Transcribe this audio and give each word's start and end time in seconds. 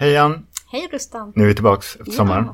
Hej 0.00 0.12
Jan! 0.12 0.46
Hej 0.72 0.88
Rustan! 0.92 1.32
Nu 1.36 1.44
är 1.44 1.48
vi 1.48 1.54
tillbaks 1.54 1.96
efter 1.96 2.12
sommaren. 2.12 2.48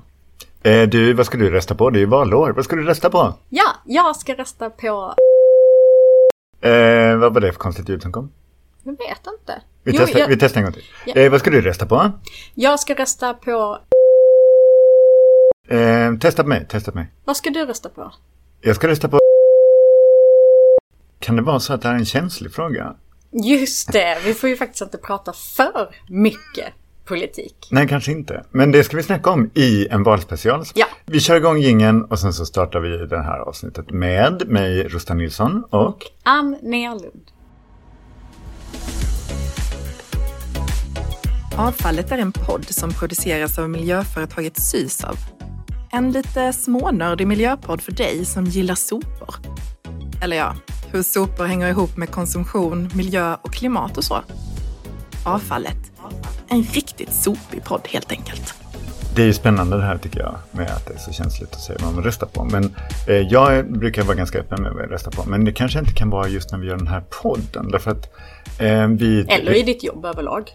Eh, 0.62 0.88
du, 0.88 1.12
vad 1.12 1.26
ska 1.26 1.38
du 1.38 1.50
rösta 1.50 1.74
på? 1.74 1.90
Det 1.90 1.98
är 1.98 2.00
ju 2.00 2.06
valår. 2.06 2.50
Vad 2.50 2.64
ska 2.64 2.76
du 2.76 2.82
rösta 2.84 3.10
på? 3.10 3.34
Ja, 3.48 3.64
jag 3.84 4.16
ska 4.16 4.34
rösta 4.34 4.70
på... 4.70 5.14
Eh, 6.60 7.16
vad 7.16 7.34
var 7.34 7.40
det 7.40 7.52
för 7.52 7.58
konstigt 7.58 7.88
ljud 7.88 8.02
som 8.02 8.12
kom? 8.12 8.32
Jag 8.82 8.92
vet 8.92 9.26
inte. 9.40 9.62
Vi, 9.82 9.92
Jo, 9.92 9.98
testar, 10.00 10.18
jag, 10.20 10.28
vi 10.28 10.36
testar 10.36 10.60
en 10.60 10.64
gång 10.64 10.72
till. 10.72 10.82
Ja. 11.06 11.14
Eh, 11.14 11.30
vad 11.30 11.40
ska 11.40 11.50
du 11.50 11.60
rösta 11.60 11.86
på? 11.86 12.12
jag 12.54 12.80
ska 12.80 12.94
rösta 12.94 13.34
på... 13.34 13.78
Eh, 15.68 16.14
testa 16.20 16.42
på 16.42 16.48
mig, 16.48 16.66
testa 16.68 16.92
på 16.92 16.98
mig. 16.98 17.06
Vad 17.24 17.36
ska 17.36 17.50
du 17.50 17.66
rösta 17.66 17.88
på? 17.88 18.12
Jag 18.60 18.76
ska 18.76 18.88
rösta 18.88 19.08
på... 19.08 19.18
Kan 21.18 21.36
det 21.36 21.42
vara 21.42 21.60
så 21.60 21.72
att 21.72 21.82
det 21.82 21.88
här 21.88 21.94
är 21.94 21.98
en 21.98 22.06
känslig 22.06 22.54
fråga? 22.54 22.94
Just 23.30 23.92
det, 23.92 24.18
vi 24.24 24.34
får 24.34 24.48
ju 24.48 24.56
faktiskt 24.56 24.82
inte 24.82 24.98
prata 24.98 25.32
för 25.32 25.94
mycket 26.08 26.74
politik. 27.04 27.68
Nej, 27.70 27.88
kanske 27.88 28.12
inte. 28.12 28.44
Men 28.50 28.72
det 28.72 28.84
ska 28.84 28.96
vi 28.96 29.02
snacka 29.02 29.30
om 29.30 29.50
i 29.54 29.88
en 29.88 30.02
valspecial. 30.02 30.64
Ja. 30.74 30.86
Vi 31.06 31.20
kör 31.20 31.36
igång 31.36 31.58
gingen 31.58 32.04
och 32.04 32.18
sen 32.18 32.32
så 32.32 32.46
startar 32.46 32.80
vi 32.80 33.06
det 33.06 33.22
här 33.22 33.38
avsnittet 33.38 33.90
med 33.90 34.48
mig, 34.48 34.88
Rustan 34.88 35.18
Nilsson 35.18 35.64
och... 35.70 35.98
Ann 36.22 36.58
Nerlund. 36.62 37.30
Avfallet 41.58 42.12
är 42.12 42.18
en 42.18 42.32
podd 42.32 42.64
som 42.64 42.90
produceras 42.90 43.58
av 43.58 43.70
miljöföretaget 43.70 44.60
Sysav. 44.60 45.16
En 45.92 46.12
lite 46.12 46.52
smånördig 46.52 47.26
miljöpodd 47.26 47.80
för 47.80 47.92
dig 47.92 48.24
som 48.24 48.44
gillar 48.44 48.74
sopor. 48.74 49.34
Eller 50.22 50.36
ja, 50.36 50.56
hur 50.92 51.02
sopor 51.02 51.44
hänger 51.44 51.68
ihop 51.68 51.96
med 51.96 52.10
konsumtion, 52.10 52.90
miljö 52.94 53.36
och 53.42 53.52
klimat 53.52 53.98
och 53.98 54.04
så. 54.04 54.22
Avfallet. 55.26 55.92
En 56.48 56.62
riktigt 56.62 57.12
sopig 57.12 57.64
podd 57.64 57.80
helt 57.88 58.12
enkelt. 58.12 58.54
Det 59.16 59.22
är 59.22 59.26
ju 59.26 59.32
spännande 59.32 59.76
det 59.76 59.82
här 59.82 59.98
tycker 59.98 60.20
jag 60.20 60.34
med 60.50 60.70
att 60.70 60.86
det 60.86 60.94
är 60.94 60.98
så 60.98 61.12
känsligt 61.12 61.52
att 61.52 61.60
säga 61.60 61.78
vad 61.82 61.94
man 61.94 62.04
röstar 62.04 62.26
på. 62.26 62.44
Men 62.44 62.74
eh, 63.08 63.16
jag 63.16 63.72
brukar 63.72 64.02
vara 64.02 64.16
ganska 64.16 64.38
öppen 64.38 64.62
med 64.62 64.72
vad 64.72 64.82
jag 64.82 64.92
röstar 64.92 65.10
på. 65.10 65.24
Men 65.28 65.44
det 65.44 65.52
kanske 65.52 65.78
inte 65.78 65.92
kan 65.92 66.10
vara 66.10 66.28
just 66.28 66.52
när 66.52 66.58
vi 66.58 66.66
gör 66.66 66.76
den 66.76 66.86
här 66.86 67.02
podden. 67.22 67.70
Därför 67.70 67.90
att 67.90 68.12
eh, 68.60 68.86
vi... 68.88 69.26
Eller 69.28 69.54
i 69.54 69.62
ditt 69.62 69.84
jobb 69.84 70.04
överlag. 70.04 70.50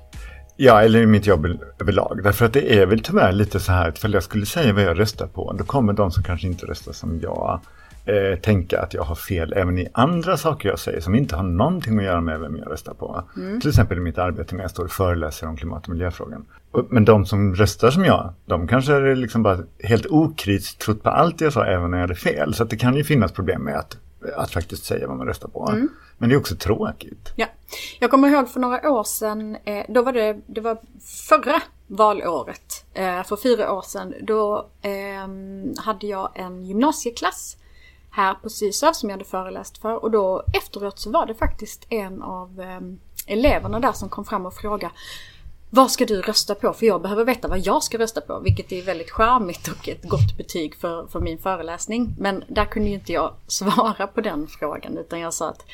Ja, 0.55 0.81
eller 0.81 1.01
i 1.01 1.05
mitt 1.05 1.25
jobb 1.25 1.45
överlag. 1.79 2.19
Därför 2.23 2.45
att 2.45 2.53
det 2.53 2.79
är 2.79 2.85
väl 2.85 2.99
tyvärr 2.99 3.31
lite 3.31 3.59
så 3.59 3.71
här 3.71 3.89
att 3.89 3.97
ifall 3.97 4.13
jag 4.13 4.23
skulle 4.23 4.45
säga 4.45 4.73
vad 4.73 4.83
jag 4.83 4.99
röstar 4.99 5.27
på, 5.27 5.53
då 5.53 5.63
kommer 5.63 5.93
de 5.93 6.11
som 6.11 6.23
kanske 6.23 6.47
inte 6.47 6.65
röstar 6.65 6.93
som 6.93 7.19
jag 7.21 7.61
eh, 8.05 8.39
tänka 8.39 8.81
att 8.81 8.93
jag 8.93 9.03
har 9.03 9.15
fel 9.15 9.53
även 9.55 9.77
i 9.77 9.87
andra 9.93 10.37
saker 10.37 10.69
jag 10.69 10.79
säger 10.79 11.01
som 11.01 11.15
inte 11.15 11.35
har 11.35 11.43
någonting 11.43 11.97
att 11.97 12.03
göra 12.03 12.21
med 12.21 12.39
vem 12.39 12.57
jag 12.57 12.71
röstar 12.71 12.93
på. 12.93 13.23
Till 13.61 13.69
exempel 13.69 13.97
i 13.97 14.01
mitt 14.01 14.17
arbete 14.17 14.55
när 14.55 14.61
jag 14.61 14.71
står 14.71 14.83
och 14.83 14.91
föreläser 14.91 15.47
om 15.47 15.57
klimat 15.57 15.83
och 15.83 15.89
miljöfrågan. 15.89 16.45
Men 16.89 17.05
de 17.05 17.25
som 17.25 17.55
röstar 17.55 17.91
som 17.91 18.05
jag, 18.05 18.33
de 18.45 18.67
kanske 18.67 18.93
är 18.93 19.15
liksom 19.15 19.43
bara 19.43 19.59
helt 19.83 20.05
okritiskt 20.05 20.81
trott 20.81 21.03
på 21.03 21.09
allt 21.09 21.41
jag 21.41 21.53
sa 21.53 21.65
även 21.65 21.91
när 21.91 21.97
jag 21.97 22.03
hade 22.03 22.15
fel. 22.15 22.53
Så 22.53 22.63
det 22.63 22.77
kan 22.77 22.95
ju 22.95 23.03
finnas 23.03 23.31
problem 23.31 23.61
med 23.61 23.75
att, 23.77 23.97
att 24.35 24.51
faktiskt 24.51 24.83
säga 24.83 25.07
vad 25.07 25.17
man 25.17 25.27
röstar 25.27 25.47
på. 25.47 25.87
Men 26.17 26.29
det 26.29 26.35
är 26.35 26.39
också 26.39 26.55
tråkigt. 26.55 27.33
Ja. 27.35 27.45
Jag 27.99 28.11
kommer 28.11 28.27
ihåg 28.27 28.49
för 28.49 28.59
några 28.59 28.91
år 28.91 29.03
sedan, 29.03 29.57
eh, 29.63 29.85
då 29.89 30.01
var 30.01 30.13
det, 30.13 30.37
det 30.45 30.61
var 30.61 30.77
förra 31.29 31.61
valåret, 31.87 32.85
eh, 32.93 33.23
för 33.23 33.35
fyra 33.35 33.73
år 33.73 33.81
sedan, 33.81 34.13
då 34.21 34.69
ehm, 34.81 35.73
hade 35.77 36.07
jag 36.07 36.31
en 36.35 36.65
gymnasieklass 36.65 37.57
här 38.19 38.33
på 38.33 38.49
Sysav 38.49 38.93
som 38.93 39.09
jag 39.09 39.17
hade 39.17 39.29
föreläst 39.29 39.77
för 39.77 40.03
och 40.03 40.11
då 40.11 40.43
efteråt 40.53 40.99
så 40.99 41.11
var 41.11 41.25
det 41.25 41.33
faktiskt 41.33 41.85
en 41.89 42.21
av 42.21 42.61
eh, 42.61 43.33
eleverna 43.33 43.79
där 43.79 43.91
som 43.91 44.09
kom 44.09 44.25
fram 44.25 44.45
och 44.45 44.53
frågade 44.53 44.91
vad 45.71 45.91
ska 45.91 46.05
du 46.05 46.21
rösta 46.21 46.55
på? 46.55 46.73
För 46.73 46.85
jag 46.85 47.01
behöver 47.01 47.25
veta 47.25 47.47
vad 47.47 47.59
jag 47.59 47.83
ska 47.83 47.97
rösta 47.97 48.21
på. 48.21 48.39
Vilket 48.39 48.71
är 48.71 48.81
väldigt 48.81 49.11
charmigt 49.11 49.67
och 49.67 49.89
ett 49.89 50.03
gott 50.03 50.37
betyg 50.37 50.75
för, 50.75 51.07
för 51.07 51.19
min 51.19 51.37
föreläsning. 51.37 52.15
Men 52.19 52.43
där 52.47 52.65
kunde 52.65 52.89
ju 52.89 52.95
inte 52.95 53.13
jag 53.13 53.33
svara 53.47 54.07
på 54.07 54.21
den 54.21 54.47
frågan. 54.47 54.97
Utan 54.97 55.19
jag 55.19 55.33
sa 55.33 55.49
att, 55.49 55.65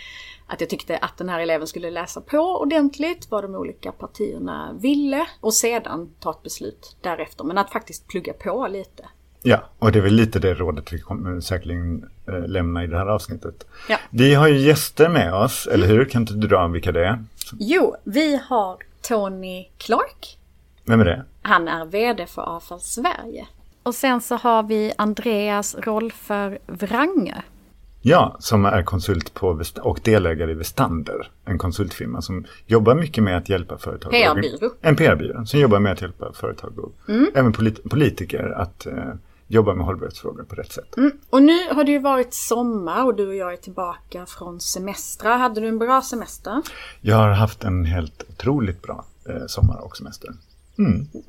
att 0.48 0.62
jag 0.62 0.70
tyckte 0.70 0.98
att 0.98 1.18
den 1.18 1.30
här 1.30 1.40
eleven 1.40 1.68
skulle 1.68 1.92
läsa 1.92 2.22
på 2.22 2.38
ordentligt 2.38 3.28
vad 3.32 3.44
de 3.44 3.56
olika 3.56 3.92
partierna 3.92 4.74
ville. 4.80 5.28
Och 5.42 5.54
sedan 5.54 6.10
ta 6.20 6.32
ett 6.32 6.44
beslut 6.44 6.96
därefter. 7.02 7.44
Men 7.44 7.58
att 7.58 7.72
faktiskt 7.72 8.08
plugga 8.08 8.34
på 8.34 8.68
lite. 8.68 9.06
Ja, 9.42 9.64
och 9.80 9.92
det 9.92 10.00
är 10.00 10.04
väl 10.04 10.14
lite 10.14 10.40
det 10.40 10.54
rådet 10.54 10.94
vi 10.94 11.00
kommer 11.00 11.40
säkerligen 11.42 12.10
lämna 12.48 12.84
i 12.84 12.88
det 12.88 12.98
här 12.98 13.06
avsnittet. 13.06 13.66
Ja. 13.90 13.98
Vi 14.10 14.34
har 14.34 14.48
ju 14.48 14.58
gäster 14.58 15.10
med 15.10 15.34
oss, 15.34 15.68
eller 15.68 15.88
hur? 15.88 16.06
Kan 16.06 16.22
inte 16.22 16.34
du 16.34 16.48
dra 16.48 16.68
vilka 16.68 16.92
det 16.92 17.06
är? 17.06 17.24
Jo, 17.60 17.96
vi 18.04 18.42
har 18.50 18.78
Tony 19.02 19.66
Clark. 19.78 20.38
Vem 20.86 21.00
är 21.02 21.06
det? 21.06 21.24
Han 21.42 21.68
är 21.68 21.86
VD 21.86 22.26
för 22.28 22.42
Avfall 22.42 22.80
Sverige. 22.82 23.46
Och 23.84 23.96
sen 23.96 24.22
så 24.22 24.36
har 24.36 24.64
vi 24.64 24.94
Andreas 24.98 25.76
Rolfer 25.76 26.58
Wrange. 26.68 27.36
Ja, 28.02 28.36
som 28.40 28.66
är 28.66 28.84
konsult 28.84 29.34
på 29.34 29.60
och 29.82 30.00
delägare 30.04 30.52
i 30.52 30.54
Vestander, 30.54 31.32
en 31.46 31.58
konsultfirma 31.58 32.22
som 32.22 32.46
jobbar 32.66 32.96
mycket 32.96 33.24
med 33.24 33.38
att 33.38 33.50
hjälpa 33.50 33.78
företag. 33.78 34.12
PR-byrå. 34.12 34.70
En 34.82 34.96
PR-byrå 34.96 35.46
som 35.46 35.60
jobbar 35.60 35.80
med 35.80 35.92
att 35.92 36.02
hjälpa 36.02 36.34
företag 36.34 36.80
och 36.80 36.92
även 37.36 37.54
polit- 37.54 37.90
politiker 37.90 38.54
att 38.58 38.86
eh, 38.86 38.94
jobba 39.48 39.74
med 39.74 39.86
hållbarhetsfrågor 39.86 40.44
på 40.44 40.56
rätt 40.56 40.72
sätt. 40.72 40.96
Och 41.30 41.44
nu 41.44 41.74
har 41.74 41.84
det 41.84 41.92
ju 41.92 42.00
varit 42.00 42.34
sommar 42.34 43.06
och 43.06 43.16
du 43.16 43.28
och 43.28 43.36
jag 43.36 43.54
är 43.54 43.58
tillbaka 43.58 44.26
från 44.26 44.60
semestrar. 44.60 45.38
Hade 45.38 45.62
du 45.62 45.68
en 45.68 45.80
bra 45.80 46.02
semester? 46.02 46.62
Jag 47.02 47.16
har 47.16 47.30
haft 47.30 47.64
en 47.64 47.86
helt 47.86 48.24
otroligt 48.30 48.82
bra 48.82 49.06
eh, 49.30 49.46
sommar 49.48 49.86
och 49.86 49.98
semester. 49.98 50.30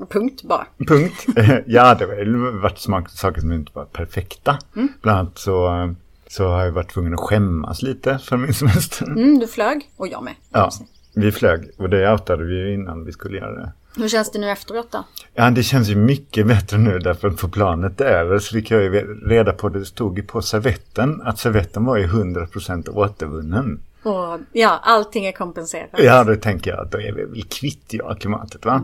Punkt 0.09 0.43
bara. 0.43 0.67
Punkt. 0.89 1.27
ja, 1.67 1.95
det 1.95 2.05
har 2.05 2.61
varit 2.61 2.79
saker 3.11 3.41
som 3.41 3.53
inte 3.53 3.71
var 3.75 3.85
perfekta. 3.85 4.59
Bland 5.03 5.19
annat 5.19 5.39
så, 5.39 5.95
så 6.29 6.49
har 6.49 6.65
jag 6.65 6.73
varit 6.73 6.91
tvungen 6.91 7.15
att 7.15 7.21
skämmas 7.21 7.83
lite 7.83 8.19
för 8.19 8.37
min 8.37 8.55
semester. 8.55 9.07
Mm, 9.07 9.39
du 9.39 9.47
flög. 9.47 9.91
Och 9.97 10.09
jag 10.09 10.25
med. 10.25 10.35
Ja, 10.51 10.71
vi 11.15 11.33
flög 11.33 11.71
och 11.79 11.91
det 11.91 12.13
outade 12.13 12.45
vi 12.45 12.55
ju 12.55 12.75
innan 12.75 13.05
vi 13.05 13.13
skulle 13.13 13.39
göra 13.39 13.55
det. 13.61 13.73
Hur 13.97 14.09
känns 14.09 14.31
det 14.31 14.39
nu 14.39 14.51
efteråt 14.51 14.91
då? 14.91 15.05
Ja, 15.35 15.51
det 15.51 15.63
känns 15.63 15.89
ju 15.89 15.97
mycket 15.97 16.47
bättre 16.47 16.79
nu 16.79 16.99
därför 16.99 17.31
på 17.31 17.49
planet 17.49 18.01
över 18.01 18.39
så 18.39 18.53
fick 18.53 18.71
jag 18.71 18.83
ju 18.83 18.91
reda 19.29 19.53
på, 19.53 19.69
det 19.69 19.85
stod 19.85 20.19
ju 20.19 20.25
på 20.25 20.43
servetten, 20.43 21.23
att 21.25 21.39
servetten 21.39 21.85
var 21.85 21.97
ju 21.97 22.07
100% 22.07 22.89
återvunnen. 22.89 23.81
Och, 24.03 24.41
ja, 24.53 24.81
allting 24.83 25.27
är 25.27 25.33
kompenserat. 25.33 25.91
Ja, 25.99 26.25
då 26.25 26.37
tänker 26.37 26.71
jag 26.71 26.81
att 26.81 26.93
då 26.93 27.01
är 27.01 27.13
vi 27.13 27.25
väl 27.25 27.45
kvitt 27.45 27.85
ja, 27.89 28.15
klimatet 28.15 28.65
va? 28.65 28.83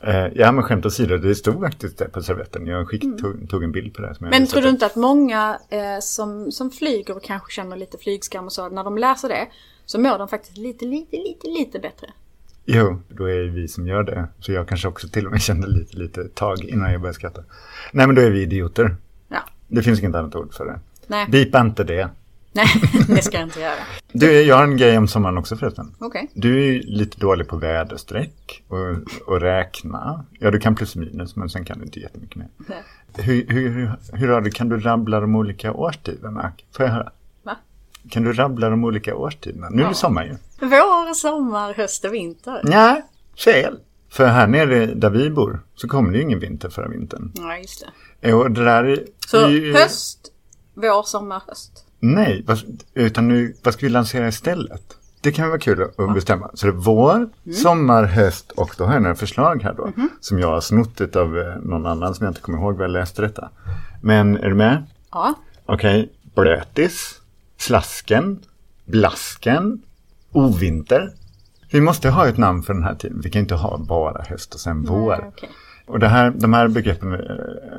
Eh, 0.00 0.26
ja, 0.34 0.52
men 0.52 0.64
skämt 0.64 0.86
åsido, 0.86 1.16
det 1.16 1.34
stod 1.34 1.60
faktiskt 1.60 1.98
det 1.98 2.08
på 2.08 2.22
servetten. 2.22 2.66
Jag 2.66 2.88
skick, 2.88 3.02
tog, 3.20 3.50
tog 3.50 3.64
en 3.64 3.72
bild 3.72 3.94
på 3.94 4.02
det. 4.02 4.16
Men 4.18 4.46
tror 4.46 4.62
du 4.62 4.68
inte 4.68 4.86
att 4.86 4.96
många 4.96 5.58
eh, 5.68 6.00
som, 6.00 6.52
som 6.52 6.70
flyger 6.70 7.16
och 7.16 7.22
kanske 7.22 7.52
känner 7.52 7.76
lite 7.76 7.98
flygskam 7.98 8.44
och 8.44 8.52
så, 8.52 8.68
när 8.68 8.84
de 8.84 8.98
läser 8.98 9.28
det 9.28 9.46
så 9.86 10.00
mår 10.00 10.18
de 10.18 10.28
faktiskt 10.28 10.56
lite, 10.56 10.84
lite, 10.84 11.16
lite, 11.16 11.48
lite 11.48 11.78
bättre. 11.78 12.06
Jo, 12.66 12.98
då 13.08 13.30
är 13.30 13.38
det 13.38 13.48
vi 13.48 13.68
som 13.68 13.86
gör 13.86 14.02
det. 14.02 14.28
Så 14.40 14.52
jag 14.52 14.68
kanske 14.68 14.88
också 14.88 15.08
till 15.08 15.26
och 15.26 15.32
med 15.32 15.42
kände 15.42 15.66
lite, 15.66 15.96
lite 15.96 16.28
tag 16.28 16.64
innan 16.64 16.92
jag 16.92 17.00
började 17.00 17.14
skratta. 17.14 17.42
Nej, 17.92 18.06
men 18.06 18.16
då 18.16 18.22
är 18.22 18.30
vi 18.30 18.42
idioter. 18.42 18.96
Ja. 19.28 19.38
Det 19.68 19.82
finns 19.82 20.00
inget 20.00 20.14
annat 20.14 20.34
ord 20.34 20.54
för 20.54 20.66
det. 20.66 20.80
Nej, 21.06 21.26
Bipa 21.30 21.60
inte 21.60 21.84
det. 21.84 22.08
nej 22.52 22.66
det 23.08 23.22
ska 23.22 23.38
jag 23.38 23.46
inte 23.46 23.60
göra. 23.60 23.74
Du, 24.12 24.42
jag 24.42 24.56
har 24.56 24.64
en 24.64 24.76
grej 24.76 24.98
om 24.98 25.08
sommaren 25.08 25.38
också 25.38 25.56
förresten. 25.56 25.94
Okej. 25.98 26.30
Du 26.34 26.76
är 26.76 26.82
lite 26.82 27.20
dålig 27.20 27.48
på 27.48 27.56
väderstreck 27.56 28.62
och, 28.68 28.78
och 29.26 29.40
räkna. 29.40 30.24
Ja, 30.38 30.50
du 30.50 30.58
kan 30.58 30.74
plus 30.74 30.96
minus, 30.96 31.36
men 31.36 31.48
sen 31.48 31.64
kan 31.64 31.78
du 31.78 31.84
inte 31.84 32.00
jättemycket 32.00 32.36
mer. 32.36 32.48
Nej. 32.68 32.82
Hur, 33.16 33.46
hur, 33.48 33.68
hur, 33.68 33.90
hur 34.12 34.28
har 34.28 34.40
du, 34.40 34.50
kan 34.50 34.68
du 34.68 34.80
rabbla 34.80 35.20
de 35.20 35.36
olika 35.36 35.72
årstiderna? 35.72 36.52
Får 36.76 36.86
jag 36.86 36.92
höra? 36.92 37.12
Kan 38.10 38.22
du 38.24 38.32
rabbla 38.32 38.70
de 38.70 38.84
olika 38.84 39.16
årstiderna? 39.16 39.68
Nu 39.70 39.82
är 39.82 39.88
det 39.88 39.94
sommar 39.94 40.24
ju. 40.24 40.36
Vår, 40.60 41.14
sommar, 41.14 41.74
höst 41.74 42.04
och 42.04 42.14
vinter. 42.14 42.60
Nej, 42.64 43.02
fel. 43.44 43.78
För 44.10 44.26
här 44.26 44.46
nere 44.46 44.86
där 44.86 45.10
vi 45.10 45.30
bor 45.30 45.60
så 45.74 45.88
kommer 45.88 46.10
det 46.12 46.16
ju 46.18 46.22
ingen 46.24 46.38
vinter 46.38 46.68
förra 46.68 46.88
vintern. 46.88 47.32
Ja, 47.34 47.56
just 47.58 47.86
det. 48.20 48.32
Och 48.34 48.50
det 48.50 48.64
där 48.64 48.84
är, 48.84 49.04
Så 49.26 49.48
ju- 49.48 49.72
höst, 49.74 50.18
vår, 50.74 51.02
sommar, 51.02 51.42
höst. 51.48 51.86
Nej, 52.00 52.44
vad, 52.46 52.58
utan 52.94 53.28
nu, 53.28 53.56
vad 53.62 53.74
ska 53.74 53.86
vi 53.86 53.90
lansera 53.92 54.28
istället? 54.28 54.82
Det 55.20 55.32
kan 55.32 55.48
vara 55.48 55.58
kul 55.58 55.82
att 55.98 56.14
bestämma. 56.14 56.50
Så 56.54 56.66
det 56.66 56.72
är 56.72 56.76
vår, 56.76 57.28
sommar, 57.52 58.04
höst 58.04 58.52
och 58.52 58.74
då 58.78 58.84
har 58.84 58.92
jag 58.92 59.02
några 59.02 59.14
förslag 59.14 59.62
här 59.62 59.74
då. 59.74 59.92
Som 60.20 60.38
jag 60.38 60.48
har 60.48 60.60
snott 60.60 61.16
av 61.16 61.38
eh, 61.38 61.56
någon 61.62 61.86
annan 61.86 62.14
som 62.14 62.24
jag 62.24 62.30
inte 62.30 62.40
kommer 62.40 62.58
ihåg 62.58 62.74
var 62.76 62.84
jag 62.84 62.90
läste 62.90 63.22
detta. 63.22 63.50
Men 64.02 64.36
är 64.36 64.48
du 64.48 64.54
med? 64.54 64.84
Ja. 65.10 65.34
Okej, 65.66 66.12
blötis, 66.34 67.20
slasken, 67.66 68.40
blasken, 68.84 69.82
ovinter. 70.32 71.12
Vi 71.70 71.80
måste 71.80 72.10
ha 72.10 72.28
ett 72.28 72.38
namn 72.38 72.62
för 72.62 72.74
den 72.74 72.82
här 72.82 72.94
tiden. 72.94 73.20
Vi 73.20 73.30
kan 73.30 73.40
inte 73.40 73.54
ha 73.54 73.78
bara 73.78 74.22
höst 74.22 74.54
och 74.54 74.60
sen 74.60 74.82
vår. 74.82 75.10
Nej, 75.10 75.28
okej. 75.28 75.48
Och 75.86 75.98
det 75.98 76.08
här, 76.08 76.30
de 76.30 76.52
här 76.52 76.68
begreppen 76.68 77.12
eh, 77.12 77.18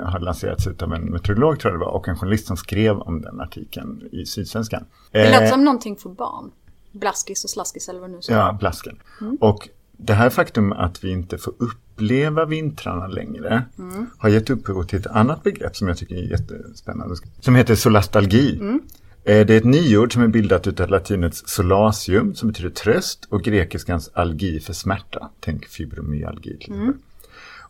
har 0.06 0.20
lanserats 0.20 0.68
av 0.68 0.94
en 0.94 1.02
meteorolog 1.02 1.60
tror 1.60 1.74
jag 1.74 1.82
det 1.82 1.86
var 1.86 1.92
och 1.92 2.08
en 2.08 2.18
journalist 2.18 2.48
som 2.48 2.58
skrev 2.58 3.00
om 3.00 3.22
den 3.22 3.42
artikeln 3.42 4.02
i 4.12 4.26
Sydsvenskan. 4.26 4.86
Det 5.12 5.20
Eh, 5.20 5.32
låter 5.32 5.48
som 5.48 5.64
någonting 5.64 5.96
för 5.96 6.10
barn. 6.10 6.52
Blaskis 6.92 7.44
och 7.44 7.50
slaskis 7.50 7.90
eller 7.90 8.00
vad 8.00 8.10
nu 8.10 8.22
säger. 8.22 8.40
Ja, 8.40 8.58
blasken. 8.60 8.98
Och 9.40 9.70
det 9.92 10.14
här 10.14 10.30
faktum 10.30 10.72
att 10.72 11.04
vi 11.04 11.12
inte 11.12 11.38
får 11.38 11.54
uppleva 11.58 12.46
vintrarna 12.46 13.08
längre 13.08 13.64
mm. 13.78 14.06
har 14.18 14.30
gett 14.30 14.50
upphov 14.50 14.84
till 14.84 15.00
ett 15.00 15.08
annat 15.08 15.44
begrepp 15.44 15.76
som 15.76 15.88
jag 15.88 15.98
tycker 15.98 16.16
är 16.16 16.32
jättespännande. 16.32 17.16
Som 17.40 17.56
heter 17.56 17.76
solastalgi. 17.76 18.58
Mm. 18.60 18.82
Det 19.26 19.34
är 19.34 19.52
ett 19.52 19.64
nyord 19.64 20.14
som 20.14 20.22
är 20.22 20.28
bildat 20.28 20.80
av 20.80 20.90
latinets 20.90 21.44
solasium 21.46 22.36
som 22.36 22.48
betyder 22.48 22.70
tröst 22.70 23.28
och 23.30 23.44
grekiskans 23.44 24.10
algi 24.14 24.60
för 24.60 24.74
smärta. 24.74 25.30
Tänk 25.40 25.66
fibromyalgi. 25.66 26.66
Mm. 26.68 26.94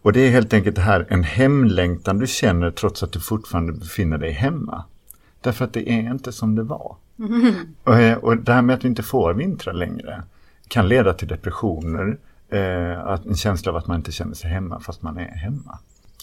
Och 0.01 0.13
det 0.13 0.19
är 0.19 0.29
helt 0.29 0.53
enkelt 0.53 0.75
det 0.75 0.81
här 0.81 1.05
en 1.09 1.23
hemlängtan 1.23 2.19
du 2.19 2.27
känner 2.27 2.71
trots 2.71 3.03
att 3.03 3.11
du 3.11 3.19
fortfarande 3.19 3.73
befinner 3.73 4.17
dig 4.17 4.31
hemma. 4.31 4.83
Därför 5.41 5.65
att 5.65 5.73
det 5.73 5.89
är 5.89 6.11
inte 6.11 6.31
som 6.31 6.55
det 6.55 6.63
var. 6.63 6.95
Mm. 7.19 7.55
Och, 7.83 8.23
och 8.23 8.37
det 8.37 8.53
här 8.53 8.61
med 8.61 8.75
att 8.75 8.83
vi 8.83 8.87
inte 8.87 9.03
får 9.03 9.33
vintrar 9.33 9.73
längre 9.73 10.23
kan 10.67 10.87
leda 10.87 11.13
till 11.13 11.27
depressioner, 11.27 12.17
eh, 12.49 13.05
att 13.05 13.25
en 13.25 13.35
känsla 13.35 13.71
av 13.71 13.77
att 13.77 13.87
man 13.87 13.97
inte 13.97 14.11
känner 14.11 14.33
sig 14.33 14.49
hemma 14.49 14.79
fast 14.79 15.01
man 15.01 15.17
är 15.17 15.27
hemma. 15.27 15.79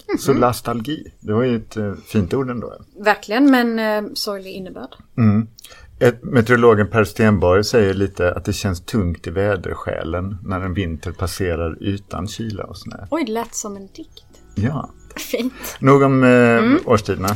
Mm. 0.09 0.19
Så 0.19 0.33
lastalgi, 0.33 1.13
det 1.21 1.33
var 1.33 1.43
ju 1.43 1.57
ett 1.57 1.77
eh, 1.77 1.93
fint 2.07 2.35
ord 2.35 2.51
ändå. 2.51 2.73
Verkligen, 3.05 3.51
men 3.51 3.79
eh, 3.79 4.13
sorglig 4.15 4.53
innebörd. 4.53 4.97
Mm. 5.19 5.47
Ett, 5.99 6.23
meteorologen 6.23 6.89
Per 6.91 7.05
Stenborg 7.05 7.65
säger 7.65 7.95
lite 7.95 8.35
att 8.35 8.45
det 8.45 8.53
känns 8.53 8.81
tungt 8.81 9.27
i 9.27 9.31
vädersjälen 9.31 10.37
när 10.43 10.61
en 10.61 10.75
vinter 10.75 11.13
passerar 11.13 11.77
utan 11.81 12.29
kyla 12.29 12.65
och 12.65 12.79
snö. 12.79 12.97
Oj, 13.11 13.25
det 13.25 13.33
lät 13.33 13.55
som 13.55 13.77
en 13.77 13.87
dikt. 13.87 14.25
Ja. 14.55 14.91
Fint. 15.17 15.53
Nog 15.81 16.03
om 16.03 16.23
eh, 16.23 16.31
mm. 16.31 16.79
årstiderna. 16.85 17.29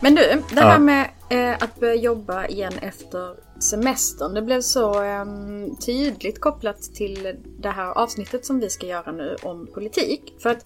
Men 0.00 0.14
du, 0.14 0.42
det 0.54 0.60
här 0.60 0.72
ja. 0.72 0.78
med 0.78 1.10
eh, 1.30 1.54
att 1.60 1.80
börja 1.80 1.94
jobba 1.94 2.46
igen 2.46 2.72
efter 2.80 3.34
semestern. 3.60 4.34
Det 4.34 4.42
blev 4.42 4.60
så 4.60 5.02
eh, 5.02 5.24
tydligt 5.86 6.40
kopplat 6.40 6.82
till 6.82 7.36
det 7.58 7.70
här 7.70 7.90
avsnittet 7.90 8.46
som 8.46 8.60
vi 8.60 8.70
ska 8.70 8.86
göra 8.86 9.12
nu 9.12 9.36
om 9.42 9.66
politik. 9.74 10.34
För 10.38 10.50
att 10.50 10.64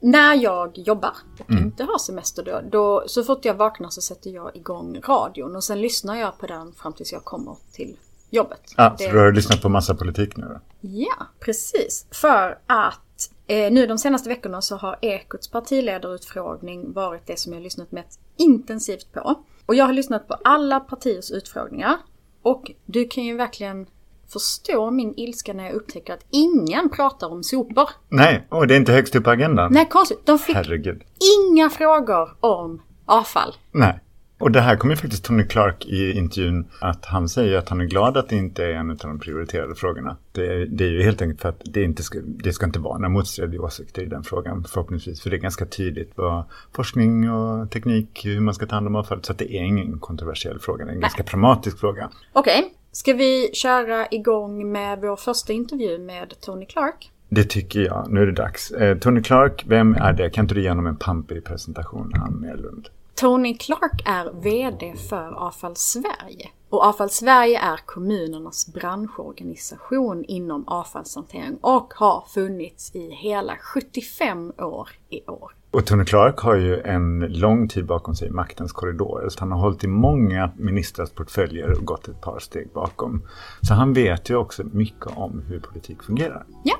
när 0.00 0.34
jag 0.34 0.78
jobbar 0.78 1.12
och 1.40 1.50
mm. 1.50 1.64
inte 1.64 1.84
har 1.84 1.98
semester 1.98 2.42
då, 2.42 2.60
då, 2.70 3.04
så 3.06 3.24
fort 3.24 3.44
jag 3.44 3.54
vaknar 3.54 3.90
så 3.90 4.00
sätter 4.00 4.30
jag 4.30 4.56
igång 4.56 5.00
radion 5.08 5.56
och 5.56 5.64
sen 5.64 5.80
lyssnar 5.80 6.16
jag 6.16 6.38
på 6.38 6.46
den 6.46 6.72
fram 6.72 6.92
tills 6.92 7.12
jag 7.12 7.24
kommer 7.24 7.56
till 7.72 7.96
jobbet. 8.30 8.74
Ja, 8.76 8.94
det... 8.98 9.04
så 9.04 9.10
du 9.10 9.18
har 9.18 9.32
lyssnat 9.32 9.62
på 9.62 9.68
massa 9.68 9.94
politik 9.94 10.36
nu 10.36 10.46
då? 10.46 10.60
Ja, 10.80 11.26
precis. 11.40 12.06
För 12.10 12.58
att 12.66 13.30
eh, 13.46 13.72
nu 13.72 13.86
de 13.86 13.98
senaste 13.98 14.28
veckorna 14.28 14.62
så 14.62 14.76
har 14.76 14.98
Ekots 15.02 15.48
partiledarutfrågning 15.50 16.92
varit 16.92 17.26
det 17.26 17.38
som 17.38 17.52
jag 17.52 17.62
lyssnat 17.62 17.92
mest 17.92 18.20
intensivt 18.36 19.12
på. 19.12 19.44
Och 19.66 19.74
jag 19.74 19.84
har 19.84 19.92
lyssnat 19.92 20.28
på 20.28 20.34
alla 20.44 20.80
partiers 20.80 21.30
utfrågningar. 21.30 21.96
Och 22.42 22.70
du 22.86 23.08
kan 23.08 23.24
ju 23.24 23.36
verkligen 23.36 23.86
förstå 24.32 24.90
min 24.90 25.14
ilska 25.16 25.52
när 25.52 25.64
jag 25.64 25.72
upptäcker 25.72 26.12
att 26.12 26.26
ingen 26.30 26.90
pratar 26.90 27.28
om 27.32 27.42
sopor. 27.42 27.88
Nej, 28.08 28.46
och 28.50 28.66
det 28.66 28.74
är 28.74 28.78
inte 28.78 28.92
högst 28.92 29.16
upp 29.16 29.24
på 29.24 29.30
agendan. 29.30 29.72
Nej, 29.72 29.88
konstigt. 29.88 30.26
De 30.26 30.38
fick 30.38 30.56
Herregud. 30.56 31.02
inga 31.38 31.70
frågor 31.70 32.36
om 32.40 32.82
avfall. 33.06 33.54
Nej. 33.72 34.00
Och 34.44 34.50
det 34.50 34.60
här 34.60 34.76
kommer 34.76 34.96
faktiskt 34.96 35.24
Tony 35.24 35.44
Clark 35.44 35.86
i 35.86 36.12
intervjun 36.12 36.66
att 36.78 37.04
han 37.04 37.28
säger 37.28 37.58
att 37.58 37.68
han 37.68 37.80
är 37.80 37.84
glad 37.84 38.16
att 38.16 38.28
det 38.28 38.36
inte 38.36 38.64
är 38.64 38.70
en 38.70 38.90
av 38.90 38.96
de 38.96 39.18
prioriterade 39.18 39.74
frågorna. 39.74 40.16
Det 40.32 40.46
är, 40.46 40.66
det 40.66 40.84
är 40.84 40.88
ju 40.88 41.02
helt 41.02 41.22
enkelt 41.22 41.40
för 41.40 41.48
att 41.48 41.60
det, 41.64 41.82
inte 41.82 42.02
ska, 42.02 42.18
det 42.24 42.52
ska 42.52 42.66
inte 42.66 42.78
vara 42.78 42.98
några 42.98 43.08
motstridiga 43.08 43.62
åsikter 43.62 44.02
i 44.02 44.06
den 44.06 44.22
frågan 44.22 44.64
förhoppningsvis. 44.64 45.20
För 45.20 45.30
det 45.30 45.36
är 45.36 45.40
ganska 45.40 45.66
tydligt 45.66 46.12
vad 46.14 46.44
forskning 46.72 47.30
och 47.30 47.70
teknik, 47.70 48.20
hur 48.24 48.40
man 48.40 48.54
ska 48.54 48.66
ta 48.66 48.74
hand 48.74 48.86
om 48.86 48.96
avfallet. 48.96 49.26
Så 49.26 49.32
att 49.32 49.38
det 49.38 49.54
är 49.54 49.62
ingen 49.62 49.98
kontroversiell 49.98 50.58
fråga, 50.58 50.84
det 50.84 50.90
är 50.90 50.94
en 50.94 51.00
Nej. 51.00 51.02
ganska 51.02 51.22
pragmatisk 51.22 51.78
fråga. 51.78 52.10
Okej, 52.32 52.58
okay. 52.58 52.70
ska 52.92 53.12
vi 53.12 53.50
köra 53.54 54.06
igång 54.10 54.72
med 54.72 55.00
vår 55.00 55.16
första 55.16 55.52
intervju 55.52 55.98
med 55.98 56.40
Tony 56.40 56.66
Clark? 56.66 57.10
Det 57.28 57.44
tycker 57.44 57.80
jag. 57.80 58.06
Nu 58.10 58.22
är 58.22 58.26
det 58.26 58.32
dags. 58.32 58.70
Eh, 58.70 58.98
Tony 58.98 59.22
Clark, 59.22 59.64
vem 59.66 59.94
är 59.94 60.12
det? 60.12 60.30
Kan 60.30 60.44
inte 60.44 60.54
du 60.54 60.62
ge 60.62 60.68
honom 60.68 60.86
en 60.86 60.96
pampig 60.96 61.44
presentation, 61.44 62.12
han 62.14 62.32
Merlund? 62.40 62.88
Tony 63.14 63.54
Clark 63.54 64.02
är 64.04 64.32
VD 64.42 64.94
för 65.08 65.32
Avfall 65.46 65.76
Sverige. 65.76 66.48
Och 66.68 66.84
Avfall 66.84 67.10
Sverige 67.10 67.60
är 67.60 67.76
kommunernas 67.86 68.72
branschorganisation 68.74 70.24
inom 70.24 70.68
avfallshantering 70.68 71.58
och 71.60 71.92
har 71.94 72.24
funnits 72.28 72.94
i 72.94 73.10
hela 73.10 73.56
75 73.56 74.52
år 74.58 74.88
i 75.10 75.26
år. 75.26 75.52
Och 75.70 75.86
Tony 75.86 76.04
Clark 76.04 76.38
har 76.38 76.54
ju 76.54 76.80
en 76.80 77.18
lång 77.18 77.68
tid 77.68 77.86
bakom 77.86 78.14
sig 78.14 78.28
i 78.28 78.30
maktens 78.30 78.72
korridorer. 78.72 79.28
Så 79.28 79.40
han 79.40 79.52
har 79.52 79.58
hållit 79.58 79.84
i 79.84 79.88
många 79.88 80.50
ministrars 80.56 81.10
portföljer 81.10 81.78
och 81.78 81.84
gått 81.84 82.08
ett 82.08 82.20
par 82.20 82.38
steg 82.38 82.68
bakom. 82.74 83.22
Så 83.60 83.74
han 83.74 83.92
vet 83.92 84.30
ju 84.30 84.36
också 84.36 84.62
mycket 84.72 85.06
om 85.16 85.42
hur 85.48 85.60
politik 85.60 86.02
fungerar. 86.02 86.44
Ja, 86.64 86.76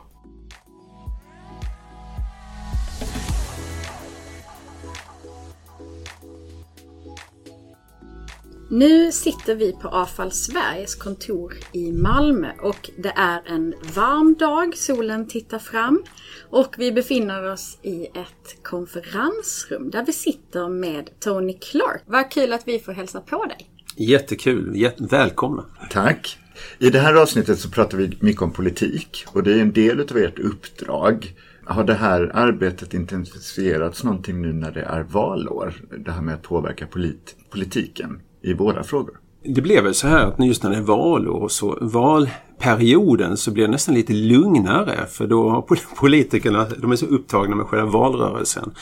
Nu 8.74 9.12
sitter 9.12 9.54
vi 9.54 9.72
på 9.72 9.88
Avfall 9.88 10.32
Sveriges 10.32 10.94
kontor 10.94 11.54
i 11.72 11.92
Malmö 11.92 12.52
och 12.62 12.90
det 12.96 13.12
är 13.16 13.42
en 13.46 13.74
varm 13.94 14.34
dag, 14.34 14.76
solen 14.76 15.28
tittar 15.28 15.58
fram 15.58 16.02
och 16.50 16.74
vi 16.78 16.92
befinner 16.92 17.52
oss 17.52 17.78
i 17.82 18.04
ett 18.06 18.62
konferensrum 18.62 19.90
där 19.90 20.06
vi 20.06 20.12
sitter 20.12 20.68
med 20.68 21.10
Tony 21.20 21.52
Clark. 21.52 22.02
Vad 22.06 22.30
kul 22.30 22.52
att 22.52 22.68
vi 22.68 22.78
får 22.78 22.92
hälsa 22.92 23.20
på 23.20 23.44
dig! 23.44 23.68
Jättekul, 23.96 24.90
välkomna! 24.98 25.64
Tack! 25.90 26.38
I 26.78 26.90
det 26.90 26.98
här 26.98 27.14
avsnittet 27.14 27.58
så 27.58 27.70
pratar 27.70 27.98
vi 27.98 28.18
mycket 28.20 28.42
om 28.42 28.52
politik 28.52 29.24
och 29.26 29.42
det 29.42 29.52
är 29.52 29.60
en 29.60 29.72
del 29.72 30.00
av 30.00 30.16
ert 30.16 30.38
uppdrag. 30.38 31.34
Har 31.64 31.84
det 31.84 31.94
här 31.94 32.30
arbetet 32.34 32.94
intensifierats 32.94 34.04
någonting 34.04 34.42
nu 34.42 34.52
när 34.52 34.70
det 34.70 34.82
är 34.82 35.02
valår? 35.02 35.74
Det 35.98 36.10
här 36.10 36.22
med 36.22 36.34
att 36.34 36.42
påverka 36.42 36.86
polit 36.86 37.36
politiken? 37.50 38.20
I 38.44 38.54
våra 38.54 38.82
frågor. 38.82 39.20
Det 39.44 39.60
blev 39.60 39.84
väl 39.84 39.94
så 39.94 40.08
här 40.08 40.26
att 40.26 40.46
just 40.46 40.62
när 40.62 40.70
det 40.70 40.76
är 40.76 40.80
valår 40.80 41.48
så 41.48 41.78
valperioden 41.80 43.36
så 43.36 43.50
blir 43.50 43.64
det 43.64 43.70
nästan 43.70 43.94
lite 43.94 44.12
lugnare 44.12 45.06
för 45.06 45.26
då 45.26 45.50
har 45.50 45.62
politikerna, 45.96 46.66
de 46.78 46.92
är 46.92 46.96
så 46.96 47.06
upptagna 47.06 47.56
med 47.56 47.66
själva 47.66 47.86
valrörelsen. 47.86 48.74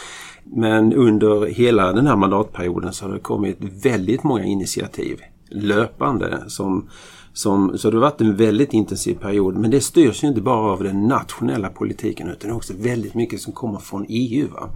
Men 0.44 0.93
under 0.93 1.47
hela 1.47 1.93
den 1.93 2.06
här 2.06 2.17
mandatperioden 2.17 2.93
så 2.93 3.05
har 3.05 3.12
det 3.12 3.20
kommit 3.20 3.56
väldigt 3.85 4.23
många 4.23 4.44
initiativ 4.44 5.20
löpande 5.50 6.43
som 6.47 6.88
som, 7.32 7.79
så 7.79 7.91
det 7.91 7.97
har 7.97 8.03
varit 8.03 8.20
en 8.20 8.37
väldigt 8.37 8.73
intensiv 8.73 9.14
period. 9.14 9.56
Men 9.56 9.70
det 9.70 9.81
styrs 9.81 10.25
ju 10.25 10.29
inte 10.29 10.41
bara 10.41 10.73
av 10.73 10.82
den 10.82 11.09
nationella 11.09 11.69
politiken 11.69 12.29
utan 12.29 12.50
också 12.53 12.73
väldigt 12.76 13.14
mycket 13.14 13.40
som 13.40 13.52
kommer 13.52 13.78
från 13.78 14.07
EU. 14.09 14.49
Va? 14.49 14.69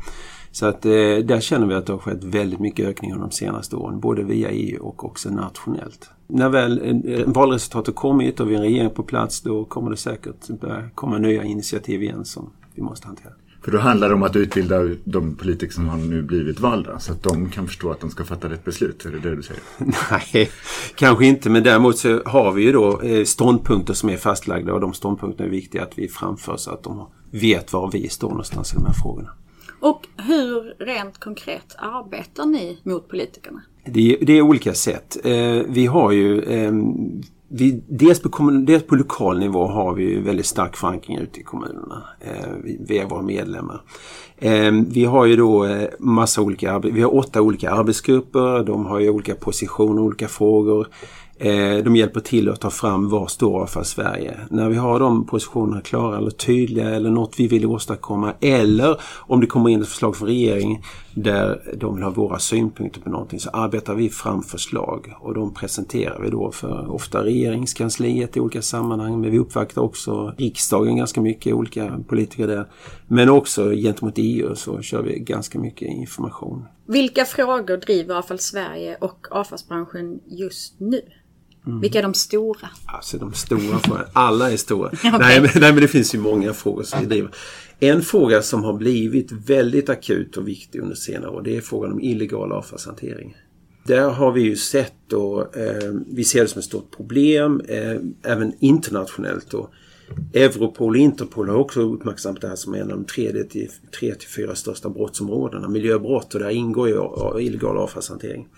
Så 0.57 0.67
att 0.67 0.87
eh, 0.87 0.91
där 1.25 1.41
känner 1.41 1.67
vi 1.67 1.75
att 1.75 1.87
det 1.87 1.93
har 1.93 1.99
skett 1.99 2.25
väldigt 2.25 2.61
mycket 2.61 2.87
ökning 2.87 3.19
de 3.19 3.31
senaste 3.31 3.77
åren, 3.77 4.01
både 4.01 4.23
via 4.23 4.51
EU 4.51 4.83
och 4.83 5.05
också 5.05 5.31
nationellt. 5.31 6.11
När 6.27 6.49
väl 6.49 7.03
eh, 7.09 7.27
valresultatet 7.27 7.95
kommit 7.95 8.41
och 8.41 8.51
vi 8.51 8.55
har 8.55 8.65
en 8.65 8.69
regering 8.69 8.91
på 8.91 9.03
plats 9.03 9.41
då 9.41 9.65
kommer 9.65 9.91
det 9.91 9.97
säkert 9.97 10.49
börja 10.61 10.89
komma 10.95 11.19
nya 11.19 11.45
initiativ 11.45 12.03
igen 12.03 12.25
som 12.25 12.51
vi 12.75 12.83
måste 12.83 13.07
hantera. 13.07 13.33
För 13.65 13.73
då 13.73 13.79
handlar 13.79 14.09
det 14.09 14.15
om 14.15 14.23
att 14.23 14.37
utbilda 14.37 14.83
de 15.05 15.37
politiker 15.37 15.73
som 15.73 15.89
har 15.89 15.97
nu 15.97 16.23
blivit 16.23 16.61
valda 16.61 16.99
så 16.99 17.13
att 17.13 17.23
de 17.23 17.51
kan 17.51 17.67
förstå 17.67 17.91
att 17.91 18.01
de 18.01 18.11
ska 18.11 18.25
fatta 18.25 18.49
rätt 18.49 18.65
beslut. 18.65 19.05
Är 19.05 19.11
det 19.11 19.19
det 19.19 19.37
du 19.37 19.43
säger? 19.43 19.63
Nej, 20.11 20.51
kanske 20.95 21.27
inte. 21.27 21.51
Men 21.51 21.63
däremot 21.63 21.99
så 21.99 22.23
har 22.27 22.53
vi 22.53 22.63
ju 22.63 22.73
då 22.73 23.01
eh, 23.01 23.25
ståndpunkter 23.25 23.95
som 23.95 24.11
är 24.11 24.17
fastlagda 24.17 24.73
och 24.73 24.81
de 24.81 24.95
ståndpunkterna 24.95 25.47
är 25.47 25.51
viktiga 25.51 25.83
att 25.83 25.99
vi 25.99 26.09
framför 26.09 26.57
så 26.57 26.71
att 26.71 26.83
de 26.83 27.07
vet 27.31 27.73
var 27.73 27.91
vi 27.91 28.09
står 28.09 28.29
någonstans 28.29 28.73
i 28.73 28.77
de 28.77 28.87
här 28.87 28.95
frågorna. 29.03 29.31
Och 29.89 30.07
hur 30.17 30.85
rent 30.85 31.19
konkret 31.19 31.77
arbetar 31.79 32.47
ni 32.47 32.79
mot 32.83 33.09
politikerna? 33.09 33.63
Det, 33.85 34.19
det 34.23 34.33
är 34.33 34.43
olika 34.43 34.75
sätt. 34.75 35.17
Eh, 35.25 35.63
vi 35.69 35.87
har 35.87 36.13
ju 36.13 36.43
ehm, 36.43 37.23
vi, 37.49 37.83
dels, 37.89 38.23
på, 38.23 38.51
dels 38.67 38.87
på 38.87 38.95
lokal 38.95 39.39
nivå 39.39 39.67
har 39.67 39.95
vi 39.95 40.19
väldigt 40.19 40.47
stark 40.47 40.77
förankring 40.77 41.19
ute 41.19 41.41
i 41.41 41.43
kommunerna 41.43 42.05
eh, 42.21 42.75
via 42.89 43.07
våra 43.07 43.23
medlemmar. 43.23 43.83
Eh, 44.39 44.73
vi 44.89 45.05
har 45.05 45.27
ju 45.27 45.37
då 45.37 45.65
eh, 45.65 45.89
massa 45.99 46.43
olika, 46.43 46.79
vi 46.79 47.03
har 47.03 47.15
åtta 47.15 47.43
olika 47.43 47.71
arbetsgrupper, 47.71 48.65
de 48.65 48.87
har 48.87 49.01
ju 49.01 49.11
olika 49.11 49.35
positioner, 49.35 50.03
olika 50.03 50.29
frågor. 50.29 50.89
Eh, 51.39 51.85
de 51.85 51.97
hjälper 51.97 52.21
till 52.21 52.49
att 52.49 52.61
ta 52.61 52.71
fram 52.71 53.09
var 53.09 53.27
står 53.27 53.63
Avfall 53.63 53.85
Sverige. 53.85 54.37
När 54.51 54.69
vi 54.69 54.77
har 54.77 55.01
de 55.01 55.27
positionerna 55.27 55.81
klara 55.81 56.19
eller 56.19 56.31
tydliga 56.31 56.91
eller 56.91 57.11
något 57.11 57.35
vi 57.39 57.49
vill 57.49 57.67
åstadkomma 57.67 58.33
eller 58.41 59.01
om 59.19 59.41
det 59.41 59.47
kommer 59.47 59.71
in 59.71 59.83
ett 59.83 59.89
förslag 59.89 60.17
från 60.17 60.29
regeringen 60.29 60.83
där 61.15 61.63
de 61.77 61.95
vill 61.95 62.05
ha 62.05 62.11
våra 62.11 62.39
synpunkter 62.39 63.01
på 63.01 63.11
någonting 63.11 63.41
så 63.41 63.51
arbetar 63.51 63.95
vi 63.95 64.09
fram 64.09 64.43
förslag 64.43 65.15
och 65.21 65.35
de 65.35 65.55
presenterar 65.55 66.21
vi 66.21 66.31
då 66.31 66.53
för 66.53 66.91
ofta 66.91 67.25
regeringskansliet 67.25 68.37
i 68.37 68.41
olika 68.41 68.63
sammanhang 68.63 69.21
men 69.21 69.31
vi 69.31 69.39
uppvaktar 69.39 69.83
också 69.83 70.35
riksdagen 70.39 70.97
ganska 70.97 71.21
mycket, 71.21 71.55
olika 71.55 72.01
politiker 72.09 72.47
där. 72.47 72.67
Men 73.07 73.29
också 73.29 73.71
gentemot 73.71 74.15
EU 74.17 74.55
så 74.55 74.83
kör 74.83 75.03
vi 75.03 75.19
ganska 75.19 75.59
mycket 75.59 75.89
information. 75.89 76.65
Vilka 76.87 77.25
frågor 77.25 77.77
driver 77.77 78.15
Avfall 78.15 78.39
Sverige 78.39 78.97
och 79.01 79.27
avfallsbranschen 79.31 80.21
just 80.27 80.81
nu? 80.81 81.01
Mm. 81.67 81.81
Vilka 81.81 81.99
är 81.99 82.03
de 82.03 82.15
stora? 82.15 82.69
Alltså 82.87 83.19
de 83.19 83.33
stora 83.33 83.79
frågorna. 83.79 84.05
Alla 84.13 84.53
är 84.53 84.57
stora. 84.57 84.89
okay. 84.93 85.11
nej, 85.19 85.41
men, 85.41 85.51
nej 85.55 85.73
men 85.73 85.81
det 85.81 85.89
finns 85.89 86.15
ju 86.15 86.19
många 86.19 86.53
frågor 86.53 86.83
som 86.83 87.01
vi 87.01 87.07
driver. 87.07 87.31
En 87.81 88.03
fråga 88.03 88.43
som 88.43 88.65
har 88.65 88.73
blivit 88.73 89.33
väldigt 89.33 89.89
akut 89.89 90.37
och 90.37 90.49
viktig 90.49 90.81
under 90.81 90.95
senare 90.95 91.31
år 91.31 91.43
det 91.43 91.57
är 91.57 91.61
frågan 91.61 91.93
om 91.93 92.01
illegal 92.01 92.53
avfallshantering. 92.53 93.37
Där 93.85 94.11
har 94.11 94.33
vi 94.33 94.43
ju 94.43 94.57
sett 94.57 94.95
då, 95.07 95.41
eh, 95.41 95.93
vi 96.07 96.25
ser 96.25 96.43
det 96.43 96.49
som 96.49 96.59
ett 96.59 96.65
stort 96.65 96.97
problem 96.97 97.63
eh, 97.69 97.97
även 98.33 98.53
internationellt. 98.61 99.51
Då. 99.51 99.71
Europol 100.35 100.91
och 100.91 100.97
Interpol 100.97 101.49
har 101.49 101.57
också 101.57 101.81
uppmärksammat 101.81 102.41
det 102.41 102.49
här 102.49 102.57
som 102.57 102.75
en 102.75 102.83
av 102.83 102.89
de 102.89 103.05
tre 103.05 103.45
till, 103.45 103.71
tre 104.01 104.15
till 104.15 104.29
fyra 104.29 104.55
största 104.55 104.89
brottsområdena, 104.89 105.69
miljöbrott 105.69 106.35
och 106.35 106.41
där 106.41 106.51
ingår 106.51 106.89
ju 106.89 107.01
illegal 107.41 107.77
avfallshantering. 107.77 108.49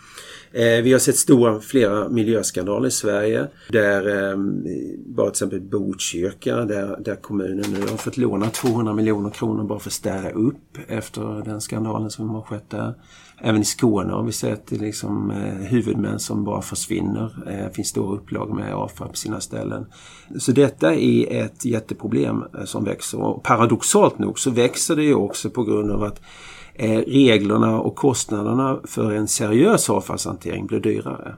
Eh, 0.53 0.83
vi 0.83 0.93
har 0.93 0.99
sett 0.99 1.17
stora, 1.17 1.61
flera 1.61 2.09
miljöskandaler 2.09 2.89
i 2.89 2.91
Sverige 2.91 3.47
där 3.69 4.31
eh, 4.31 4.37
bara 4.97 5.27
till 5.27 5.33
exempel 5.33 5.61
Botkyrka 5.61 6.57
där, 6.57 6.97
där 7.01 7.17
kommunen 7.17 7.73
nu 7.73 7.81
har 7.81 7.97
fått 7.97 8.17
låna 8.17 8.51
200 8.51 8.95
miljoner 8.95 9.31
kronor 9.31 9.65
bara 9.65 9.79
för 9.79 9.89
att 9.89 9.93
städa 9.93 10.31
upp 10.31 10.79
efter 10.89 11.45
den 11.45 11.61
skandalen 11.61 12.11
som 12.11 12.31
har 12.31 12.43
skett 12.43 12.71
där. 12.71 12.95
Även 13.41 13.61
i 13.61 13.65
Skåne 13.65 14.13
har 14.13 14.23
vi 14.23 14.33
sett 14.33 14.71
liksom, 14.71 15.31
eh, 15.31 15.69
huvudmän 15.69 16.19
som 16.19 16.45
bara 16.45 16.63
försvinner. 16.63 17.31
Eh, 17.47 17.65
det 17.65 17.75
finns 17.75 17.89
stora 17.89 18.17
upplag 18.17 18.55
med 18.55 18.75
avfall 18.75 19.09
på 19.09 19.17
sina 19.17 19.41
ställen. 19.41 19.87
Så 20.39 20.53
detta 20.53 20.95
är 20.95 21.45
ett 21.45 21.65
jätteproblem 21.65 22.45
eh, 22.59 22.65
som 22.65 22.85
växer 22.85 23.21
och 23.21 23.43
paradoxalt 23.43 24.19
nog 24.19 24.39
så 24.39 24.51
växer 24.51 24.97
det 24.97 25.05
ju 25.05 25.15
också 25.15 25.51
på 25.51 25.65
grund 25.65 25.91
av 25.91 26.03
att 26.03 26.21
Eh, 26.81 26.99
reglerna 26.99 27.81
och 27.81 27.97
kostnaderna 27.97 28.79
för 28.85 29.13
en 29.13 29.29
seriös 29.29 29.91
avfallshantering 29.91 30.67
blir 30.67 30.81
dyrare. 30.81 31.35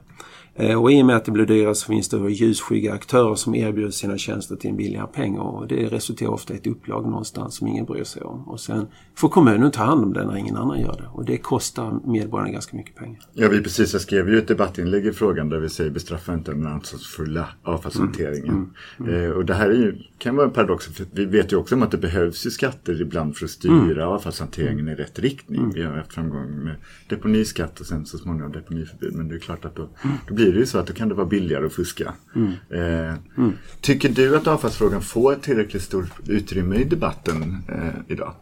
Eh, 0.55 0.81
och 0.81 0.91
i 0.91 1.01
och 1.01 1.05
med 1.05 1.15
att 1.15 1.25
det 1.25 1.31
blir 1.31 1.45
dyrare 1.45 1.75
så 1.75 1.85
finns 1.85 2.09
det 2.09 2.31
ljusskygga 2.31 2.93
aktörer 2.93 3.35
som 3.35 3.55
erbjuder 3.55 3.91
sina 3.91 4.17
tjänster 4.17 4.55
till 4.55 4.69
en 4.69 4.77
billigare 4.77 5.07
peng 5.07 5.37
och 5.37 5.67
det 5.67 5.85
resulterar 5.85 6.29
ofta 6.29 6.53
i 6.53 6.57
ett 6.57 6.67
upplag 6.67 7.05
någonstans 7.05 7.55
som 7.55 7.67
ingen 7.67 7.85
bryr 7.85 8.03
sig 8.03 8.21
om. 8.21 8.47
Och 8.47 8.59
sen 8.59 8.87
får 9.15 9.29
kommunen 9.29 9.71
ta 9.71 9.83
hand 9.83 10.03
om 10.03 10.13
det 10.13 10.25
när 10.25 10.37
ingen 10.37 10.57
annan 10.57 10.81
gör 10.81 10.95
det 10.97 11.07
och 11.13 11.25
det 11.25 11.37
kostar 11.37 11.99
medborgarna 12.05 12.51
ganska 12.51 12.77
mycket 12.77 12.95
pengar. 12.95 13.19
Ja, 13.33 13.49
vi 13.49 13.63
precis, 13.63 13.93
jag 13.93 14.01
skrev 14.01 14.29
ju 14.29 14.37
ett 14.37 14.47
debattinlägg 14.47 15.05
i 15.05 15.11
frågan 15.11 15.49
där 15.49 15.59
vi 15.59 15.69
säger 15.69 15.91
bestraffa 15.91 16.33
inte 16.33 16.51
den 16.51 16.67
ansvarsfulla 16.67 17.47
avfallshanteringen. 17.63 18.53
Mm. 18.53 18.73
Mm. 18.99 19.15
Mm. 19.15 19.37
och 19.37 19.45
det 19.45 19.53
här 19.53 19.69
är 19.69 19.75
ju, 19.75 19.97
kan 20.17 20.35
vara 20.35 20.47
en 20.47 20.53
paradox, 20.53 20.85
för 20.85 21.05
vi 21.11 21.25
vet 21.25 21.51
ju 21.53 21.57
också 21.57 21.75
om 21.75 21.83
att 21.83 21.91
det 21.91 21.97
behövs 21.97 22.45
ju 22.45 22.49
skatter 22.49 23.01
ibland 23.01 23.37
för 23.37 23.45
att 23.45 23.51
styra 23.51 24.03
mm. 24.03 24.07
avfallshanteringen 24.07 24.87
i 24.87 24.95
rätt 24.95 25.19
riktning. 25.19 25.59
Mm. 25.59 25.71
Vi 25.71 25.83
har 25.83 25.93
haft 25.97 26.13
framgång 26.13 26.63
med 26.63 26.75
deponiskatt 27.09 27.79
och 27.79 27.85
sen 27.85 28.05
så 28.05 28.17
småningom 28.17 28.51
deponiförbud 28.51 29.15
men 29.15 29.27
det 29.27 29.35
är 29.35 29.39
klart 29.39 29.65
att 29.65 29.75
då, 29.75 29.81
mm. 30.03 30.17
då 30.27 30.35
blir 30.41 30.53
det 30.53 30.59
ju 30.59 30.65
så 30.65 30.77
att 30.77 30.87
då 30.87 30.93
kan 30.93 31.09
det 31.09 31.15
vara 31.15 31.27
billigare 31.27 31.65
att 31.65 31.73
fuska. 31.73 32.13
Mm. 32.35 32.51
Eh, 32.69 33.13
mm. 33.37 33.53
Tycker 33.81 34.09
du 34.09 34.37
att 34.37 34.47
avfallsfrågan 34.47 35.01
får 35.01 35.33
ett 35.33 35.41
tillräckligt 35.41 35.83
stort 35.83 36.09
utrymme 36.27 36.75
i 36.75 36.83
debatten 36.83 37.57
eh, 37.67 38.13
idag? 38.13 38.33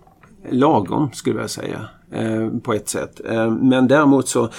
Lagom 0.52 1.10
skulle 1.14 1.40
jag 1.40 1.50
säga 1.50 1.88
eh, 2.12 2.50
på 2.64 2.74
ett 2.74 2.90
sätt. 2.90 3.22
Eh, 3.26 3.52
men 3.52 3.88
däremot 3.88 4.28
så 4.28 4.50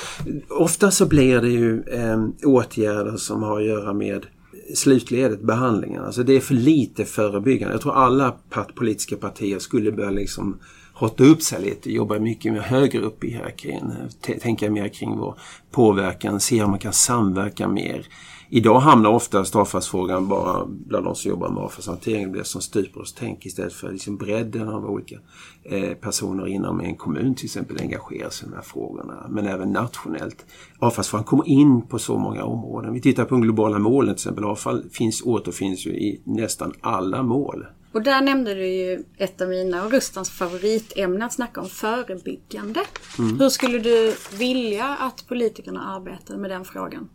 ofta 0.48 0.90
så 0.90 1.06
blir 1.06 1.40
det 1.40 1.48
ju 1.48 1.82
eh, 1.82 2.24
åtgärder 2.44 3.16
som 3.16 3.42
har 3.42 3.60
att 3.60 3.66
göra 3.66 3.92
med 3.92 4.26
slutledet, 4.74 5.40
behandlingen. 5.40 6.04
Alltså 6.04 6.22
det 6.22 6.32
är 6.32 6.40
för 6.40 6.54
lite 6.54 7.04
förebyggande. 7.04 7.74
Jag 7.74 7.80
tror 7.80 7.94
alla 7.94 8.34
politiska 8.74 9.16
partier 9.16 9.58
skulle 9.58 9.92
börja 9.92 10.10
liksom 10.10 10.58
hotta 11.00 11.24
upp 11.24 11.42
sig 11.42 11.62
lite, 11.62 11.92
jobba 11.92 12.18
mycket 12.18 12.52
mer 12.52 12.60
högre 12.60 13.00
upp 13.00 13.24
i 13.24 13.30
hierarkin. 13.30 13.92
Eh, 14.26 14.38
Tänka 14.38 14.70
mer 14.70 14.88
kring 14.88 15.18
vår 15.18 15.34
påverkan, 15.70 16.40
se 16.40 16.62
om 16.62 16.70
man 16.70 16.78
kan 16.78 16.92
samverka 16.92 17.68
mer. 17.68 18.06
Idag 18.52 18.80
hamnar 18.80 19.10
oftast 19.10 19.56
avfallsfrågan 19.56 20.28
bara 20.28 20.66
bland 20.66 21.04
de 21.04 21.14
som 21.14 21.28
jobbar 21.28 21.48
med 21.50 21.62
avfallshantering. 21.62 22.24
Det 22.24 22.30
blir 22.30 22.42
som 22.42 22.60
stuprörstänk 22.60 23.46
istället 23.46 23.72
för 23.72 23.92
liksom 23.92 24.16
bredden 24.16 24.68
av 24.68 24.84
olika 24.84 25.16
eh, 25.62 25.94
personer 25.94 26.46
inom 26.46 26.80
en 26.80 26.96
kommun 26.96 27.34
till 27.34 27.44
exempel 27.44 27.80
engagerar 27.80 28.30
sig 28.30 28.46
i 28.46 28.50
de 28.50 28.56
här 28.56 28.62
frågorna. 28.62 29.26
Men 29.28 29.46
även 29.46 29.72
nationellt. 29.72 30.46
Avfallsfrågan 30.78 31.24
kommer 31.24 31.48
in 31.48 31.82
på 31.82 31.98
så 31.98 32.18
många 32.18 32.44
områden. 32.44 32.92
Vi 32.92 33.00
tittar 33.00 33.24
på 33.24 33.34
de 33.34 33.42
globala 33.42 33.78
målen 33.78 34.14
till 34.14 34.22
exempel. 34.22 34.44
Avfall 34.44 34.84
finns, 34.92 35.22
återfinns 35.22 35.86
ju 35.86 35.90
i 35.90 36.20
nästan 36.24 36.72
alla 36.80 37.22
mål. 37.22 37.66
Och 37.92 38.02
där 38.02 38.20
nämnde 38.20 38.54
du 38.54 38.66
ju 38.66 39.04
ett 39.16 39.40
av 39.40 39.48
mina 39.48 39.84
och 39.84 39.92
Rustans 39.92 40.30
favoritämnen 40.30 41.22
att 41.22 41.32
snacka 41.32 41.60
om 41.60 41.68
förebyggande. 41.68 42.80
Mm. 43.18 43.40
Hur 43.40 43.48
skulle 43.48 43.78
du 43.78 44.14
vilja 44.38 44.86
att 44.86 45.28
politikerna 45.28 45.94
arbetade 45.94 46.38
med 46.38 46.50
den 46.50 46.64
frågan? 46.64 47.08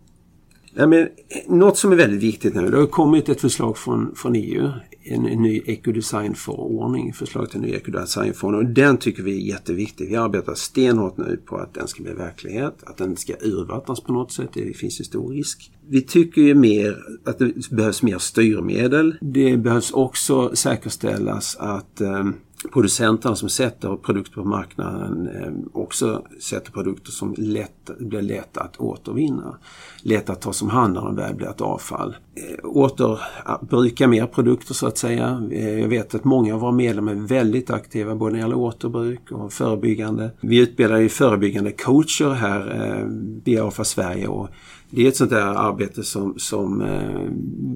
Ja, 0.77 0.87
men, 0.87 0.99
eh, 0.99 1.07
något 1.47 1.77
som 1.77 1.91
är 1.91 1.95
väldigt 1.95 2.23
viktigt 2.23 2.55
nu, 2.55 2.69
det 2.69 2.77
har 2.77 2.85
kommit 2.85 3.29
ett 3.29 3.41
förslag 3.41 3.77
från, 3.77 4.15
från 4.15 4.35
EU, 4.35 4.69
en, 5.03 5.25
en 5.25 5.41
ny 5.41 5.61
ekodesignförordning, 5.65 7.13
förslag 7.13 7.49
till 7.49 7.59
en 7.59 7.65
ny 7.65 7.73
ekodesignförordning 7.73 8.67
och 8.67 8.73
den 8.73 8.97
tycker 8.97 9.23
vi 9.23 9.35
är 9.35 9.47
jätteviktig. 9.47 10.09
Vi 10.09 10.15
arbetar 10.15 10.53
stenhårt 10.53 11.17
nu 11.17 11.39
på 11.45 11.57
att 11.57 11.73
den 11.73 11.87
ska 11.87 12.03
bli 12.03 12.13
verklighet, 12.13 12.83
att 12.83 12.97
den 12.97 13.17
ska 13.17 13.33
urvattnas 13.41 14.01
på 14.01 14.13
något 14.13 14.31
sätt, 14.31 14.49
det 14.53 14.77
finns 14.77 14.99
ju 14.99 15.03
stor 15.03 15.33
risk. 15.33 15.71
Vi 15.87 16.01
tycker 16.01 16.41
ju 16.41 16.55
mer 16.55 16.97
att 17.25 17.39
det 17.39 17.69
behövs 17.71 18.03
mer 18.03 18.17
styrmedel. 18.17 19.15
Det 19.21 19.57
behövs 19.57 19.91
också 19.91 20.55
säkerställas 20.55 21.55
att 21.59 22.01
um, 22.01 22.33
producenterna 22.73 23.35
som 23.35 23.49
sätter 23.49 23.95
produkter 23.95 24.33
på 24.33 24.43
marknaden 24.43 25.27
eh, 25.27 25.81
också 25.81 26.25
sätter 26.41 26.71
produkter 26.71 27.11
som 27.11 27.35
lätt, 27.37 27.89
blir 27.99 28.21
lätta 28.21 28.61
att 28.61 28.77
återvinna. 28.77 29.57
Lätt 30.01 30.29
att 30.29 30.41
ta 30.41 30.53
som 30.53 30.69
hand 30.69 30.93
när 30.93 31.01
de 31.01 31.15
väl 31.15 31.35
blir 31.35 31.47
ett 31.47 31.61
avfall. 31.61 32.15
Eh, 32.35 32.65
Återbruka 32.69 34.05
ah, 34.05 34.07
mer 34.07 34.25
produkter 34.25 34.73
så 34.73 34.87
att 34.87 34.97
säga. 34.97 35.47
Eh, 35.51 35.79
jag 35.79 35.87
vet 35.87 36.15
att 36.15 36.23
många 36.23 36.53
av 36.53 36.59
våra 36.59 36.71
medlemmar 36.71 37.11
är 37.11 37.15
väldigt 37.15 37.69
aktiva 37.69 38.15
både 38.15 38.31
när 38.31 38.39
det 38.39 38.43
gäller 38.43 38.57
återbruk 38.57 39.31
och 39.31 39.53
förebyggande. 39.53 40.31
Vi 40.41 40.57
utbildar 40.57 40.97
ju 40.97 41.09
förebyggande 41.09 41.71
coacher 41.71 42.33
här 42.33 43.05
via 43.43 43.63
Avfall 43.63 43.85
Sverige 43.85 44.27
och 44.27 44.49
det 44.89 45.03
är 45.03 45.07
ett 45.07 45.15
sånt 45.15 45.29
där 45.29 45.41
arbete 45.41 46.03
som, 46.03 46.33
som 46.37 46.81
eh, 46.81 47.27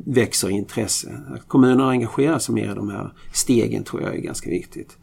växer 0.05 0.49
i 0.49 0.53
intresse. 0.53 1.21
Att 1.33 1.47
kommunerna 1.47 1.89
engagerar 1.89 2.39
sig 2.39 2.55
mer 2.55 2.71
i 2.71 2.75
de 2.75 2.89
här 2.89 3.13
stegen 3.33 3.83
tror 3.83 4.01
jag 4.01 4.15
är 4.15 4.19
ganska 4.19 4.49
viktigt. 4.49 4.97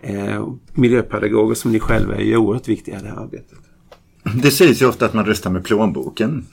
Eh, 0.00 0.48
miljöpedagoger 0.74 1.54
som 1.54 1.72
ni 1.72 1.80
själva 1.80 2.14
är 2.14 2.22
ju 2.22 2.36
oerhört 2.36 2.68
viktiga 2.68 2.98
i 2.98 3.02
det 3.02 3.08
här 3.08 3.16
arbetet. 3.16 3.58
Det 4.22 4.50
sägs 4.50 4.82
ju 4.82 4.86
ofta 4.86 5.06
att 5.06 5.14
man 5.14 5.24
röstar 5.24 5.50
med 5.50 5.64
plånboken. 5.64 6.46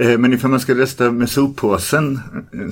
Eh, 0.00 0.18
men 0.18 0.32
ifall 0.32 0.50
man 0.50 0.60
ska 0.60 0.74
rösta 0.74 1.10
med 1.10 1.30
soppåsen, 1.30 2.20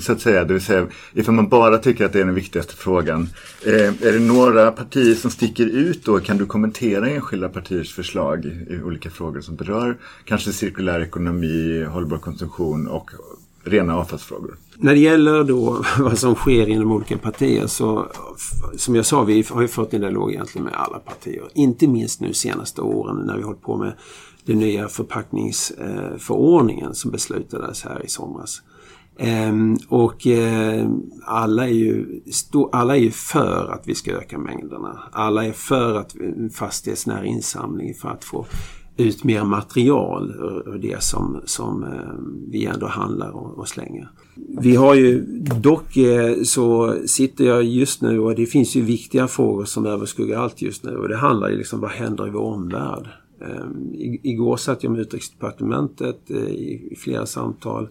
så 0.00 0.12
att 0.12 0.20
säga, 0.20 0.44
det 0.44 0.52
vill 0.52 0.62
säga 0.62 0.86
ifall 1.12 1.34
man 1.34 1.48
bara 1.48 1.78
tycker 1.78 2.04
att 2.04 2.12
det 2.12 2.20
är 2.20 2.24
den 2.24 2.34
viktigaste 2.34 2.76
frågan. 2.76 3.28
Eh, 3.66 4.06
är 4.06 4.12
det 4.12 4.20
några 4.20 4.72
partier 4.72 5.14
som 5.14 5.30
sticker 5.30 5.66
ut 5.66 6.04
då? 6.04 6.20
Kan 6.20 6.38
du 6.38 6.46
kommentera 6.46 7.08
enskilda 7.08 7.48
partiers 7.48 7.94
förslag 7.94 8.44
i 8.44 8.80
olika 8.84 9.10
frågor 9.10 9.40
som 9.40 9.56
berör 9.56 9.96
kanske 10.24 10.52
cirkulär 10.52 11.00
ekonomi, 11.00 11.84
hållbar 11.84 12.18
konsumtion 12.18 12.86
och 12.86 13.10
rena 13.64 13.96
avfallsfrågor? 13.96 14.56
När 14.76 14.94
det 14.94 15.00
gäller 15.00 15.44
då 15.44 15.84
vad 15.98 16.18
som 16.18 16.34
sker 16.34 16.68
inom 16.68 16.92
olika 16.92 17.18
partier 17.18 17.66
så 17.66 18.06
som 18.76 18.94
jag 18.96 19.06
sa, 19.06 19.22
vi 19.22 19.44
har 19.50 19.62
ju 19.62 19.68
fått 19.68 19.94
en 19.94 20.00
dialog 20.00 20.30
egentligen 20.32 20.64
med 20.64 20.74
alla 20.74 20.98
partier. 20.98 21.48
Inte 21.54 21.88
minst 21.88 22.20
nu 22.20 22.32
senaste 22.32 22.80
åren 22.80 23.16
när 23.26 23.36
vi 23.36 23.42
hållit 23.42 23.62
på 23.62 23.76
med 23.76 23.92
den 24.44 24.58
nya 24.58 24.88
förpackningsförordningen 24.88 26.86
eh, 26.86 26.92
som 26.92 27.10
beslutades 27.10 27.84
här 27.84 28.04
i 28.04 28.08
somras. 28.08 28.62
Ehm, 29.18 29.76
och 29.88 30.26
eh, 30.26 30.88
alla, 31.24 31.68
är 31.68 31.72
ju, 31.72 32.20
alla 32.72 32.96
är 32.96 33.00
ju 33.00 33.10
för 33.10 33.72
att 33.74 33.88
vi 33.88 33.94
ska 33.94 34.12
öka 34.12 34.38
mängderna. 34.38 34.98
Alla 35.12 35.44
är 35.44 35.52
för 35.52 35.94
att 35.94 36.16
eh, 36.16 36.48
fastighetsnära 36.54 37.24
insamling 37.24 37.94
för 37.94 38.08
att 38.08 38.24
få 38.24 38.46
ut 38.96 39.24
mer 39.24 39.44
material 39.44 40.30
eh, 40.30 40.72
ur 40.74 40.78
det 40.78 41.02
som, 41.02 41.40
som 41.44 41.82
eh, 41.84 41.90
vi 42.50 42.64
ändå 42.66 42.86
handlar 42.86 43.30
och, 43.30 43.58
och 43.58 43.68
slänger. 43.68 44.08
Vi 44.60 44.76
har 44.76 44.94
ju 44.94 45.20
dock 45.60 45.96
eh, 45.96 46.42
så 46.42 46.96
sitter 47.06 47.44
jag 47.44 47.64
just 47.64 48.02
nu 48.02 48.18
och 48.18 48.34
det 48.34 48.46
finns 48.46 48.74
ju 48.74 48.82
viktiga 48.82 49.28
frågor 49.28 49.64
som 49.64 49.86
överskuggar 49.86 50.38
allt 50.38 50.62
just 50.62 50.84
nu 50.84 50.96
och 50.96 51.08
det 51.08 51.16
handlar 51.16 51.48
ju 51.48 51.56
liksom 51.56 51.80
vad 51.80 51.90
händer 51.90 52.26
i 52.26 52.30
vår 52.30 52.40
omvärld? 52.40 53.08
Igår 54.22 54.56
satt 54.56 54.82
jag 54.82 54.92
med 54.92 55.00
Utrikesdepartementet 55.00 56.30
i 56.30 56.96
flera 56.98 57.26
samtal 57.26 57.88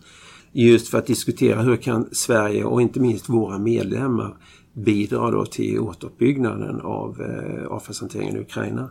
just 0.51 0.87
för 0.87 0.97
att 0.97 1.05
diskutera 1.05 1.61
hur 1.61 1.75
kan 1.75 2.09
Sverige 2.11 2.63
och 2.63 2.81
inte 2.81 2.99
minst 2.99 3.29
våra 3.29 3.57
medlemmar 3.57 4.37
bidra 4.73 5.31
då 5.31 5.45
till 5.45 5.79
återuppbyggnaden 5.79 6.81
av 6.81 7.21
avfallshanteringen 7.69 8.37
i 8.37 8.39
Ukraina. 8.39 8.89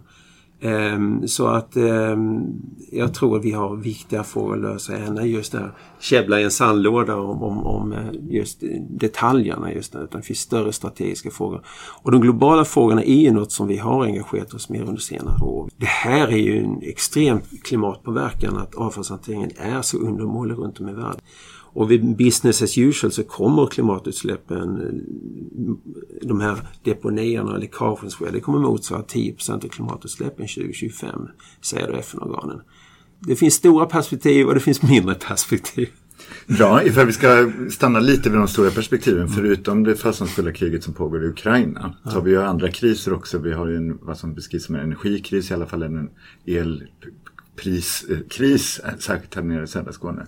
Ehm, 0.61 1.29
så 1.29 1.47
att 1.47 1.77
ehm, 1.77 2.43
jag 2.93 3.15
tror 3.15 3.39
att 3.39 3.45
vi 3.45 3.53
har 3.53 3.77
viktiga 3.77 4.25
frågor 4.25 4.55
att 4.55 4.61
lösa 4.63 4.97
än 4.97 5.31
just 5.31 5.53
det 5.53 5.59
här 5.59 5.73
käbbla 6.01 6.41
i 6.41 6.45
en 6.45 6.51
sandlåda 6.51 7.17
om, 7.17 7.43
om, 7.43 7.67
om 7.67 7.93
eh, 7.93 7.99
just 8.29 8.63
detaljerna 8.91 9.73
just 9.73 9.93
där, 9.93 10.05
utan 10.05 10.21
det 10.21 10.27
finns 10.27 10.39
större 10.39 10.73
strategiska 10.73 11.31
frågor. 11.31 11.63
Och 12.03 12.13
de 12.13 12.21
globala 12.21 12.65
frågorna 12.65 13.03
är 13.03 13.21
ju 13.21 13.33
något 13.33 13.53
som 13.53 13.69
vi 13.69 13.77
har 13.77 14.05
engagerat 14.05 14.55
oss 14.55 14.69
mer 14.69 14.83
under 14.83 15.01
senare 15.01 15.45
år. 15.45 15.69
Det 15.77 15.87
här 15.87 16.29
är 16.29 16.37
ju 16.37 16.59
en 16.65 16.83
extrem 16.83 17.41
klimatpåverkan 17.63 18.57
att 18.57 18.75
avfallshanteringen 18.75 19.51
är 19.57 19.83
så 19.83 19.99
undermålig 19.99 20.55
runt 20.55 20.81
om 20.81 20.89
i 20.89 20.93
världen. 20.93 21.21
Och 21.73 21.91
vid 21.91 22.17
business 22.17 22.63
as 22.63 22.79
usual 22.79 23.13
så 23.13 23.23
kommer 23.23 23.67
klimatutsläppen, 23.67 24.91
de 26.23 26.41
här 26.41 26.59
deponierna 26.85 27.53
och 27.53 27.59
läckagen 27.59 28.11
sker, 28.11 28.33
det 28.33 28.41
kommer 28.41 28.59
motsvara 28.59 29.03
10 29.03 29.35
av 29.49 29.69
klimatutsläppen 29.69 30.47
2025, 30.47 31.29
säger 31.61 31.93
FN-organen. 31.93 32.61
Det 33.21 33.37
finns 33.37 33.55
stora 33.55 33.87
perspektiv 33.87 34.47
och 34.47 34.55
det 34.55 34.61
finns 34.61 34.83
mindre 34.83 35.15
perspektiv. 35.15 35.89
Bra, 36.47 36.85
ifall 36.85 37.07
vi 37.07 37.13
ska 37.13 37.53
stanna 37.71 38.01
lite 38.01 38.31
vid 38.31 38.39
de 38.39 38.49
stora 38.49 38.71
perspektiven. 38.71 39.29
Förutom 39.29 39.85
det 39.85 39.97
fasansfulla 39.97 40.53
kriget 40.53 40.85
som 40.85 40.95
pågår 40.95 41.25
i 41.25 41.29
Ukraina 41.29 41.95
så 42.05 42.11
har 42.11 42.21
vi 42.21 42.31
ju 42.31 42.43
andra 42.43 42.71
kriser 42.71 43.13
också. 43.13 43.39
Vi 43.39 43.53
har 43.53 43.67
ju 43.67 43.77
en, 43.77 43.99
vad 44.03 44.19
som 44.19 44.35
beskrivs 44.35 44.65
som 44.65 44.75
en 44.75 44.81
energikris, 44.81 45.51
i 45.51 45.55
alla 45.55 45.67
fall 45.67 45.83
en 45.83 46.11
elpriskris, 46.47 48.07
särskilt 48.99 49.35
här 49.35 49.43
nere 49.43 49.65
i 49.65 49.67
södra 49.67 49.93
Skåne. 49.93 50.27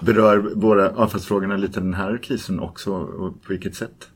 Berör 0.00 0.38
våra 0.54 0.90
avfallsfrågorna 0.90 1.56
lite 1.56 1.80
den 1.80 1.94
här 1.94 2.18
krisen 2.22 2.60
också 2.60 2.92
och 2.92 3.42
på 3.42 3.52
vilket 3.52 3.74
sätt? 3.74 4.08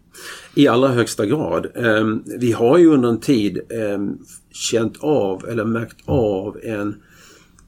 I 0.54 0.68
allra 0.68 0.88
högsta 0.88 1.26
grad. 1.26 1.66
Ehm, 1.74 2.22
vi 2.38 2.52
har 2.52 2.78
ju 2.78 2.86
under 2.86 3.08
en 3.08 3.20
tid 3.20 3.60
ehm, 3.70 4.18
känt 4.50 4.96
av 5.00 5.48
eller 5.48 5.64
märkt 5.64 5.96
av 6.04 6.58
en, 6.62 7.02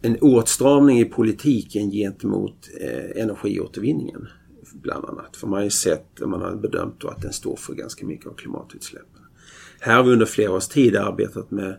en 0.02 0.16
åtstramning 0.20 1.00
i 1.00 1.04
politiken 1.04 1.90
gentemot 1.90 2.68
eh, 2.80 3.22
energiåtervinningen. 3.22 4.28
Bland 4.82 5.04
annat. 5.04 5.36
För 5.36 5.46
man 5.46 5.56
har 5.56 5.64
ju 5.64 5.70
sett 5.70 6.20
och 6.20 6.28
man 6.28 6.42
har 6.42 6.56
bedömt 6.56 7.04
att 7.04 7.22
den 7.22 7.32
står 7.32 7.56
för 7.56 7.74
ganska 7.74 8.06
mycket 8.06 8.26
av 8.26 8.34
klimatutsläppen. 8.34 9.22
Här 9.80 9.96
har 9.96 10.04
vi 10.04 10.12
under 10.12 10.26
flera 10.26 10.52
års 10.52 10.68
tid 10.68 10.96
arbetat 10.96 11.50
med 11.50 11.76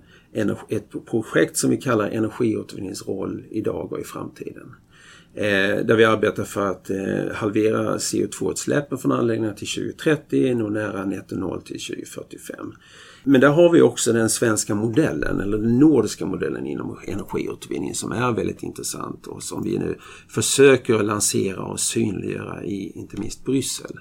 ett 0.70 1.06
projekt 1.06 1.58
som 1.58 1.70
vi 1.70 1.77
kallar 1.77 2.10
energiåtervinningens 2.10 3.08
roll 3.08 3.44
idag 3.50 3.94
och 3.94 4.00
i 4.00 4.03
framtiden. 4.03 4.75
Eh, 5.36 5.86
där 5.86 5.96
vi 5.96 6.05
arbetar 6.05 6.43
för 6.43 6.67
att 6.67 6.89
eh, 6.89 7.34
halvera 7.34 7.98
CO2-utsläppen 7.98 8.98
från 8.98 9.12
anläggningarna 9.12 9.55
till 9.55 9.67
2030, 9.67 10.55
nå 10.55 10.69
nära 10.69 11.05
netto 11.05 11.36
noll 11.36 11.62
till 11.62 11.79
2045. 11.79 12.74
Men 13.24 13.41
där 13.41 13.50
har 13.50 13.69
vi 13.72 13.81
också 13.81 14.13
den 14.13 14.29
svenska 14.29 14.75
modellen, 14.75 15.39
eller 15.39 15.57
den 15.57 15.79
nordiska 15.79 16.25
modellen 16.25 16.67
inom 16.67 16.98
energiåtervinning 17.07 17.96
som 17.96 18.12
är 18.12 18.31
väldigt 18.31 18.63
intressant 18.63 19.27
och 19.27 19.43
som 19.43 19.63
vi 19.63 19.77
nu 19.77 19.96
försöker 20.29 21.03
lansera 21.03 21.62
och 21.63 21.79
synliggöra 21.79 22.63
i 22.63 22.91
inte 22.96 23.19
minst 23.19 23.46
Bryssel. 23.46 24.00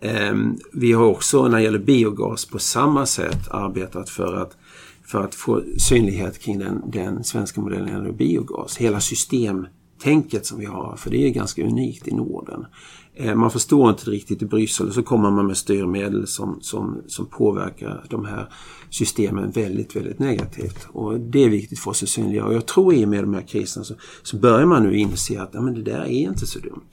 Ehm, 0.00 0.56
vi 0.72 0.92
har 0.92 1.04
också 1.04 1.48
när 1.48 1.58
det 1.58 1.64
gäller 1.64 1.78
biogas 1.78 2.44
på 2.46 2.58
samma 2.58 3.06
sätt 3.06 3.48
arbetat 3.50 4.10
för 4.10 4.34
att 4.34 4.56
för 5.04 5.24
att 5.24 5.34
få 5.34 5.62
synlighet 5.78 6.38
kring 6.38 6.58
den, 6.58 6.82
den 6.90 7.24
svenska 7.24 7.60
modellen 7.60 7.84
när 7.84 7.92
det 7.92 7.98
gäller 7.98 8.12
biogas. 8.12 8.76
Hela 8.76 9.00
system 9.00 9.66
tänket 9.98 10.46
som 10.46 10.58
vi 10.58 10.64
har, 10.64 10.96
för 10.96 11.10
det 11.10 11.26
är 11.26 11.30
ganska 11.30 11.62
unikt 11.62 12.08
i 12.08 12.14
Norden. 12.14 12.66
Eh, 13.14 13.34
man 13.34 13.50
förstår 13.50 13.90
inte 13.90 14.10
riktigt 14.10 14.42
i 14.42 14.46
Bryssel 14.46 14.88
och 14.88 14.94
så 14.94 15.02
kommer 15.02 15.30
man 15.30 15.46
med 15.46 15.56
styrmedel 15.56 16.26
som, 16.26 16.58
som, 16.60 17.02
som 17.06 17.26
påverkar 17.26 18.04
de 18.10 18.24
här 18.24 18.52
systemen 18.90 19.50
väldigt, 19.50 19.96
väldigt 19.96 20.18
negativt. 20.18 20.88
Och 20.92 21.20
det 21.20 21.44
är 21.44 21.48
viktigt 21.48 21.78
för 21.78 21.90
oss 21.90 22.02
att 22.02 22.08
synliggöra. 22.08 22.46
Och 22.46 22.54
jag 22.54 22.66
tror 22.66 22.94
i 22.94 23.04
och 23.04 23.08
med 23.08 23.24
de 23.24 23.34
här 23.34 23.42
kriserna 23.42 23.84
så, 23.84 23.94
så 24.22 24.36
börjar 24.36 24.66
man 24.66 24.82
nu 24.82 24.98
inse 24.98 25.42
att 25.42 25.50
ja, 25.52 25.60
men 25.60 25.74
det 25.74 25.82
där 25.82 26.00
är 26.00 26.08
inte 26.08 26.46
så 26.46 26.58
dumt. 26.58 26.90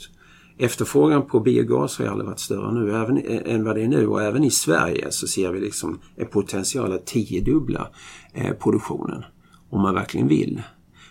Efterfrågan 0.57 1.27
på 1.27 1.39
biogas 1.39 2.00
har 2.00 2.05
aldrig 2.05 2.27
varit 2.27 2.39
större 2.39 2.74
nu 2.74 2.95
även, 2.95 3.17
än 3.27 3.63
vad 3.63 3.75
det 3.75 3.81
är 3.81 3.88
nu 3.88 4.07
och 4.07 4.24
även 4.24 4.43
i 4.43 4.51
Sverige 4.51 5.07
så 5.12 5.27
ser 5.27 5.51
vi 5.51 5.59
liksom 5.59 6.00
en 6.15 6.27
potential 6.27 6.93
att 6.93 7.05
tiodubbla 7.05 7.88
eh, 8.33 8.53
produktionen 8.53 9.24
om 9.69 9.81
man 9.81 9.93
verkligen 9.93 10.27
vill. 10.27 10.62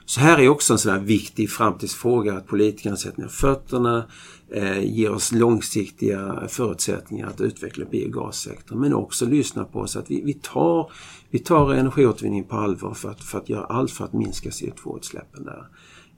Så 0.06 0.20
här 0.20 0.38
är 0.38 0.49
också 0.49 0.73
en 0.73 0.78
sån 0.78 0.92
här 0.92 1.00
viktig 1.00 1.50
framtidsfråga 1.50 2.34
att 2.34 2.46
politikerna 2.46 2.96
sätter 2.96 3.20
ner 3.20 3.28
fötterna, 3.28 4.04
eh, 4.50 4.84
ger 4.84 5.11
oss 5.11 5.32
långsiktiga 5.32 6.42
förutsättningar 6.49 7.26
att 7.26 7.40
utveckla 7.40 7.84
biogassektorn 7.84 8.80
men 8.80 8.94
också 8.94 9.26
lyssna 9.26 9.64
på 9.64 9.80
oss 9.80 9.96
att 9.96 10.11
vi, 10.11 10.23
vi, 10.23 10.34
tar, 10.34 10.92
vi 11.30 11.38
tar 11.38 11.75
energiåtervinning 11.75 12.44
på 12.44 12.56
allvar 12.56 12.94
för 12.94 13.11
att, 13.11 13.24
för 13.24 13.38
att 13.38 13.48
göra 13.48 13.64
allt 13.64 13.90
för 13.90 14.05
att 14.05 14.12
minska 14.12 14.50
CO2-utsläppen 14.50 15.44
där. 15.44 15.68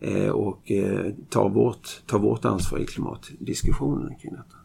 Eh, 0.00 0.30
och 0.30 0.70
eh, 0.70 1.12
ta, 1.28 1.48
vårt, 1.48 1.88
ta 2.06 2.18
vårt 2.18 2.44
ansvar 2.44 2.78
i 2.78 2.86
klimatdiskussionen 2.86 4.14
kring 4.16 4.32
detta. 4.32 4.56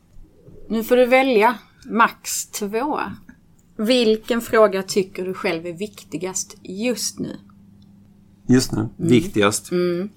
Nu 0.69 0.83
får 0.83 0.97
du 0.97 1.05
välja 1.05 1.57
max 1.85 2.47
två. 2.47 2.99
Vilken 3.77 4.41
fråga 4.41 4.83
tycker 4.83 5.25
du 5.25 5.33
själv 5.33 5.65
är 5.65 5.73
viktigast 5.73 6.57
just 6.63 7.19
nu? 7.19 7.37
Just 8.47 8.71
nu. 8.71 8.79
Mm. 8.79 8.91
Viktigast. 8.97 9.71
Mm. 9.71 10.09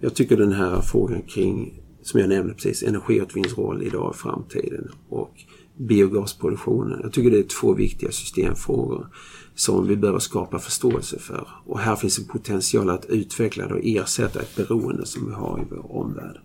Jag 0.00 0.14
tycker 0.14 0.36
den 0.36 0.52
här 0.52 0.80
frågan 0.80 1.22
kring, 1.22 1.82
som 2.02 2.20
jag 2.20 2.28
nämnde 2.28 2.54
precis, 2.54 2.82
energiåtervinningsroll 2.82 3.82
idag 3.82 4.08
och 4.08 4.16
framtiden 4.16 4.88
och 5.08 5.32
biogasproduktionen. 5.76 7.00
Jag 7.02 7.12
tycker 7.12 7.30
det 7.30 7.38
är 7.38 7.60
två 7.60 7.74
viktiga 7.74 8.10
systemfrågor 8.10 9.06
som 9.54 9.86
vi 9.86 9.96
behöver 9.96 10.18
skapa 10.18 10.58
förståelse 10.58 11.18
för. 11.18 11.48
Och 11.66 11.78
här 11.78 11.96
finns 11.96 12.18
en 12.18 12.24
potential 12.24 12.90
att 12.90 13.06
utveckla 13.06 13.66
och 13.66 13.80
ersätta 13.82 14.40
ett 14.40 14.56
beroende 14.56 15.06
som 15.06 15.26
vi 15.26 15.32
har 15.32 15.60
i 15.60 15.64
vår 15.70 15.96
omvärld. 15.96 16.40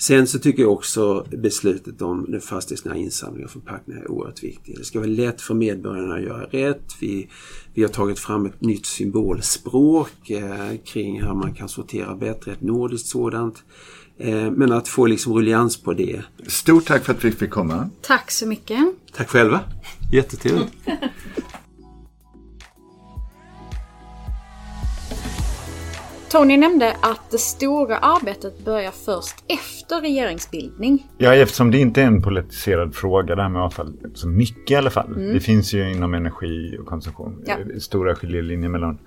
Sen 0.00 0.26
så 0.26 0.38
tycker 0.38 0.62
jag 0.62 0.72
också 0.72 1.26
beslutet 1.30 2.02
om 2.02 2.26
den 2.28 2.40
fastighetsnära 2.40 2.96
insamlingen 2.96 3.48
av 3.48 3.52
förpackningar 3.52 4.00
är 4.00 4.10
oerhört 4.10 4.42
viktigt. 4.42 4.76
Det 4.78 4.84
ska 4.84 4.98
vara 4.98 5.08
lätt 5.08 5.40
för 5.40 5.54
medborgarna 5.54 6.14
att 6.14 6.22
göra 6.22 6.44
rätt. 6.44 6.96
Vi, 7.00 7.28
vi 7.74 7.82
har 7.82 7.88
tagit 7.88 8.18
fram 8.18 8.46
ett 8.46 8.60
nytt 8.60 8.86
symbolspråk 8.86 10.30
eh, 10.30 10.76
kring 10.84 11.22
hur 11.22 11.34
man 11.34 11.54
kan 11.54 11.68
sortera 11.68 12.14
bättre, 12.14 12.52
ett 12.52 12.60
nordiskt 12.60 13.08
sådant. 13.08 13.62
Eh, 14.18 14.50
men 14.50 14.72
att 14.72 14.88
få 14.88 15.06
liksom 15.06 15.34
ruljans 15.34 15.82
på 15.82 15.92
det. 15.92 16.22
Stort 16.46 16.86
tack 16.86 17.04
för 17.04 17.12
att 17.12 17.24
vi 17.24 17.32
fick 17.32 17.50
komma. 17.50 17.90
Tack 18.02 18.30
så 18.30 18.46
mycket. 18.46 18.78
Tack 19.12 19.28
själva. 19.28 19.60
Jättetrevligt. 20.12 20.72
Tony 26.30 26.56
nämnde 26.56 26.96
att 27.00 27.30
det 27.30 27.38
stora 27.38 27.98
arbetet 27.98 28.64
börjar 28.64 28.90
först 28.90 29.44
efter 29.46 29.79
regeringsbildning. 29.94 31.06
Ja, 31.18 31.34
eftersom 31.34 31.70
det 31.70 31.78
inte 31.78 32.02
är 32.02 32.06
en 32.06 32.22
politiserad 32.22 32.94
fråga 32.94 33.34
det 33.34 33.42
här 33.42 33.48
med 33.48 33.62
avfall, 33.62 33.96
så 34.14 34.28
mycket 34.28 34.70
i 34.70 34.74
alla 34.74 34.90
fall. 34.90 35.06
Mm. 35.06 35.34
Det 35.34 35.40
finns 35.40 35.72
ju 35.72 35.92
inom 35.92 36.14
energi 36.14 36.78
och 36.80 36.86
konsumtion 36.86 37.42
ja. 37.46 37.52
Eh, 37.52 37.78
stora 37.78 38.14
skiljelinjer 38.14 38.68
mellan 38.68 38.98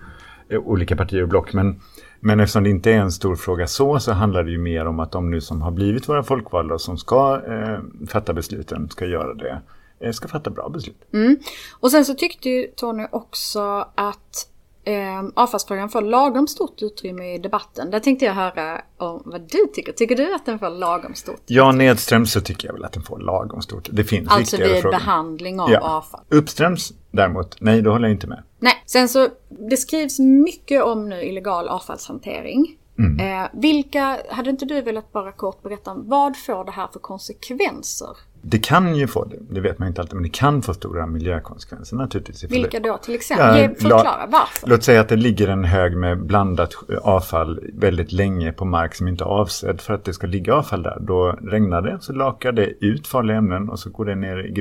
eh, 0.49 0.59
olika 0.59 0.95
partier 0.95 1.21
och 1.21 1.29
block. 1.29 1.53
Men, 1.53 1.81
men 2.19 2.39
eftersom 2.39 2.63
det 2.63 2.69
inte 2.69 2.91
är 2.91 2.97
en 2.97 3.11
stor 3.11 3.35
fråga 3.35 3.67
så, 3.67 3.99
så 3.99 4.11
handlar 4.11 4.43
det 4.43 4.51
ju 4.51 4.57
mer 4.57 4.85
om 4.85 4.99
att 4.99 5.11
de 5.11 5.31
nu 5.31 5.41
som 5.41 5.61
har 5.61 5.71
blivit 5.71 6.09
våra 6.09 6.23
folkvalda 6.23 6.73
och 6.73 6.81
som 6.81 6.97
ska 6.97 7.41
eh, 7.47 8.07
fatta 8.07 8.33
besluten 8.33 8.89
ska 8.89 9.05
göra 9.05 9.33
det 9.33 9.61
eh, 9.99 10.11
ska 10.11 10.27
fatta 10.27 10.49
bra 10.49 10.69
beslut. 10.69 11.07
Mm. 11.13 11.37
Och 11.79 11.91
sen 11.91 12.05
så 12.05 12.13
tyckte 12.13 12.49
ju 12.49 12.67
Tony 12.75 13.05
också 13.11 13.87
att 13.95 14.49
eh, 14.83 15.23
avfallsfrågan 15.33 15.89
får 15.89 16.01
lagom 16.01 16.47
stort 16.47 16.81
utrymme 16.81 17.33
i 17.35 17.37
debatten. 17.37 17.91
Där 17.91 17.99
tänkte 17.99 18.25
jag 18.25 18.33
höra 18.33 18.81
om 18.97 19.21
vad 19.25 19.41
du 19.41 19.67
tycker. 19.73 19.91
Tycker 19.91 20.15
du 20.15 20.35
att 20.35 20.45
den 20.45 20.59
får 20.59 20.69
lagom 20.69 21.15
stort? 21.15 21.41
Ja, 21.45 21.71
nedströms 21.71 22.31
så 22.31 22.41
tycker 22.41 22.67
jag 22.67 22.73
väl 22.73 22.83
att 22.83 22.93
den 22.93 23.03
får 23.03 23.19
lagom 23.19 23.61
stort. 23.61 23.89
Det 23.91 24.03
finns 24.03 24.29
Alltså 24.31 24.57
vid 24.57 24.81
frågor. 24.81 24.91
behandling 24.91 25.59
av 25.59 25.71
ja. 25.71 25.79
avfall? 25.79 26.21
Uppströms 26.29 26.93
däremot, 27.11 27.61
nej, 27.61 27.81
då 27.81 27.91
håller 27.91 28.07
jag 28.07 28.15
inte 28.15 28.27
med. 28.27 28.43
Nej, 28.59 28.83
sen 28.85 29.09
så 29.09 29.27
det 29.69 29.77
skrivs 29.77 30.19
mycket 30.19 30.83
om 30.83 31.09
nu 31.09 31.23
illegal 31.23 31.67
avfallshantering. 31.67 32.77
Mm. 32.99 33.43
Eh, 33.43 33.49
vilka, 33.53 34.19
hade 34.29 34.49
inte 34.49 34.65
du 34.65 34.81
velat 34.81 35.11
bara 35.11 35.31
kort 35.31 35.63
berätta 35.63 35.91
om 35.91 36.09
vad 36.09 36.37
får 36.37 36.65
det 36.65 36.71
här 36.71 36.87
för 36.93 36.99
konsekvenser 36.99 38.17
det 38.45 38.57
kan 38.57 38.95
ju 38.95 39.07
få 39.07 39.25
det, 39.25 39.37
det 39.49 39.61
vet 39.61 39.79
man 39.79 39.87
inte 39.87 40.01
alltid, 40.01 40.13
men 40.13 40.23
det 40.23 40.29
kan 40.29 40.61
få 40.61 40.73
stora 40.73 41.07
miljökonsekvenser 41.07 41.97
naturligtvis. 41.97 42.43
Vilka 42.43 42.79
då 42.79 42.97
till 42.97 43.15
exempel? 43.15 43.61
Ja, 43.61 43.69
förklara 43.69 44.25
varför. 44.31 44.67
Låt 44.69 44.83
säga 44.83 45.01
att 45.01 45.09
det 45.09 45.15
ligger 45.15 45.47
en 45.47 45.63
hög 45.63 45.97
med 45.97 46.25
blandat 46.25 46.73
avfall 47.01 47.59
väldigt 47.73 48.11
länge 48.11 48.51
på 48.51 48.65
mark 48.65 48.95
som 48.95 49.07
inte 49.07 49.23
är 49.23 49.27
avsedd 49.27 49.81
för 49.81 49.93
att 49.93 50.05
det 50.05 50.13
ska 50.13 50.27
ligga 50.27 50.55
avfall 50.55 50.83
där. 50.83 50.97
Då 51.01 51.31
regnar 51.31 51.81
det, 51.81 51.97
så 52.01 52.13
lakar 52.13 52.51
det 52.51 52.85
ut 52.85 53.07
farliga 53.07 53.37
ämnen 53.37 53.69
och 53.69 53.79
så 53.79 53.89
går 53.89 54.05
det 54.05 54.15
ner 54.15 54.37
i 54.37 54.51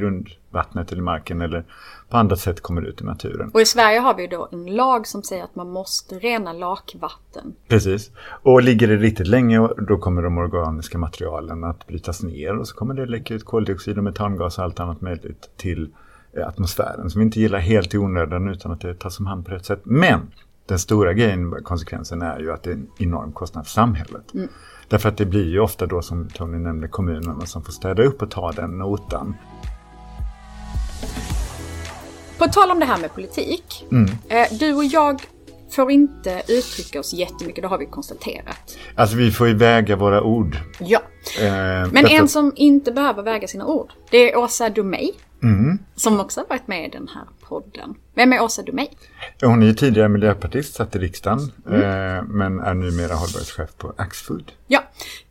grundvattnet 0.53 0.93
eller 0.93 1.03
marken 1.03 1.41
eller 1.41 1.65
på 2.09 2.17
andra 2.17 2.37
sätt 2.37 2.61
kommer 2.61 2.83
ut 2.83 3.01
i 3.01 3.05
naturen. 3.05 3.51
Och 3.55 3.61
i 3.61 3.67
Sverige 3.67 3.99
har 4.01 4.15
vi 4.15 4.27
då 4.27 4.49
en 4.53 4.67
lag 4.67 5.07
som 5.07 5.23
säger 5.23 5.45
att 5.45 5.55
man 5.55 5.71
måste 5.71 6.19
rena 6.19 6.53
lakvatten. 6.53 7.55
Precis. 7.69 8.11
Och 8.43 8.63
ligger 8.63 8.89
det 8.89 8.97
riktigt 8.97 9.27
länge 9.27 9.69
då 9.89 9.99
kommer 9.99 10.23
de 10.23 10.39
organiska 10.39 10.99
materialen 10.99 11.65
att 11.65 11.87
brytas 11.87 12.23
ner 12.23 12.59
och 12.59 12.69
så 12.69 12.75
kommer 12.75 12.95
det 12.95 13.07
läcka 13.07 13.35
ut 13.35 13.45
koldioxid 13.45 13.99
och 13.99 14.05
metangas 14.05 14.59
och 14.59 14.65
allt 14.65 14.81
annat 14.81 15.01
möjligt 15.01 15.51
till 15.57 15.91
eh, 16.37 16.49
atmosfären 16.49 17.11
som 17.11 17.19
vi 17.19 17.25
inte 17.25 17.41
gillar 17.41 17.59
helt 17.59 17.95
i 17.95 17.99
onödan 17.99 18.49
utan 18.49 18.73
att 18.73 18.81
det 18.81 18.95
tas 18.95 19.21
om 19.21 19.27
hand 19.27 19.47
på 19.47 19.53
rätt 19.53 19.67
sätt. 19.67 19.81
Men 19.85 20.21
den 20.67 20.79
stora 20.79 21.13
grejen, 21.13 21.63
konsekvensen 21.63 22.23
är 22.23 22.39
ju 22.41 22.53
att 22.53 22.63
det 22.63 22.71
är 22.71 22.75
en 22.75 22.87
enorm 22.99 23.33
kostnad 23.33 23.65
för 23.65 23.71
samhället. 23.71 24.35
Mm. 24.35 24.49
Därför 24.89 25.09
att 25.09 25.17
det 25.17 25.27
blir 25.27 25.49
ju 25.49 25.61
ofta 25.61 25.87
då 25.87 26.03
som 26.03 26.29
Tony 26.29 26.59
nämnde 26.59 26.89
kommunerna 26.89 27.47
som 27.47 27.63
får 27.63 27.73
städa 27.73 28.03
upp 28.03 28.23
och 28.23 28.31
ta 28.31 28.53
den 28.53 28.79
notan. 28.79 29.35
På 32.43 32.49
tal 32.49 32.71
om 32.71 32.81
det 32.81 32.87
här 32.87 32.99
med 32.99 33.15
politik. 33.15 33.87
Mm. 33.91 34.11
Eh, 34.29 34.47
du 34.59 34.75
och 34.75 34.85
jag 34.85 35.23
får 35.71 35.91
inte 35.91 36.43
uttrycka 36.49 37.01
oss 37.01 37.13
jättemycket, 37.13 37.63
det 37.63 37.69
har 37.69 37.79
vi 37.79 37.87
konstaterat. 37.87 38.79
Alltså 38.95 39.17
vi 39.17 39.31
får 39.31 39.49
ju 39.49 39.55
väga 39.55 39.97
våra 39.97 40.23
ord. 40.23 40.57
Ja. 40.79 41.03
Eh, 41.39 41.45
Men 41.45 41.95
därför... 41.95 42.17
en 42.17 42.29
som 42.29 42.53
inte 42.57 42.93
behöver 42.93 43.23
väga 43.23 43.49
sina 43.49 43.67
ord, 43.67 43.93
det 44.11 44.33
är 44.33 44.37
Åsa 44.37 44.71
Domej. 44.71 45.13
Mm. 45.43 45.79
Som 45.95 46.21
också 46.21 46.41
har 46.41 46.47
varit 46.49 46.69
med 46.69 46.87
i 46.87 46.89
den 46.89 47.09
här 47.15 47.25
podden. 47.49 47.95
Vem 48.15 48.33
är 48.33 48.43
Åsa 48.43 48.63
Domej? 48.63 48.91
Hon 49.43 49.63
är 49.63 49.67
ju 49.67 49.75
tidigare 49.75 50.09
miljöpartist, 50.09 50.75
satt 50.75 50.97
i 50.97 50.99
riksdagen, 50.99 51.53
mm. 51.67 51.81
eh, 51.83 52.23
men 52.25 52.61
är 52.61 52.75
numera 52.75 53.15
hållbarhetschef 53.15 53.71
på 53.79 53.93
Axfood. 53.97 54.53
Ja, 54.67 54.83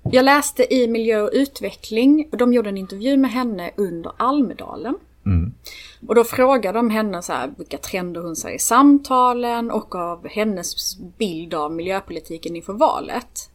jag 0.03 0.25
läste 0.25 0.73
i 0.73 0.87
Miljö 0.87 1.21
och 1.21 1.29
utveckling 1.33 2.27
och 2.31 2.37
de 2.37 2.53
gjorde 2.53 2.69
en 2.69 2.77
intervju 2.77 3.17
med 3.17 3.31
henne 3.31 3.71
under 3.77 4.11
Almedalen. 4.17 4.95
Mm. 5.25 5.53
Och 6.07 6.15
då 6.15 6.23
frågade 6.23 6.79
de 6.79 6.89
henne 6.89 7.21
så 7.21 7.33
här, 7.33 7.53
vilka 7.57 7.77
trender 7.77 8.21
hon 8.21 8.35
ser 8.35 8.49
i 8.49 8.59
samtalen 8.59 9.71
och 9.71 9.95
av 9.95 10.27
hennes 10.27 10.97
bild 11.17 11.53
av 11.53 11.71
miljöpolitiken 11.71 12.55
inför 12.55 12.73
valet. 12.73 13.51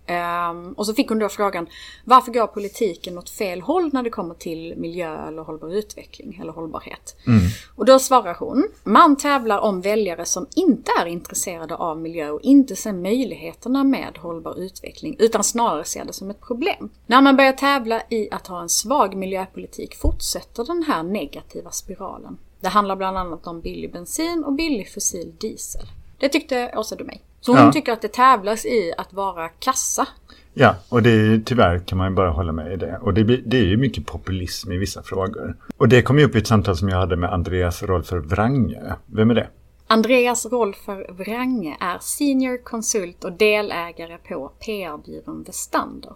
Um, 0.51 0.73
och 0.73 0.87
så 0.87 0.95
fick 0.95 1.09
hon 1.09 1.19
då 1.19 1.29
frågan, 1.29 1.67
varför 2.05 2.33
går 2.33 2.47
politiken 2.47 3.19
åt 3.19 3.31
fel 3.31 3.61
håll 3.61 3.91
när 3.93 4.03
det 4.03 4.11
kommer 4.11 4.35
till 4.35 4.75
miljö 4.77 5.27
eller 5.29 5.43
hållbar 5.43 5.75
utveckling 5.75 6.39
eller 6.43 6.53
hållbarhet? 6.53 7.17
Mm. 7.27 7.41
Och 7.75 7.85
då 7.85 7.99
svarar 7.99 8.35
hon, 8.35 8.69
man 8.85 9.17
tävlar 9.17 9.59
om 9.59 9.81
väljare 9.81 10.25
som 10.25 10.47
inte 10.57 10.91
är 11.01 11.07
intresserade 11.07 11.75
av 11.75 12.01
miljö 12.01 12.31
och 12.31 12.41
inte 12.41 12.77
ser 12.77 12.93
möjligheterna 12.93 13.85
med 13.85 14.19
hållbar 14.19 14.59
utveckling 14.59 15.17
utan 15.19 15.45
snarare 15.45 15.85
ser 15.85 16.05
det 16.05 16.13
som 16.13 16.31
ett 16.31 16.41
problem. 16.41 16.91
När 17.07 17.21
man 17.21 17.37
börjar 17.37 17.53
tävla 17.53 18.03
i 18.11 18.29
att 18.31 18.47
ha 18.47 18.63
en 18.63 18.69
svag 18.69 19.17
miljöpolitik 19.17 19.95
fortsätter 19.95 20.65
den 20.65 20.83
här 20.83 21.03
negativa 21.03 21.71
spiralen. 21.71 22.36
Det 22.61 22.69
handlar 22.69 22.97
bland 22.97 23.19
annat 23.19 23.47
om 23.47 23.61
billig 23.61 23.93
bensin 23.93 24.45
och 24.47 24.53
billig 24.53 24.93
fossil 24.95 25.33
diesel. 25.39 25.87
Det 26.19 26.29
tyckte 26.29 26.73
Åsa 26.77 26.97
Domeij. 26.97 27.23
Så 27.41 27.53
hon 27.53 27.61
ja. 27.61 27.73
tycker 27.73 27.93
att 27.93 28.03
det 28.03 28.13
tävlas 28.13 28.67
i 28.67 28.93
att 28.99 29.13
vara 29.13 29.49
kassa. 29.49 30.09
Ja, 30.55 30.75
och 30.89 31.03
det 31.03 31.11
är 31.11 31.43
tyvärr 31.45 31.79
kan 31.79 31.99
man 31.99 32.11
ju 32.11 32.15
bara 32.15 32.31
hålla 32.31 32.53
med 32.53 32.73
i 32.73 32.77
det. 32.77 32.99
Och 33.03 33.15
det, 33.15 33.25
det 33.25 33.57
är 33.57 33.65
ju 33.65 33.77
mycket 33.77 34.07
populism 34.07 34.73
i 34.73 34.77
vissa 34.77 35.03
frågor. 35.03 35.57
Och 35.77 35.89
det 35.89 36.03
kom 36.03 36.19
ju 36.19 36.25
upp 36.25 36.35
i 36.35 36.39
ett 36.39 36.47
samtal 36.47 36.77
som 36.77 36.89
jag 36.89 36.97
hade 36.97 37.17
med 37.17 37.33
Andreas 37.33 37.83
Rolfer 37.83 38.17
Wrange. 38.17 38.95
Vem 39.07 39.31
är 39.31 39.35
det? 39.35 39.49
Andreas 39.87 40.47
Rolfer 40.47 41.13
Wrange 41.13 41.77
är 41.81 41.99
senior 41.99 42.65
konsult 42.65 43.25
och 43.25 43.33
delägare 43.33 44.19
på 44.29 44.49
PR-byrån 44.49 45.43
Vestander. 45.43 46.13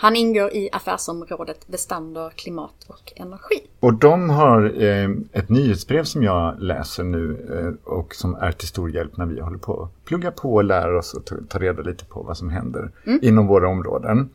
Han 0.00 0.16
ingår 0.16 0.52
i 0.52 0.68
affärsområdet 0.72 1.60
Vestander 1.66 2.30
Klimat 2.30 2.86
och 2.86 3.12
Energi. 3.16 3.66
Och 3.80 3.94
de 3.94 4.30
har 4.30 4.82
eh, 4.82 5.10
ett 5.32 5.48
nyhetsbrev 5.48 6.04
som 6.04 6.22
jag 6.22 6.60
läser 6.60 7.04
nu 7.04 7.46
eh, 7.58 7.92
och 7.92 8.14
som 8.14 8.34
är 8.34 8.52
till 8.52 8.68
stor 8.68 8.90
hjälp 8.90 9.16
när 9.16 9.26
vi 9.26 9.40
håller 9.40 9.58
på 9.58 9.82
att 9.82 10.04
plugga 10.04 10.30
på 10.30 10.54
och 10.54 10.64
lära 10.64 10.98
oss 10.98 11.14
och 11.14 11.48
ta 11.48 11.58
reda 11.58 11.82
lite 11.82 12.04
på 12.04 12.22
vad 12.22 12.36
som 12.36 12.50
händer 12.50 12.90
mm. 13.06 13.18
inom 13.22 13.46
våra 13.46 13.68
områden. 13.68 14.30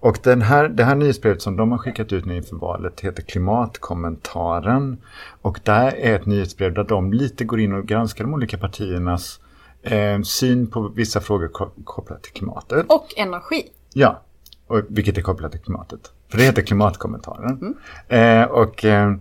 Och 0.00 0.18
den 0.22 0.42
här, 0.42 0.68
det 0.68 0.84
här 0.84 0.94
nyhetsbrevet 0.94 1.42
som 1.42 1.56
de 1.56 1.70
har 1.70 1.78
skickat 1.78 2.12
ut 2.12 2.24
nu 2.24 2.36
inför 2.36 2.56
valet 2.56 3.00
heter 3.00 3.22
Klimatkommentaren. 3.22 4.96
Och 5.42 5.60
där 5.62 5.92
är 5.96 6.16
ett 6.16 6.26
nyhetsbrev 6.26 6.74
där 6.74 6.84
de 6.84 7.12
lite 7.12 7.44
går 7.44 7.60
in 7.60 7.72
och 7.72 7.86
granskar 7.86 8.24
de 8.24 8.34
olika 8.34 8.58
partiernas 8.58 9.40
eh, 9.82 10.20
syn 10.22 10.66
på 10.66 10.88
vissa 10.88 11.20
frågor 11.20 11.48
kopplat 11.84 12.22
till 12.22 12.32
klimatet. 12.32 12.86
Och 12.88 13.06
energi. 13.16 13.70
Ja, 13.92 14.20
och, 14.66 14.80
vilket 14.88 15.18
är 15.18 15.22
kopplat 15.22 15.52
till 15.52 15.60
klimatet. 15.60 16.00
För 16.28 16.38
det 16.38 16.44
heter 16.44 16.62
klimatkommentaren. 16.62 17.74
Mm. 18.08 18.42
Eh, 18.42 18.48
och 18.48 18.84
eh, 18.84 19.14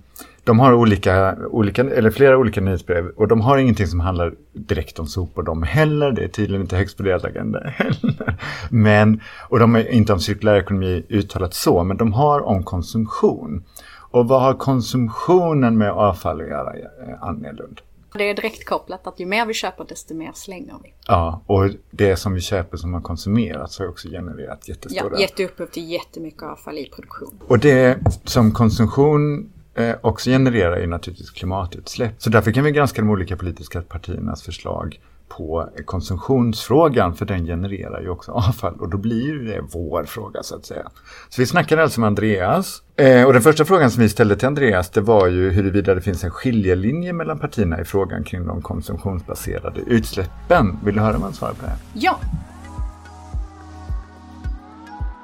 de 0.43 0.59
har 0.59 0.73
olika, 0.73 1.37
olika, 1.49 1.81
eller 1.81 2.11
flera 2.11 2.37
olika 2.37 2.61
nyhetsbrev 2.61 3.07
och 3.07 3.27
de 3.27 3.41
har 3.41 3.57
ingenting 3.57 3.87
som 3.87 3.99
handlar 3.99 4.33
direkt 4.53 4.99
om 4.99 5.07
sopor 5.07 5.43
de 5.43 5.63
heller. 5.63 6.11
Det 6.11 6.23
är 6.23 6.27
tydligen 6.27 6.61
inte 6.61 6.75
högst 6.75 6.97
på 6.97 7.03
deras 7.03 7.23
agenda 7.23 7.59
heller. 7.65 8.35
Men, 8.69 9.21
och 9.49 9.59
de 9.59 9.75
är 9.75 9.91
inte 9.91 10.13
om 10.13 10.19
cirkulär 10.19 10.55
ekonomi 10.55 11.05
uttalat 11.09 11.53
så, 11.53 11.83
men 11.83 11.97
de 11.97 12.13
har 12.13 12.39
om 12.41 12.63
konsumtion. 12.63 13.63
Och 14.11 14.27
vad 14.27 14.41
har 14.41 14.53
konsumtionen 14.53 15.77
med 15.77 15.91
avfall 15.91 16.41
att 16.41 16.47
göra, 16.47 16.73
Annie 17.21 17.51
Lund? 17.51 17.81
Det 18.17 18.29
är 18.29 18.33
direkt 18.33 18.65
kopplat 18.65 19.07
att 19.07 19.19
ju 19.19 19.25
mer 19.25 19.45
vi 19.45 19.53
köper 19.53 19.85
desto 19.89 20.13
mer 20.13 20.31
slänger 20.33 20.75
vi. 20.83 20.93
Ja, 21.07 21.41
och 21.45 21.69
det 21.91 22.15
som 22.15 22.33
vi 22.33 22.41
köper 22.41 22.77
som 22.77 22.93
har 22.93 23.01
konsumerats 23.01 23.79
har 23.79 23.87
också 23.87 24.07
genererat 24.07 24.67
jättestora... 24.67 25.09
Ja, 25.13 25.19
gett 25.19 25.39
upphov 25.39 25.65
till 25.65 25.91
jättemycket 25.91 26.43
avfall 26.43 26.77
i 26.77 26.85
produktion. 26.85 27.39
Och 27.47 27.59
det 27.59 27.99
som 28.23 28.51
konsumtion 28.51 29.51
eh, 29.75 29.95
också 30.01 30.29
genererar 30.29 30.77
är 30.77 30.87
naturligtvis 30.87 31.31
klimatutsläpp. 31.31 32.13
Så 32.17 32.29
därför 32.29 32.51
kan 32.51 32.63
vi 32.63 32.71
granska 32.71 33.01
de 33.01 33.09
olika 33.09 33.37
politiska 33.37 33.81
partiernas 33.81 34.43
förslag 34.43 34.99
på 35.27 35.69
konsumtionsfrågan 35.85 37.15
för 37.15 37.25
den 37.25 37.45
genererar 37.45 38.01
ju 38.01 38.09
också 38.09 38.31
avfall 38.31 38.75
och 38.79 38.89
då 38.89 38.97
blir 38.97 39.33
det 39.33 39.61
vår 39.73 40.03
fråga 40.03 40.43
så 40.43 40.55
att 40.55 40.65
säga. 40.65 40.91
Så 41.29 41.41
vi 41.41 41.45
snackade 41.45 41.83
alltså 41.83 41.99
med 41.99 42.07
Andreas 42.07 42.81
eh, 42.95 43.23
och 43.23 43.33
den 43.33 43.41
första 43.41 43.65
frågan 43.65 43.91
som 43.91 44.01
vi 44.01 44.09
ställde 44.09 44.35
till 44.35 44.47
Andreas 44.47 44.89
det 44.89 45.01
var 45.01 45.27
ju 45.27 45.49
huruvida 45.49 45.95
det 45.95 46.01
finns 46.01 46.23
en 46.23 46.31
skiljelinje 46.31 47.13
mellan 47.13 47.39
partierna 47.39 47.81
i 47.81 47.85
frågan 47.85 48.23
kring 48.23 48.45
de 48.45 48.61
konsumtionsbaserade 48.61 49.79
utsläppen. 49.79 50.79
Vill 50.85 50.95
du 50.95 51.01
höra 51.01 51.13
vad 51.13 51.21
han 51.21 51.33
svarar 51.33 51.53
på 51.53 51.65
det? 51.65 51.75
Ja. 51.93 52.19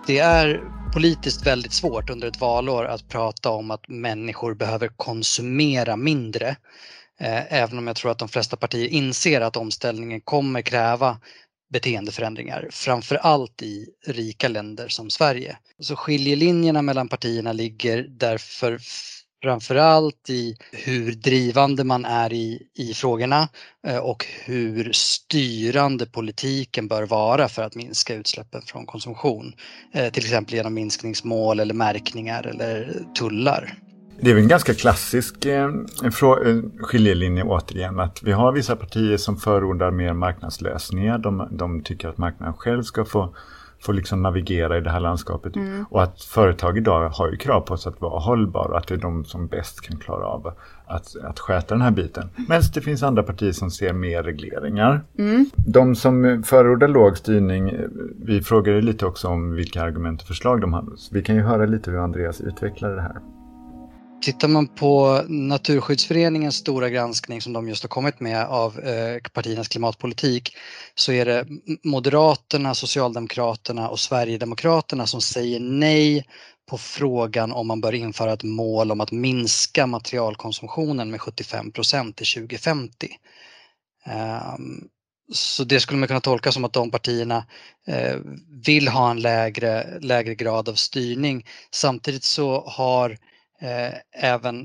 Det 0.08 0.20
är 0.20 0.62
politiskt 0.94 1.48
väldigt 1.48 1.74
svårt 1.74 2.10
under 2.10 2.28
ett 2.28 2.42
valår 2.42 2.86
att 2.86 3.10
prata 3.10 3.50
om 3.50 3.72
att 3.72 3.88
människor 3.88 4.54
behöver 4.54 4.88
konsumera 4.88 5.96
mindre 5.96 6.56
Eh, 7.19 7.53
även 7.53 7.77
om 7.77 7.88
jag 7.88 7.95
tror 7.95 8.12
att 8.12 8.19
de 8.19 8.29
flesta 8.29 8.58
partier 8.58 8.88
inser 8.88 9.41
att 9.41 9.58
omställningen 9.58 10.21
kommer 10.21 10.62
kräva 10.62 11.17
beteendeförändringar, 11.73 12.67
framför 12.71 13.15
allt 13.15 13.62
i 13.62 13.88
rika 14.05 14.47
länder 14.47 14.88
som 14.88 15.10
Sverige. 15.10 15.58
Så 15.79 15.95
skiljelinjerna 15.95 16.82
mellan 16.82 17.10
partierna 17.10 17.53
ligger 17.53 18.05
därför 18.10 18.79
framförallt 19.43 20.29
i 20.29 20.58
hur 20.71 21.12
drivande 21.12 21.84
man 21.84 22.05
är 22.05 22.34
i, 22.34 22.67
i 22.77 22.93
frågorna 22.93 23.49
eh, 23.88 23.97
och 23.97 24.25
hur 24.45 24.91
styrande 24.93 26.05
politiken 26.05 26.88
bör 26.88 27.03
vara 27.03 27.49
för 27.49 27.62
att 27.62 27.75
minska 27.75 28.15
utsläppen 28.15 28.62
från 28.62 28.86
konsumtion. 28.86 29.53
Eh, 29.93 30.12
till 30.12 30.23
exempel 30.23 30.55
genom 30.55 30.73
minskningsmål 30.73 31.60
eller 31.60 31.73
märkningar 31.73 32.47
eller 32.47 33.03
tullar. 33.17 33.73
Det 34.21 34.29
är 34.29 34.34
väl 34.34 34.43
en 34.43 34.49
ganska 34.49 34.73
klassisk 34.73 35.45
eh, 35.45 35.69
skiljelinje 36.82 37.43
återigen 37.43 37.99
att 37.99 38.23
vi 38.23 38.32
har 38.32 38.51
vissa 38.51 38.75
partier 38.75 39.17
som 39.17 39.38
förordar 39.38 39.91
mer 39.91 40.13
marknadslösningar. 40.13 41.17
De, 41.17 41.47
de 41.51 41.82
tycker 41.82 42.08
att 42.08 42.17
marknaden 42.17 42.53
själv 42.53 42.84
ska 42.84 43.05
få, 43.05 43.36
få 43.79 43.91
liksom 43.91 44.21
navigera 44.21 44.77
i 44.77 44.82
det 44.82 44.89
här 44.89 44.99
landskapet. 44.99 45.55
Mm. 45.55 45.86
Och 45.89 46.03
att 46.03 46.23
företag 46.23 46.77
idag 46.77 47.10
har 47.10 47.29
ju 47.32 47.38
krav 47.38 47.62
på 47.62 47.77
sig 47.77 47.89
att 47.89 48.01
vara 48.01 48.19
hållbara 48.19 48.77
att 48.77 48.88
det 48.88 48.93
är 48.93 48.97
de 48.97 49.25
som 49.25 49.47
bäst 49.47 49.82
kan 49.82 49.97
klara 49.97 50.25
av 50.25 50.53
att, 50.88 51.15
att 51.23 51.39
sköta 51.39 51.75
den 51.75 51.82
här 51.82 51.91
biten. 51.91 52.29
Men 52.47 52.62
det 52.73 52.82
finns 52.82 53.03
andra 53.03 53.23
partier 53.23 53.51
som 53.51 53.71
ser 53.71 53.93
mer 53.93 54.23
regleringar. 54.23 55.01
Mm. 55.17 55.49
De 55.55 55.95
som 55.95 56.43
förordar 56.45 56.88
låg 56.88 57.17
styrning, 57.17 57.73
vi 58.25 58.41
frågade 58.41 58.82
lite 58.82 59.05
också 59.05 59.27
om 59.27 59.51
vilka 59.51 59.84
argument 59.84 60.21
och 60.21 60.27
förslag 60.27 60.62
de 60.62 60.73
hade. 60.73 60.97
Så 60.97 61.15
vi 61.15 61.23
kan 61.23 61.36
ju 61.36 61.41
höra 61.41 61.65
lite 61.65 61.91
hur 61.91 61.97
Andreas 61.97 62.41
utvecklade 62.41 62.95
det 62.95 63.01
här. 63.01 63.38
Tittar 64.21 64.47
man 64.47 64.67
på 64.67 65.23
Naturskyddsföreningens 65.27 66.55
stora 66.55 66.89
granskning 66.89 67.41
som 67.41 67.53
de 67.53 67.69
just 67.69 67.84
har 67.84 67.88
kommit 67.88 68.19
med 68.19 68.45
av 68.45 68.79
eh, 68.79 69.17
partiernas 69.34 69.67
klimatpolitik 69.67 70.55
så 70.95 71.12
är 71.12 71.25
det 71.25 71.47
Moderaterna, 71.84 72.75
Socialdemokraterna 72.75 73.89
och 73.89 73.99
Sverigedemokraterna 73.99 75.08
som 75.08 75.21
säger 75.21 75.60
nej 75.60 76.25
på 76.69 76.77
frågan 76.77 77.51
om 77.51 77.67
man 77.67 77.82
bör 77.82 77.93
införa 77.93 78.34
ett 78.34 78.43
mål 78.43 78.91
om 78.91 79.01
att 79.01 79.12
minska 79.12 79.88
materialkonsumtionen 79.88 81.12
med 81.12 81.21
75 81.21 81.71
procent 81.71 82.15
till 82.15 82.27
2050. 82.27 83.08
Um, 84.05 84.13
ehm, 84.13 84.88
så 85.34 85.63
det 85.63 85.79
skulle 85.79 85.99
man 85.99 86.08
kunna 86.08 86.21
tolka 86.21 86.51
som 86.51 86.65
att 86.65 86.73
de 86.73 86.91
partierna 86.91 87.45
eh, 87.88 88.17
vill 88.65 88.88
ha 88.88 89.12
en 89.12 89.21
lägre, 89.21 89.99
lägre 89.99 90.36
grad 90.36 90.69
av 90.69 90.73
styrning. 90.73 91.45
Samtidigt 91.71 92.23
så 92.23 92.62
har 92.67 93.17
Eh, 93.62 93.93
även 94.12 94.62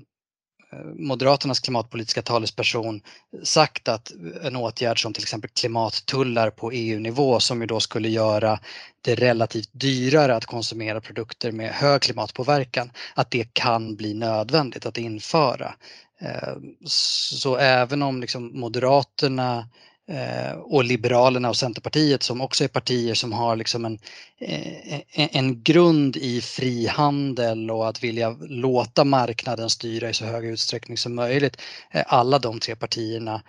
eh, 0.73 0.79
Moderaternas 0.99 1.61
klimatpolitiska 1.61 2.23
talesperson 2.23 3.01
sagt 3.43 3.89
att 3.89 4.13
en 4.43 4.57
åtgärd 4.57 5.03
som 5.03 5.13
till 5.13 5.23
exempel 5.23 5.51
klimattullar 5.51 6.51
på 6.51 6.73
EU-nivå 6.73 7.41
som 7.41 7.61
ju 7.61 7.67
då 7.67 7.81
skulle 7.81 8.09
göra 8.09 8.61
det 9.01 9.15
relativt 9.15 9.71
dyrare 9.73 10.37
att 10.37 10.47
konsumera 10.47 11.01
produkter 11.01 11.53
med 11.53 11.71
hög 11.71 12.03
klimatpåverkan, 12.03 12.91
att 13.15 13.31
det 13.31 13.55
kan 13.55 13.97
bli 13.97 14.15
nödvändigt 14.15 14.87
att 14.87 14.99
införa. 14.99 15.75
Eh, 16.21 16.55
så 16.87 17.57
även 17.57 18.03
om 18.03 18.21
liksom 18.21 18.61
Moderaterna 18.61 19.69
Eh, 20.09 20.59
och 20.59 20.85
Liberalerna 20.85 21.49
och 21.49 21.57
Centerpartiet 21.57 22.23
som 22.23 22.41
också 22.41 22.65
är 22.65 22.69
partier 22.69 23.15
som 23.15 23.33
har 23.33 23.57
liksom 23.57 23.85
en, 23.85 23.99
eh, 24.41 25.01
en 25.37 25.63
grund 25.63 26.17
i 26.17 26.41
frihandel 26.41 27.71
och 27.71 27.89
att 27.89 28.05
vilja 28.05 28.37
låta 28.41 29.05
marknaden 29.05 29.71
styra 29.71 30.11
i 30.11 30.15
så 30.15 30.25
hög 30.25 30.45
utsträckning 30.45 30.97
som 30.97 31.15
möjligt. 31.15 31.61
Eh, 31.91 32.03
alla 32.07 32.39
de 32.39 32.61
tre 32.61 32.77
partierna 32.77 33.43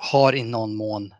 har 0.00 0.34
i 0.34 0.44
någon 0.44 0.74
mån 0.74 1.14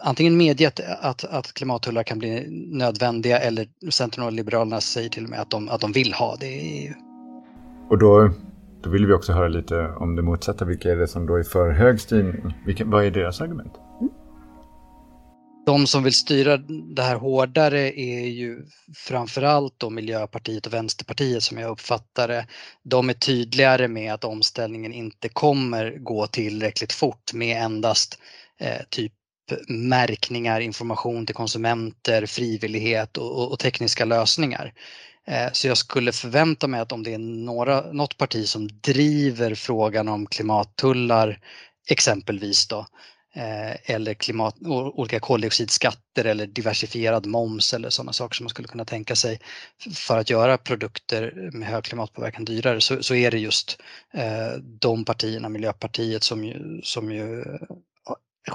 antingen 0.00 0.36
medgett 0.36 0.80
att, 1.00 1.24
att 1.24 1.52
klimattullar 1.52 2.02
kan 2.02 2.18
bli 2.18 2.46
nödvändiga 2.70 3.38
eller 3.38 3.68
Centern 3.90 4.24
och 4.24 4.32
Liberalerna 4.32 4.80
säger 4.80 5.08
till 5.08 5.24
och 5.24 5.30
med 5.30 5.40
att 5.40 5.50
de, 5.50 5.68
att 5.68 5.80
de 5.80 5.92
vill 5.92 6.12
ha 6.12 6.36
det 6.36 6.46
i 6.46 6.86
EU. 6.86 6.94
Och 7.90 7.98
då 7.98 8.30
då 8.82 8.90
vill 8.90 9.06
vi 9.06 9.12
också 9.12 9.32
höra 9.32 9.48
lite 9.48 9.86
om 9.86 10.16
det 10.16 10.22
motsatta. 10.22 10.64
Vilka 10.64 10.92
är 10.92 10.96
det 10.96 11.08
som 11.08 11.26
då 11.26 11.36
är 11.36 11.42
för 11.42 11.70
hög 11.70 12.00
styrning? 12.00 12.54
Vilka, 12.66 12.84
vad 12.84 13.04
är 13.04 13.10
deras 13.10 13.40
argument? 13.40 13.72
De 15.66 15.86
som 15.86 16.02
vill 16.02 16.12
styra 16.12 16.56
det 16.96 17.02
här 17.02 17.16
hårdare 17.16 18.00
är 18.00 18.26
ju 18.26 18.62
framförallt 18.94 19.74
då 19.76 19.90
Miljöpartiet 19.90 20.66
och 20.66 20.72
Vänsterpartiet 20.72 21.42
som 21.42 21.58
jag 21.58 21.70
uppfattar 21.70 22.28
det. 22.28 22.46
De 22.82 23.08
är 23.08 23.14
tydligare 23.14 23.88
med 23.88 24.14
att 24.14 24.24
omställningen 24.24 24.92
inte 24.92 25.28
kommer 25.28 25.98
gå 25.98 26.26
tillräckligt 26.26 26.92
fort 26.92 27.32
med 27.32 27.62
endast 27.62 28.18
eh, 28.60 28.82
typ 28.90 29.12
märkningar, 29.68 30.60
information 30.60 31.26
till 31.26 31.34
konsumenter, 31.34 32.26
frivillighet 32.26 33.16
och, 33.16 33.38
och, 33.38 33.52
och 33.52 33.58
tekniska 33.58 34.04
lösningar. 34.04 34.72
Eh, 35.28 35.52
så 35.52 35.68
jag 35.68 35.78
skulle 35.78 36.12
förvänta 36.12 36.66
mig 36.66 36.80
att 36.80 36.92
om 36.92 37.02
det 37.02 37.14
är 37.14 37.18
några, 37.18 37.92
något 37.92 38.16
parti 38.16 38.48
som 38.48 38.68
driver 38.68 39.54
frågan 39.54 40.08
om 40.08 40.26
klimattullar 40.26 41.40
exempelvis 41.88 42.68
då, 42.68 42.86
eh, 43.34 43.94
eller 43.94 44.14
klimat, 44.14 44.56
olika 44.66 45.20
koldioxidskatter 45.20 46.24
eller 46.24 46.46
diversifierad 46.46 47.26
moms 47.26 47.74
eller 47.74 47.90
sådana 47.90 48.12
saker 48.12 48.34
som 48.34 48.44
man 48.44 48.50
skulle 48.50 48.68
kunna 48.68 48.84
tänka 48.84 49.16
sig 49.16 49.40
för 49.94 50.18
att 50.18 50.30
göra 50.30 50.58
produkter 50.58 51.50
med 51.52 51.68
hög 51.68 51.84
klimatpåverkan 51.84 52.44
dyrare 52.44 52.80
så, 52.80 53.02
så 53.02 53.14
är 53.14 53.30
det 53.30 53.38
just 53.38 53.78
eh, 54.14 54.52
de 54.80 55.04
partierna, 55.04 55.48
Miljöpartiet 55.48 56.22
som 56.22 56.44
ju, 56.44 56.80
som 56.82 57.12
ju 57.12 57.44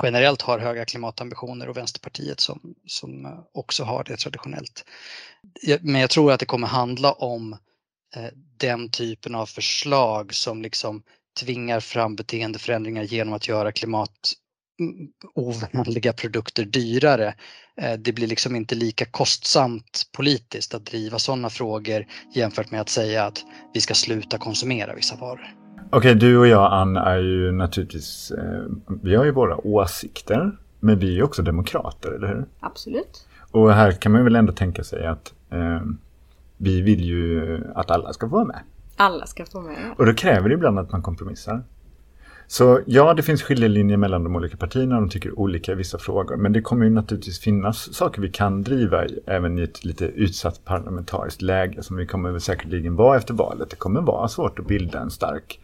generellt 0.03 0.41
har 0.41 0.59
höga 0.59 0.85
klimatambitioner 0.85 1.69
och 1.69 1.77
Vänsterpartiet 1.77 2.39
som, 2.39 2.75
som 2.87 3.25
eh, 3.25 3.39
också 3.53 3.83
har 3.83 4.03
det 4.03 4.17
traditionellt. 4.17 4.85
Men 5.81 6.01
jag 6.01 6.09
tror 6.09 6.31
att 6.31 6.39
det 6.39 6.45
kommer 6.45 6.67
handla 6.67 7.11
om 7.11 7.53
eh, 8.15 8.27
den 8.57 8.89
typen 8.89 9.35
av 9.35 9.45
förslag 9.45 10.33
som 10.33 10.61
liksom 10.61 11.03
tvingar 11.39 11.79
fram 11.79 12.15
beteendeförändringar 12.15 13.03
genom 13.03 13.33
att 13.33 13.47
göra 13.47 13.71
klimatovänliga 13.71 16.09
mm, 16.09 16.15
produkter 16.15 16.65
dyrare. 16.65 17.35
Eh, 17.81 17.93
det 17.93 18.13
blir 18.13 18.27
liksom 18.27 18.55
inte 18.55 18.75
lika 18.75 19.05
kostsamt 19.05 20.09
politiskt 20.11 20.73
att 20.73 20.85
driva 20.85 21.19
sådana 21.19 21.49
frågor 21.49 22.07
jämfört 22.33 22.71
med 22.71 22.81
att 22.81 22.89
säga 22.89 23.25
att 23.25 23.43
vi 23.73 23.81
ska 23.81 23.93
sluta 23.93 24.37
konsumera 24.37 24.95
vissa 24.95 25.15
varor. 25.15 25.62
Okej, 25.95 26.15
du 26.15 26.37
och 26.37 26.47
jag 26.47 26.73
Ann 26.73 26.97
är 26.97 27.17
ju 27.17 27.51
naturligtvis, 27.51 28.31
eh, 28.31 28.63
vi 29.01 29.15
har 29.15 29.25
ju 29.25 29.31
våra 29.31 29.67
åsikter, 29.67 30.57
men 30.79 30.99
vi 30.99 31.07
är 31.07 31.11
ju 31.11 31.23
också 31.23 31.41
demokrater, 31.41 32.11
eller 32.11 32.27
hur? 32.27 32.45
Absolut. 32.59 33.27
Och 33.51 33.73
här 33.73 33.91
kan 33.91 34.11
man 34.11 34.23
väl 34.23 34.35
ändå 34.35 34.53
tänka 34.53 34.83
sig 34.83 35.05
att 35.05 35.33
eh, 35.49 35.81
vi 36.57 36.81
vill 36.81 37.03
ju 37.05 37.61
att 37.75 37.91
alla 37.91 38.13
ska 38.13 38.29
få 38.29 38.35
vara 38.35 38.45
med. 38.45 38.59
Alla 38.95 39.25
ska 39.25 39.45
få 39.45 39.61
vara 39.61 39.71
med. 39.71 39.93
Och 39.97 40.05
då 40.05 40.13
kräver 40.13 40.49
det 40.49 40.55
ibland 40.55 40.79
att 40.79 40.91
man 40.91 41.01
kompromissar. 41.01 41.63
Så 42.47 42.79
ja, 42.85 43.13
det 43.13 43.23
finns 43.23 43.43
skiljelinjer 43.43 43.97
mellan 43.97 44.23
de 44.23 44.35
olika 44.35 44.57
partierna, 44.57 44.95
de 44.95 45.09
tycker 45.09 45.39
olika 45.39 45.71
i 45.71 45.75
vissa 45.75 45.97
frågor. 45.97 46.35
Men 46.35 46.53
det 46.53 46.61
kommer 46.61 46.85
ju 46.85 46.91
naturligtvis 46.91 47.39
finnas 47.39 47.93
saker 47.93 48.21
vi 48.21 48.29
kan 48.29 48.61
driva 48.61 49.05
i, 49.05 49.19
även 49.25 49.59
i 49.59 49.61
ett 49.61 49.85
lite 49.85 50.05
utsatt 50.05 50.65
parlamentariskt 50.65 51.41
läge 51.41 51.83
som 51.83 51.97
vi 51.97 52.07
kommer 52.07 52.39
säkerligen 52.39 52.95
vara 52.95 53.17
efter 53.17 53.33
valet. 53.33 53.69
Det 53.69 53.75
kommer 53.75 54.01
vara 54.01 54.27
svårt 54.27 54.59
att 54.59 54.67
bilda 54.67 54.99
en 54.99 55.11
stark 55.11 55.59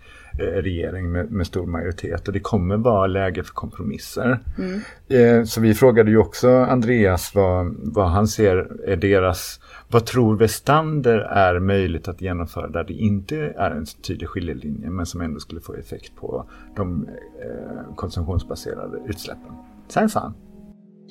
regering 0.45 1.11
med, 1.11 1.31
med, 1.31 1.47
stor 1.47 1.65
majoritet 1.65 2.27
och 2.27 2.33
det 2.33 2.39
kommer 2.39 2.77
vara 2.77 3.07
läge 3.07 3.43
för 3.43 3.53
kompromisser. 3.53 4.39
Mm. 4.57 4.81
Eh, 5.07 5.43
så 5.43 5.61
vi 5.61 5.73
frågade 5.73 6.11
ju 6.11 6.17
också 6.17 6.49
Andreas 6.49 7.35
vad, 7.35 7.75
vad 7.77 8.09
han 8.09 8.27
ser 8.27 8.87
är 8.89 8.95
deras, 8.95 9.59
vad 9.87 10.05
tror 10.05 10.37
Westander 10.37 11.17
är 11.19 11.59
möjligt 11.59 12.07
att 12.07 12.21
genomföra 12.21 12.67
där 12.67 12.83
det 12.83 12.93
inte 12.93 13.37
är 13.37 13.71
en 13.71 13.85
tydlig 13.85 14.29
skiljelinje 14.29 14.89
men 14.89 15.05
som 15.05 15.21
ändå 15.21 15.39
skulle 15.39 15.61
få 15.61 15.73
effekt 15.73 16.15
på 16.15 16.45
de 16.75 17.07
eh, 17.41 17.95
konsumtionsbaserade 17.95 18.99
utsläppen. 19.07 19.51
Sen 19.87 20.09
sa 20.09 20.19
han 20.19 20.33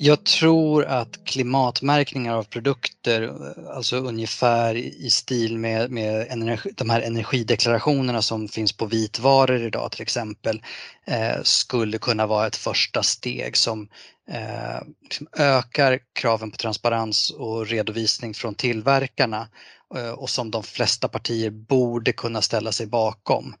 jag 0.01 0.23
tror 0.23 0.85
att 0.85 1.25
klimatmärkningar 1.25 2.35
av 2.35 2.43
produkter, 2.43 3.33
alltså 3.75 3.97
ungefär 3.97 4.75
i 4.75 5.09
stil 5.09 5.57
med, 5.57 5.91
med 5.91 6.27
energi, 6.29 6.71
de 6.75 6.89
här 6.89 7.01
energideklarationerna 7.01 8.21
som 8.21 8.47
finns 8.47 8.73
på 8.73 8.85
vitvaror 8.85 9.61
idag 9.61 9.91
till 9.91 10.01
exempel, 10.01 10.61
eh, 11.05 11.41
skulle 11.43 11.97
kunna 11.97 12.27
vara 12.27 12.47
ett 12.47 12.55
första 12.55 13.03
steg 13.03 13.57
som 13.57 13.87
eh, 14.31 14.87
liksom 15.01 15.27
ökar 15.37 15.99
kraven 16.13 16.51
på 16.51 16.57
transparens 16.57 17.31
och 17.31 17.67
redovisning 17.67 18.33
från 18.33 18.55
tillverkarna 18.55 19.47
eh, 19.95 20.11
och 20.11 20.29
som 20.29 20.51
de 20.51 20.63
flesta 20.63 21.07
partier 21.07 21.49
borde 21.49 22.13
kunna 22.13 22.41
ställa 22.41 22.71
sig 22.71 22.87
bakom. 22.87 23.55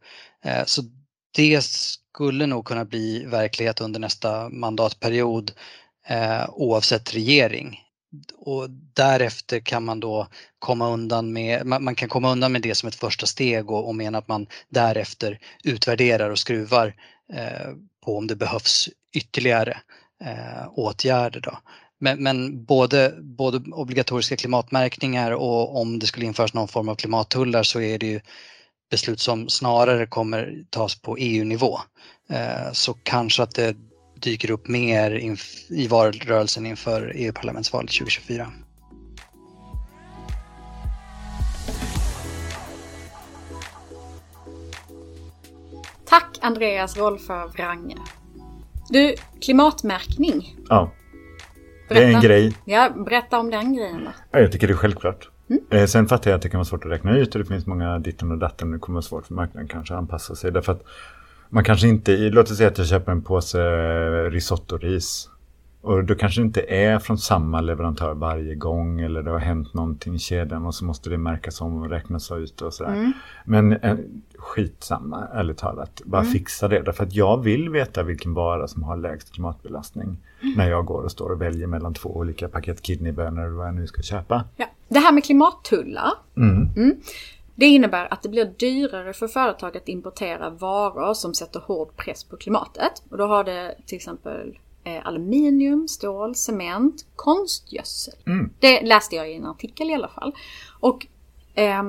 Eh, 0.45 0.65
så 0.65 0.81
det 1.35 1.63
skulle 1.63 2.45
nog 2.45 2.65
kunna 2.65 2.85
bli 2.85 3.25
verklighet 3.25 3.81
under 3.81 3.99
nästa 3.99 4.49
mandatperiod 4.49 5.51
eh, 6.09 6.49
oavsett 6.49 7.15
regering. 7.15 7.79
Och 8.37 8.69
därefter 8.93 9.59
kan 9.59 9.85
man 9.85 9.99
då 9.99 10.27
komma 10.59 10.89
undan 10.89 11.33
med, 11.33 11.65
man, 11.65 11.95
kan 11.95 12.09
komma 12.09 12.31
undan 12.31 12.51
med 12.51 12.61
det 12.61 12.75
som 12.75 12.89
ett 12.89 12.95
första 12.95 13.25
steg 13.25 13.71
och, 13.71 13.87
och 13.87 13.95
mena 13.95 14.17
att 14.17 14.27
man 14.27 14.47
därefter 14.69 15.39
utvärderar 15.63 16.29
och 16.29 16.39
skruvar 16.39 16.95
eh, 17.33 17.69
på 18.05 18.17
om 18.17 18.27
det 18.27 18.35
behövs 18.35 18.89
ytterligare 19.15 19.77
eh, 20.23 20.67
åtgärder. 20.71 21.39
Då. 21.39 21.57
Men, 21.99 22.23
men, 22.23 22.65
både, 22.65 23.13
både 23.21 23.71
obligatoriska 23.71 24.35
klimatmärkningar 24.35 25.31
och 25.31 25.81
om 25.81 25.99
det 25.99 26.07
skulle 26.07 26.25
införas 26.25 26.53
någon 26.53 26.67
form 26.67 26.89
av 26.89 26.95
klimattullar 26.95 27.63
så 27.63 27.81
är 27.81 27.97
det 27.97 28.07
ju 28.07 28.21
beslut 28.91 29.19
som 29.19 29.49
snarare 29.49 30.05
kommer 30.07 30.63
tas 30.69 31.01
på 31.01 31.17
EU-nivå. 31.17 31.79
Eh, 32.29 32.71
så 32.71 32.93
kanske 32.93 33.43
att 33.43 33.55
det 33.55 33.75
dyker 34.21 34.51
upp 34.51 34.67
mer 34.67 35.37
i 35.69 35.87
valrörelsen 35.87 36.65
inför 36.65 37.11
EU-parlamentsvalet 37.15 37.91
2024. 37.91 38.51
Tack 46.05 46.37
Andreas 46.41 46.97
Rolf 46.97 47.29
Wrange. 47.29 47.95
Du, 48.89 49.15
klimatmärkning. 49.41 50.55
Ja. 50.69 50.91
Berätta. 51.89 52.05
Det 52.05 52.11
är 52.11 52.15
en 52.15 52.21
grej. 52.21 52.55
Ja, 52.65 52.89
berätta 53.05 53.39
om 53.39 53.49
den 53.49 53.75
grejen 53.75 54.03
då. 54.03 54.11
Ja, 54.31 54.39
jag 54.39 54.51
tycker 54.51 54.67
det 54.67 54.73
är 54.73 54.77
självklart. 54.77 55.29
Mm. 55.49 55.63
Eh, 55.69 55.85
sen 55.85 56.07
fattar 56.07 56.31
jag 56.31 56.35
att 56.35 56.41
det 56.41 56.49
kan 56.49 56.57
vara 56.57 56.65
svårt 56.65 56.85
att 56.85 56.91
räkna 56.91 57.17
ut 57.17 57.35
och 57.35 57.41
det 57.41 57.47
finns 57.47 57.65
många 57.65 57.99
ditten 57.99 58.31
och 58.31 58.37
datten. 58.37 58.71
Det 58.71 58.79
kommer 58.79 58.95
vara 58.95 59.01
svårt 59.01 59.27
för 59.27 59.33
marknaden 59.33 59.67
kanske 59.67 59.93
att 59.93 59.97
anpassa 59.97 60.35
sig. 60.35 60.51
Därför 60.51 60.71
att 60.71 60.83
man 61.49 61.63
kanske 61.63 61.87
inte, 61.87 62.17
låt 62.17 62.51
oss 62.51 62.57
säga 62.57 62.69
att 62.69 62.77
jag 62.77 62.87
köper 62.87 63.11
en 63.11 63.21
påse 63.21 63.59
risottoris. 64.29 65.29
Och 65.81 66.03
då 66.03 66.15
kanske 66.15 66.41
det 66.41 66.45
inte 66.45 66.61
är 66.61 66.99
från 66.99 67.17
samma 67.17 67.61
leverantör 67.61 68.13
varje 68.13 68.55
gång 68.55 69.01
eller 69.01 69.23
det 69.23 69.31
har 69.31 69.39
hänt 69.39 69.73
någonting 69.73 70.15
i 70.15 70.19
kedjan 70.19 70.65
och 70.65 70.75
så 70.75 70.85
måste 70.85 71.09
det 71.09 71.17
märkas 71.17 71.61
om 71.61 71.81
och 71.81 71.89
räknas 71.89 72.31
ut 72.31 72.61
och 72.61 72.73
sådär. 72.73 72.93
Mm. 72.93 73.13
Men 73.45 73.73
eh, 73.73 73.97
skitsamma, 74.37 75.27
ärligt 75.33 75.57
talat. 75.57 76.01
Bara 76.05 76.21
mm. 76.21 76.33
fixa 76.33 76.67
det. 76.67 76.81
Därför 76.81 77.03
att 77.03 77.13
jag 77.13 77.43
vill 77.43 77.69
veta 77.69 78.03
vilken 78.03 78.33
vara 78.33 78.67
som 78.67 78.83
har 78.83 78.97
lägst 78.97 79.33
klimatbelastning 79.33 80.17
mm. 80.41 80.53
när 80.57 80.69
jag 80.69 80.85
går 80.85 81.03
och 81.03 81.11
står 81.11 81.29
och 81.29 81.41
väljer 81.41 81.67
mellan 81.67 81.93
två 81.93 82.09
olika 82.17 82.47
paket 82.47 82.81
kidneybönor 82.81 83.43
eller 83.43 83.55
vad 83.55 83.67
jag 83.67 83.75
nu 83.75 83.87
ska 83.87 84.01
köpa. 84.01 84.43
Ja. 84.55 84.65
Det 84.87 84.99
här 84.99 85.11
med 85.11 85.23
klimattullar. 85.23 86.11
Mm. 86.37 86.69
Det 87.59 87.65
innebär 87.65 88.13
att 88.13 88.21
det 88.21 88.29
blir 88.29 88.45
dyrare 88.45 89.13
för 89.13 89.27
företag 89.27 89.77
att 89.77 89.89
importera 89.89 90.49
varor 90.49 91.13
som 91.13 91.33
sätter 91.33 91.59
hård 91.59 91.95
press 91.95 92.23
på 92.23 92.37
klimatet. 92.37 93.03
Och 93.09 93.17
då 93.17 93.25
har 93.25 93.43
det 93.43 93.75
till 93.85 93.95
exempel 93.95 94.57
eh, 94.83 95.07
aluminium, 95.07 95.87
stål, 95.87 96.35
cement, 96.35 97.05
konstgödsel. 97.15 98.13
Mm. 98.27 98.53
Det 98.59 98.81
läste 98.81 99.15
jag 99.15 99.31
i 99.31 99.35
en 99.35 99.45
artikel 99.45 99.89
i 99.89 99.93
alla 99.93 100.07
fall. 100.07 100.35
Och 100.79 101.07
eh, 101.53 101.83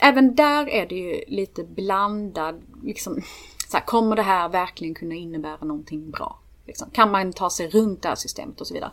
även 0.00 0.34
där 0.34 0.68
är 0.68 0.86
det 0.86 0.94
ju 0.94 1.24
lite 1.26 1.64
blandad, 1.64 2.62
liksom, 2.82 3.22
så 3.68 3.76
här, 3.76 3.84
kommer 3.84 4.16
det 4.16 4.22
här 4.22 4.48
verkligen 4.48 4.94
kunna 4.94 5.14
innebära 5.14 5.64
någonting 5.64 6.10
bra? 6.10 6.41
Liksom, 6.66 6.90
kan 6.92 7.10
man 7.10 7.32
ta 7.32 7.50
sig 7.50 7.68
runt 7.68 8.02
det 8.02 8.08
här 8.08 8.14
systemet 8.14 8.60
och 8.60 8.66
så 8.66 8.74
vidare. 8.74 8.90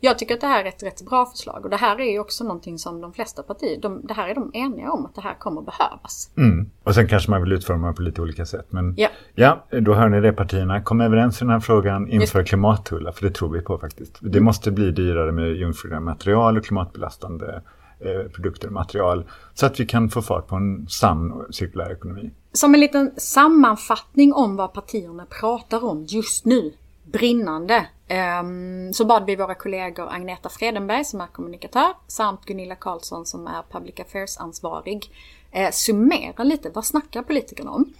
Jag 0.00 0.18
tycker 0.18 0.34
att 0.34 0.40
det 0.40 0.46
här 0.46 0.64
är 0.64 0.68
ett 0.68 0.82
rätt 0.82 1.02
bra 1.02 1.26
förslag 1.26 1.64
och 1.64 1.70
det 1.70 1.76
här 1.76 2.00
är 2.00 2.12
ju 2.12 2.18
också 2.18 2.44
någonting 2.44 2.78
som 2.78 3.00
de 3.00 3.12
flesta 3.12 3.42
partier, 3.42 3.80
de, 3.80 4.06
det 4.06 4.14
här 4.14 4.28
är 4.28 4.34
de 4.34 4.50
eniga 4.54 4.92
om 4.92 5.06
att 5.06 5.14
det 5.14 5.20
här 5.20 5.34
kommer 5.34 5.62
behövas. 5.62 6.30
Mm. 6.36 6.70
Och 6.82 6.94
sen 6.94 7.08
kanske 7.08 7.30
man 7.30 7.42
vill 7.42 7.52
utforma 7.52 7.92
på 7.92 8.02
lite 8.02 8.22
olika 8.22 8.46
sätt. 8.46 8.66
Men 8.70 8.94
Ja. 8.96 9.08
ja, 9.34 9.64
då 9.80 9.94
hör 9.94 10.08
ni 10.08 10.20
det 10.20 10.32
partierna. 10.32 10.82
Kom 10.82 11.00
överens 11.00 11.36
i 11.36 11.44
den 11.44 11.50
här 11.50 11.60
frågan 11.60 12.08
inför 12.08 12.44
klimattullar, 12.44 13.12
för 13.12 13.22
det 13.22 13.30
tror 13.30 13.48
vi 13.52 13.60
på 13.60 13.78
faktiskt. 13.78 14.18
Det 14.20 14.40
måste 14.40 14.70
bli 14.70 14.90
dyrare 14.90 15.32
med 15.32 15.56
jungfruliga 15.56 16.00
material 16.00 16.56
och 16.58 16.64
klimatbelastande 16.64 17.62
eh, 18.00 18.30
produkter 18.32 18.66
och 18.66 18.72
material. 18.72 19.24
Så 19.54 19.66
att 19.66 19.80
vi 19.80 19.86
kan 19.86 20.08
få 20.08 20.22
fart 20.22 20.46
på 20.46 20.56
en 20.56 20.88
sann 20.88 21.32
och 21.32 21.54
cirkulär 21.54 21.92
ekonomi. 21.92 22.30
Som 22.52 22.74
en 22.74 22.80
liten 22.80 23.10
sammanfattning 23.16 24.32
om 24.32 24.56
vad 24.56 24.72
partierna 24.72 25.26
pratar 25.40 25.84
om 25.84 26.04
just 26.08 26.44
nu, 26.44 26.72
brinnande, 27.12 27.86
ehm, 28.08 28.92
så 28.92 29.04
bad 29.04 29.26
vi 29.26 29.36
våra 29.36 29.54
kollegor 29.54 30.08
Agneta 30.10 30.48
Fredenberg 30.48 31.04
som 31.04 31.20
är 31.20 31.26
kommunikatör 31.26 31.92
samt 32.06 32.44
Gunilla 32.44 32.74
Karlsson 32.74 33.26
som 33.26 33.46
är 33.46 33.62
public 33.70 34.00
affairs-ansvarig 34.00 35.10
eh, 35.52 35.70
summera 35.70 36.44
lite, 36.44 36.70
vad 36.70 36.84
snackar 36.84 37.22
politikerna 37.22 37.70
om? 37.70 37.92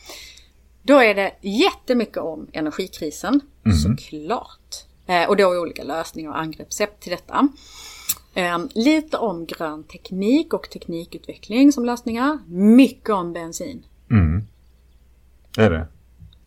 Då 0.82 0.98
är 0.98 1.14
det 1.14 1.32
jättemycket 1.40 2.16
om 2.16 2.46
energikrisen, 2.52 3.40
såklart. 3.82 4.84
Eh, 5.06 5.28
och 5.28 5.36
då 5.36 5.52
är 5.52 5.60
olika 5.60 5.84
lösningar 5.84 6.30
och 6.30 6.38
angreppssätt 6.38 7.00
till 7.00 7.10
detta. 7.10 7.48
Eh, 8.34 8.58
lite 8.74 9.16
om 9.16 9.46
grön 9.46 9.84
teknik 9.84 10.52
och 10.52 10.70
teknikutveckling 10.70 11.72
som 11.72 11.84
lösningar. 11.84 12.38
Mycket 12.46 13.10
om 13.10 13.32
bensin. 13.32 13.84
Det 15.56 15.62
är 15.62 15.70
det. 15.70 15.86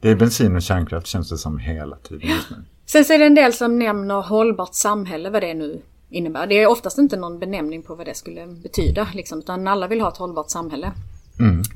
Det 0.02 0.10
är 0.10 0.16
bensin 0.16 0.56
och 0.56 0.62
kärnkraft 0.62 1.08
känns 1.08 1.30
det 1.30 1.38
som 1.38 1.58
hela 1.60 1.96
tiden 1.96 2.30
just 2.30 2.50
nu. 2.50 2.58
Sen 2.86 3.06
så 3.06 3.14
är 3.14 3.20
det 3.20 3.26
en 3.26 3.36
del 3.36 3.54
som 3.54 3.80
nämner 3.80 4.22
hållbart 4.22 4.74
samhälle, 4.74 5.30
vad 5.30 5.42
det 5.42 5.54
nu 5.54 5.82
innebär. 6.10 6.48
Det 6.48 6.56
är 6.62 6.68
oftast 6.68 6.98
inte 6.98 7.18
någon 7.18 7.40
benämning 7.40 7.84
på 7.84 7.96
vad 7.96 8.06
det 8.06 8.18
skulle 8.18 8.48
betyda, 8.48 9.08
liksom, 9.14 9.40
utan 9.40 9.68
alla 9.68 9.88
vill 9.88 10.02
ha 10.02 10.10
ett 10.10 10.18
hållbart 10.18 10.50
samhälle. 10.50 10.92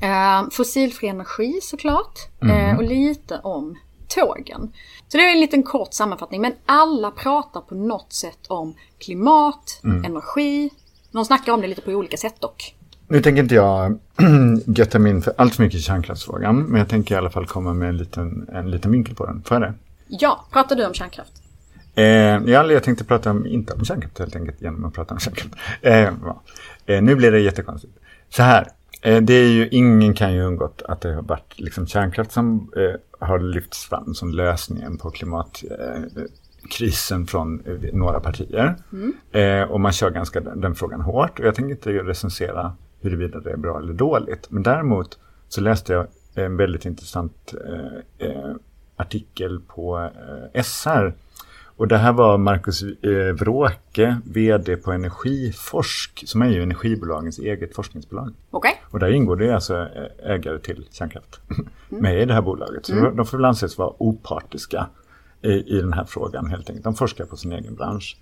Eh, 0.02 0.50
fossilfri 0.50 1.08
energi 1.08 1.60
såklart, 1.62 2.18
eh, 2.42 2.76
och 2.76 2.82
lite 2.84 3.40
om 3.42 3.78
tågen. 4.08 4.72
Så 5.08 5.16
det 5.16 5.22
är 5.24 5.32
en 5.32 5.40
liten 5.40 5.62
kort 5.62 5.94
sammanfattning, 5.94 6.40
men 6.40 6.52
alla 6.66 7.10
pratar 7.10 7.60
på 7.60 7.74
något 7.74 8.12
sätt 8.12 8.46
om 8.48 8.74
klimat, 8.98 9.80
energi. 10.06 10.70
De 11.10 11.24
snackar 11.24 11.52
om 11.52 11.60
det 11.60 11.66
lite 11.66 11.82
på 11.82 11.90
olika 11.90 12.16
sätt 12.16 12.40
dock. 12.40 12.74
Nu 13.08 13.20
tänker 13.20 13.42
inte 13.42 13.54
jag 13.54 13.98
götta 14.66 14.98
mig 14.98 15.12
in 15.12 15.22
för 15.22 15.32
allt 15.36 15.54
för 15.54 15.62
mycket 15.62 15.78
i 15.78 15.82
kärnkraftsfrågan, 15.82 16.62
men 16.62 16.78
jag 16.78 16.88
tänker 16.88 17.14
i 17.14 17.18
alla 17.18 17.30
fall 17.30 17.46
komma 17.46 17.74
med 17.74 17.88
en 17.88 17.96
liten, 17.96 18.48
en 18.52 18.70
liten 18.70 18.92
vinkel 18.92 19.14
på 19.14 19.26
den. 19.26 19.42
Får 19.42 19.54
jag 19.54 19.62
det? 19.62 19.74
Ja, 20.08 20.46
pratar 20.52 20.76
du 20.76 20.86
om 20.86 20.94
kärnkraft? 20.94 21.32
Eh, 21.94 22.04
ja, 22.04 22.72
jag 22.72 22.82
tänkte 22.82 23.04
prata 23.04 23.30
om, 23.30 23.46
inte 23.46 23.72
om 23.72 23.84
kärnkraft 23.84 24.18
helt 24.18 24.36
enkelt, 24.36 24.62
genom 24.62 24.84
att 24.84 24.94
prata 24.94 25.14
om 25.14 25.20
kärnkraft. 25.20 25.54
Eh, 25.82 25.94
ja. 25.94 26.42
eh, 26.86 27.02
nu 27.02 27.14
blir 27.14 27.32
det 27.32 27.40
jättekonstigt. 27.40 27.92
Så 28.28 28.42
här, 28.42 28.68
eh, 29.02 29.22
det 29.22 29.34
är 29.34 29.48
ju, 29.48 29.68
ingen 29.68 30.14
kan 30.14 30.34
ju 30.34 30.42
undgått 30.42 30.82
att 30.88 31.00
det 31.00 31.14
har 31.14 31.22
varit 31.22 31.60
liksom 31.60 31.86
kärnkraft 31.86 32.32
som 32.32 32.70
eh, 32.76 32.94
har 33.26 33.38
lyfts 33.38 33.86
fram 33.86 34.14
som 34.14 34.30
lösningen 34.30 34.98
på 34.98 35.10
klimatkrisen 35.10 37.26
från 37.26 37.62
eh, 37.66 37.72
några 37.92 38.20
partier. 38.20 38.76
Eh, 39.32 39.62
och 39.62 39.80
man 39.80 39.92
kör 39.92 40.10
ganska 40.10 40.40
den, 40.40 40.60
den 40.60 40.74
frågan 40.74 41.00
hårt. 41.00 41.40
Och 41.40 41.46
jag 41.46 41.54
tänker 41.54 41.70
inte 41.70 41.90
recensera 41.90 42.76
huruvida 43.00 43.40
det 43.40 43.50
är 43.50 43.56
bra 43.56 43.78
eller 43.78 43.92
dåligt. 43.92 44.46
Men 44.50 44.62
däremot 44.62 45.18
så 45.48 45.60
läste 45.60 45.92
jag 45.92 46.06
en 46.34 46.56
väldigt 46.56 46.84
intressant 46.84 47.54
eh, 47.66 48.28
eh, 48.28 48.54
artikel 48.96 49.60
på 49.60 50.10
eh, 50.54 50.62
SR. 50.62 51.14
Och 51.76 51.88
det 51.88 51.98
här 51.98 52.12
var 52.12 52.38
Marcus 52.38 52.82
eh, 52.82 53.34
Vråke, 53.34 54.16
VD 54.24 54.76
på 54.76 54.92
Energiforsk, 54.92 56.22
som 56.26 56.42
är 56.42 56.48
ju 56.48 56.62
energibolagens 56.62 57.38
eget 57.38 57.74
forskningsbolag. 57.74 58.32
Okej? 58.50 58.82
Och 58.90 58.98
där 58.98 59.10
ingår 59.10 59.36
det 59.36 59.54
alltså 59.54 59.74
eh, 59.76 60.30
ägare 60.30 60.58
till 60.58 60.86
kärnkraft 60.90 61.40
med 61.88 62.22
i 62.22 62.24
det 62.24 62.34
här 62.34 62.42
bolaget. 62.42 62.86
Så 62.86 62.94
de 62.94 63.26
får 63.26 63.38
väl 63.38 63.44
anses 63.44 63.78
vara 63.78 63.92
opartiska 63.98 64.86
i, 65.42 65.48
i 65.48 65.80
den 65.80 65.92
här 65.92 66.04
frågan 66.04 66.46
helt 66.46 66.70
enkelt. 66.70 66.84
De 66.84 66.94
forskar 66.94 67.24
på 67.24 67.36
sin 67.36 67.52
egen 67.52 67.74
bransch. 67.74 68.16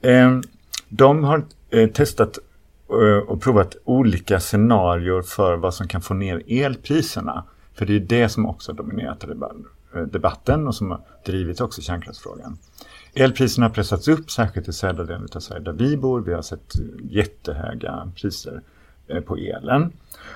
Eh, 0.00 0.40
de 0.88 1.24
har 1.24 1.44
eh, 1.70 1.90
testat 1.90 2.38
Eh, 2.90 3.28
och 3.28 3.40
provat 3.42 3.76
olika 3.84 4.40
scenarier 4.40 5.22
för 5.22 5.56
vad 5.56 5.74
som 5.74 5.88
kan 5.88 6.02
få 6.02 6.14
ner 6.14 6.42
elpriserna. 6.46 7.44
För 7.74 7.86
det 7.86 7.96
är 7.96 8.00
det 8.00 8.28
som 8.28 8.46
också 8.46 8.72
har 8.72 8.76
dominerat 8.76 9.24
eh, 9.24 10.00
debatten 10.00 10.66
och 10.66 10.74
som 10.74 10.90
har 10.90 11.00
drivit 11.24 11.60
också 11.60 11.82
kärnkraftsfrågan. 11.82 12.58
Elpriserna 13.14 13.66
har 13.66 13.70
pressats 13.70 14.08
upp, 14.08 14.30
särskilt 14.30 14.68
i 14.68 14.72
södra 14.72 15.04
delen 15.04 15.28
av 15.34 15.40
Sverige 15.40 15.62
där 15.62 15.72
vi 15.72 15.96
bor. 15.96 16.20
Vi 16.20 16.32
har 16.32 16.42
sett 16.42 16.72
jättehöga 17.10 18.12
priser 18.16 18.62
eh, 19.08 19.20
på 19.20 19.36
elen. 19.36 19.92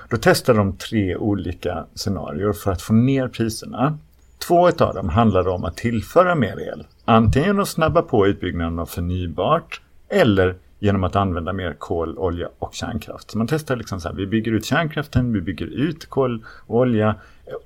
Då 0.09 0.17
testade 0.17 0.59
de 0.59 0.77
tre 0.77 1.17
olika 1.17 1.87
scenarier 1.95 2.53
för 2.53 2.73
att 2.73 2.83
få 2.83 2.93
ner 2.93 3.29
priserna. 3.29 3.99
Två 4.39 4.69
av 4.69 4.95
dem 4.95 5.09
handlade 5.09 5.51
om 5.51 5.65
att 5.65 5.77
tillföra 5.77 6.35
mer 6.35 6.61
el. 6.61 6.87
Antingen 7.05 7.47
genom 7.47 7.63
att 7.63 7.69
snabba 7.69 8.03
på 8.03 8.27
utbyggnaden 8.27 8.79
av 8.79 8.87
förnybart 8.87 9.81
eller 10.09 10.57
genom 10.81 11.05
att 11.05 11.17
använda 11.17 11.53
mer 11.53 11.75
kol, 11.79 12.19
olja 12.19 12.49
och 12.59 12.75
kärnkraft. 12.75 13.31
Så 13.31 13.39
man 13.39 13.47
testar 13.47 13.77
liksom 13.77 14.01
så 14.01 14.09
här, 14.09 14.17
vi 14.17 14.27
bygger 14.27 14.53
ut 14.53 14.65
kärnkraften, 14.65 15.33
vi 15.33 15.41
bygger 15.41 15.67
ut 15.67 16.07
kol 16.07 16.45
och 16.67 16.77
olja 16.77 17.15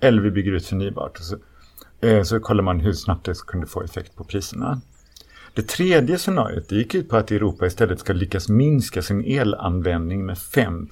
eller 0.00 0.22
vi 0.22 0.30
bygger 0.30 0.52
ut 0.52 0.66
förnybart. 0.66 1.18
Så, 1.18 1.36
eh, 2.06 2.22
så 2.22 2.40
kollar 2.40 2.62
man 2.62 2.80
hur 2.80 2.92
snabbt 2.92 3.24
det 3.24 3.46
kunde 3.46 3.66
få 3.66 3.82
effekt 3.82 4.16
på 4.16 4.24
priserna. 4.24 4.80
Det 5.54 5.62
tredje 5.62 6.18
scenariot 6.18 6.68
det 6.68 6.76
gick 6.76 6.94
ut 6.94 7.08
på 7.08 7.16
att 7.16 7.30
Europa 7.30 7.66
istället 7.66 8.00
ska 8.00 8.12
lyckas 8.12 8.48
minska 8.48 9.02
sin 9.02 9.24
elanvändning 9.24 10.26
med 10.26 10.38
5 10.38 10.88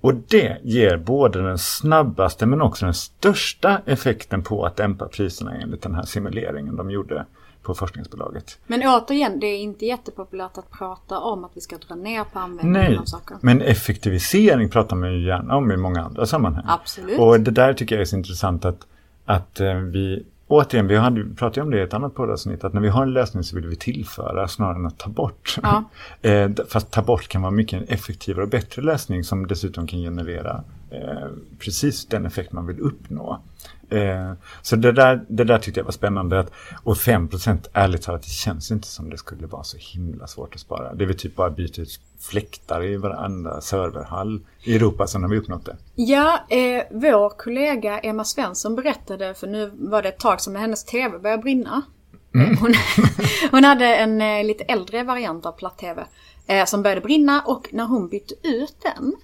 Och 0.00 0.14
det 0.14 0.56
ger 0.62 0.96
både 0.96 1.42
den 1.42 1.58
snabbaste 1.58 2.46
men 2.46 2.62
också 2.62 2.84
den 2.84 2.94
största 2.94 3.80
effekten 3.86 4.42
på 4.42 4.66
att 4.66 4.76
dämpa 4.76 5.08
priserna 5.08 5.54
enligt 5.54 5.82
den 5.82 5.94
här 5.94 6.02
simuleringen 6.02 6.76
de 6.76 6.90
gjorde 6.90 7.26
på 7.68 7.74
forskningsbolaget. 7.74 8.58
Men 8.66 8.82
återigen, 8.82 9.40
det 9.40 9.46
är 9.46 9.58
inte 9.58 9.86
jättepopulärt 9.86 10.58
att 10.58 10.70
prata 10.70 11.18
om 11.18 11.44
att 11.44 11.50
vi 11.54 11.60
ska 11.60 11.76
dra 11.76 11.94
ner 11.94 12.24
på 12.24 12.38
användningen 12.38 12.90
Nej, 12.90 12.98
av 12.98 13.04
saker. 13.04 13.36
men 13.40 13.62
effektivisering 13.62 14.68
pratar 14.68 14.96
man 14.96 15.12
ju 15.12 15.26
gärna 15.26 15.56
om 15.56 15.72
i 15.72 15.76
många 15.76 16.04
andra 16.04 16.26
sammanhang. 16.26 16.64
Absolut. 16.68 17.18
Och 17.18 17.40
det 17.40 17.50
där 17.50 17.74
tycker 17.74 17.94
jag 17.94 18.02
är 18.02 18.06
så 18.06 18.16
intressant 18.16 18.64
att, 18.64 18.86
att 19.24 19.60
eh, 19.60 19.74
vi, 19.74 20.24
återigen, 20.46 20.86
vi 20.86 20.96
hade, 20.96 21.24
pratade 21.34 21.62
om 21.62 21.70
det 21.70 21.78
i 21.78 21.82
ett 21.82 21.94
annat 21.94 22.14
poddavsnitt, 22.14 22.64
att 22.64 22.72
när 22.72 22.80
vi 22.80 22.88
har 22.88 23.02
en 23.02 23.12
lösning 23.12 23.44
så 23.44 23.56
vill 23.56 23.66
vi 23.66 23.76
tillföra 23.76 24.48
snarare 24.48 24.76
än 24.76 24.86
att 24.86 24.98
ta 24.98 25.10
bort. 25.10 25.58
Ja. 25.62 25.84
eh, 26.28 26.50
fast 26.68 26.90
ta 26.90 27.02
bort 27.02 27.28
kan 27.28 27.42
vara 27.42 27.52
mycket 27.52 27.82
en 27.82 27.88
effektivare 27.88 28.44
och 28.44 28.50
bättre 28.50 28.82
lösning 28.82 29.24
som 29.24 29.46
dessutom 29.46 29.86
kan 29.86 30.00
generera 30.00 30.64
eh, 30.90 31.28
precis 31.58 32.06
den 32.06 32.26
effekt 32.26 32.52
man 32.52 32.66
vill 32.66 32.80
uppnå. 32.80 33.40
Eh, 33.90 34.32
så 34.62 34.76
det 34.76 34.92
där, 34.92 35.24
det 35.28 35.44
där 35.44 35.58
tyckte 35.58 35.80
jag 35.80 35.84
var 35.84 35.92
spännande. 35.92 36.40
Att, 36.40 36.52
och 36.84 36.96
5% 36.96 37.66
ärligt 37.72 38.02
talat, 38.02 38.22
det 38.22 38.28
känns 38.28 38.70
inte 38.70 38.88
som 38.88 39.10
det 39.10 39.18
skulle 39.18 39.46
vara 39.46 39.62
så 39.64 39.76
himla 39.80 40.26
svårt 40.26 40.54
att 40.54 40.60
spara. 40.60 40.94
Det 40.94 41.04
är 41.04 41.06
väl 41.06 41.18
typ 41.18 41.36
bara 41.36 41.50
byta 41.50 41.82
ut 41.82 42.00
fläktar 42.20 42.84
i 42.84 42.96
varenda 42.96 43.60
serverhall 43.60 44.40
i 44.64 44.76
Europa, 44.76 45.06
sen 45.06 45.22
har 45.22 45.30
vi 45.30 45.38
uppnått 45.38 45.66
det. 45.66 45.76
Ja, 45.94 46.46
eh, 46.48 46.82
vår 46.90 47.38
kollega 47.38 47.98
Emma 47.98 48.24
Svensson 48.24 48.76
berättade, 48.76 49.34
för 49.34 49.46
nu 49.46 49.72
var 49.74 50.02
det 50.02 50.08
ett 50.08 50.18
tag 50.18 50.40
som 50.40 50.56
hennes 50.56 50.84
TV 50.84 51.18
började 51.18 51.42
brinna. 51.42 51.82
Eh, 52.34 52.60
Hon, 52.60 52.74
hon 53.50 53.64
hade 53.64 53.96
en 53.96 54.20
eh, 54.20 54.44
lite 54.44 54.64
äldre 54.64 55.02
variant 55.02 55.46
av 55.46 55.52
platt-TV 55.52 56.04
eh, 56.46 56.64
som 56.64 56.82
började 56.82 57.00
brinna 57.00 57.42
och 57.46 57.68
när 57.72 57.84
hon 57.84 58.08
bytte 58.08 58.34
ut 58.42 58.76
den, 58.82 59.14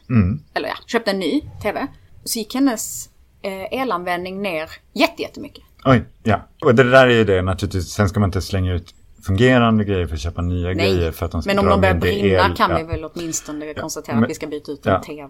eller 0.54 0.68
ja, 0.68 0.74
köpte 0.86 1.10
en 1.10 1.18
ny 1.18 1.40
TV, 1.62 1.86
så 2.24 2.38
gick 2.38 2.54
hennes 2.54 3.08
elanvändning 3.48 4.42
ner 4.42 4.70
jätte, 4.92 5.22
jättemycket. 5.22 5.64
Oj, 5.84 6.04
ja. 6.22 6.40
Och 6.60 6.74
det 6.74 6.90
där 6.90 7.06
är 7.06 7.10
ju 7.10 7.24
det 7.24 7.42
naturligtvis. 7.42 7.88
Sen 7.88 8.08
ska 8.08 8.20
man 8.20 8.28
inte 8.28 8.42
slänga 8.42 8.72
ut 8.74 8.94
fungerande 9.26 9.84
grejer 9.84 10.06
för 10.06 10.14
att 10.14 10.20
köpa 10.20 10.42
nya 10.42 10.74
grejer 10.74 11.10
för 11.10 11.26
att 11.26 11.32
de 11.32 11.42
ska 11.42 11.48
men 11.54 11.58
om 11.58 11.66
de 11.70 11.80
börjar 11.80 11.94
brinna 11.94 12.28
el. 12.48 12.56
kan 12.56 12.70
Ja. 12.70 12.76
vi 12.76 12.82
väl 12.82 13.04
åtminstone 13.04 13.74
konstatera 13.74 14.14
Men- 14.14 14.24
att 14.24 14.30
vi 14.30 14.34
ska 14.34 14.46
byta 14.46 14.72
ut 14.72 14.80
ja. 14.82 14.96
en 14.96 15.02
TV. 15.02 15.28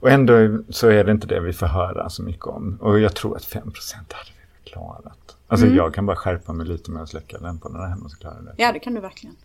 Och 0.00 0.10
ändå 0.10 0.34
så 0.70 0.88
är 0.88 1.04
det 1.04 1.12
inte 1.12 1.26
det 1.26 1.40
vi 1.40 1.52
får 1.52 1.66
höra 1.66 2.08
så 2.10 2.22
mycket 2.22 2.46
om. 2.46 2.78
Och 2.80 3.00
jag 3.00 3.14
tror 3.14 3.36
att 3.36 3.44
5% 3.44 4.12
hade 4.12 4.30
vi 4.64 4.70
klarat. 4.70 5.36
Alltså 5.48 5.66
Mm. 5.66 5.78
jag 5.78 5.94
kan 5.94 6.06
bara 6.06 6.16
skärpa 6.16 6.52
mig 6.52 6.66
lite 6.66 6.90
med 6.90 7.02
att 7.02 7.08
släcka 7.08 7.38
lamporna 7.38 7.78
där 7.78 7.86
hemma 7.86 8.08
så 8.08 8.16
klarar 8.16 8.36
jag 8.36 8.44
det. 8.44 8.54
Ja, 8.62 8.72
det 8.72 8.78
kan 8.78 8.94
du 8.94 9.00
verkligen. 9.00 9.36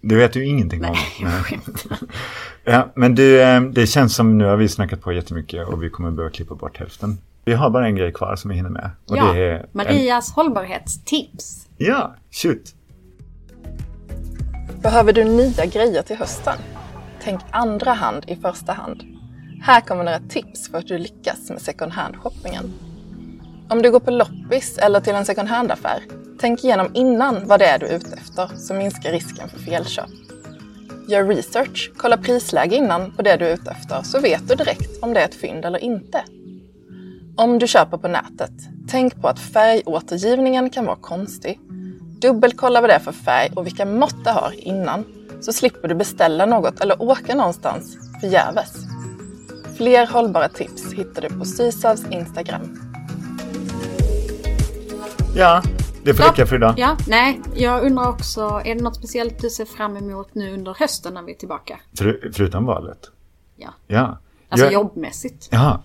Du 0.00 0.16
vet 0.16 0.36
ju 0.36 0.46
ingenting 0.46 0.84
om 0.84 0.92
Nej, 0.92 1.00
det. 1.18 1.24
jag 1.24 1.32
Nej. 1.50 2.00
Ja, 2.64 2.88
men 2.94 3.14
det, 3.14 3.42
eh, 3.42 3.60
det 3.62 3.86
känns 3.86 4.14
som 4.14 4.38
nu 4.38 4.44
har 4.44 4.56
vi 4.56 4.68
snackat 4.68 5.00
på 5.00 5.12
jättemycket 5.12 5.68
och 5.68 5.82
vi 5.82 5.90
kommer 5.90 6.10
börja 6.10 6.30
klippa 6.30 6.54
bort 6.54 6.78
hälften. 6.78 7.18
Vi 7.44 7.54
har 7.54 7.70
bara 7.70 7.86
en 7.86 7.96
grej 7.96 8.12
kvar 8.12 8.36
som 8.36 8.50
vi 8.50 8.56
hinner 8.56 8.70
med. 8.70 8.90
Och 9.08 9.16
Ja, 9.16 9.32
det 9.32 9.40
är 9.44 9.58
en, 9.60 9.66
Marias 9.72 10.32
hållbarhetstips. 10.32 11.68
Ja, 11.76 12.14
shoot. 12.30 12.74
Behöver 14.82 15.12
du 15.12 15.24
nya 15.24 15.66
grejer 15.66 16.02
till 16.02 16.16
hösten? 16.16 16.58
Tänk 17.22 17.40
andra 17.50 17.92
hand 17.92 18.24
i 18.26 18.36
första 18.36 18.72
hand. 18.72 19.02
Här 19.62 19.80
kommer 19.80 20.04
några 20.04 20.18
tips 20.18 20.70
för 20.70 20.78
att 20.78 20.86
du 20.86 20.98
lyckas 20.98 21.50
med 21.50 21.60
second 21.62 21.92
hand-shoppingen. 21.92 22.72
Om 23.68 23.82
du 23.82 23.90
går 23.90 24.00
på 24.00 24.10
loppis 24.10 24.78
eller 24.78 25.00
till 25.00 25.14
en 25.14 25.24
second 25.24 25.48
hand-affär, 25.48 26.02
tänk 26.40 26.64
igenom 26.64 26.90
innan 26.94 27.46
vad 27.46 27.60
det 27.60 27.66
är 27.66 27.78
du 27.78 27.86
är 27.86 27.96
ute 27.96 28.16
efter 28.16 28.50
så 28.56 28.74
minskar 28.74 29.12
risken 29.12 29.48
för 29.48 29.58
felköp. 29.58 30.10
Gör 31.08 31.24
research, 31.24 31.90
kolla 31.96 32.16
prisläge 32.16 32.76
innan 32.76 33.10
på 33.10 33.22
det 33.22 33.36
du 33.36 33.44
är 33.46 33.54
ute 33.54 33.70
efter 33.70 34.02
så 34.02 34.20
vet 34.20 34.48
du 34.48 34.54
direkt 34.54 35.02
om 35.02 35.14
det 35.14 35.20
är 35.20 35.24
ett 35.24 35.34
fynd 35.34 35.64
eller 35.64 35.78
inte. 35.78 36.24
Om 37.40 37.58
du 37.58 37.66
köper 37.66 37.96
på 37.98 38.08
nätet, 38.08 38.50
tänk 38.88 39.20
på 39.20 39.28
att 39.28 39.38
färgåtergivningen 39.38 40.70
kan 40.70 40.86
vara 40.86 40.96
konstig. 40.96 41.60
Dubbelkolla 42.20 42.80
vad 42.80 42.90
det 42.90 42.94
är 42.94 42.98
för 42.98 43.12
färg 43.12 43.50
och 43.56 43.66
vilka 43.66 43.86
mått 43.86 44.24
det 44.24 44.30
har 44.30 44.52
innan 44.68 45.04
så 45.40 45.52
slipper 45.52 45.88
du 45.88 45.94
beställa 45.94 46.46
något 46.46 46.80
eller 46.80 47.02
åka 47.02 47.34
någonstans 47.34 47.96
förgäves. 48.20 48.72
Fler 49.76 50.06
hållbara 50.06 50.48
tips 50.48 50.92
hittar 50.92 51.22
du 51.22 51.28
på 51.38 51.44
Sysavs 51.44 52.04
Instagram. 52.10 52.80
Ja, 55.36 55.62
det 56.04 56.14
får 56.14 56.24
räcka 56.24 56.46
för 56.46 56.56
idag. 56.56 56.74
Ja, 56.76 56.96
nej, 57.08 57.40
jag 57.54 57.82
undrar 57.84 58.08
också, 58.08 58.40
är 58.64 58.74
det 58.74 58.82
något 58.82 58.96
speciellt 58.96 59.38
du 59.40 59.50
ser 59.50 59.64
fram 59.64 59.96
emot 59.96 60.34
nu 60.34 60.54
under 60.54 60.76
hösten 60.78 61.14
när 61.14 61.22
vi 61.22 61.32
är 61.32 61.36
tillbaka? 61.36 61.80
För, 61.98 62.30
förutom 62.34 62.64
valet. 62.64 63.10
Ja, 63.56 63.68
Ja. 63.86 64.18
alltså 64.48 64.66
Jag- 64.66 64.72
jobbmässigt. 64.72 65.48
Jaha. 65.50 65.80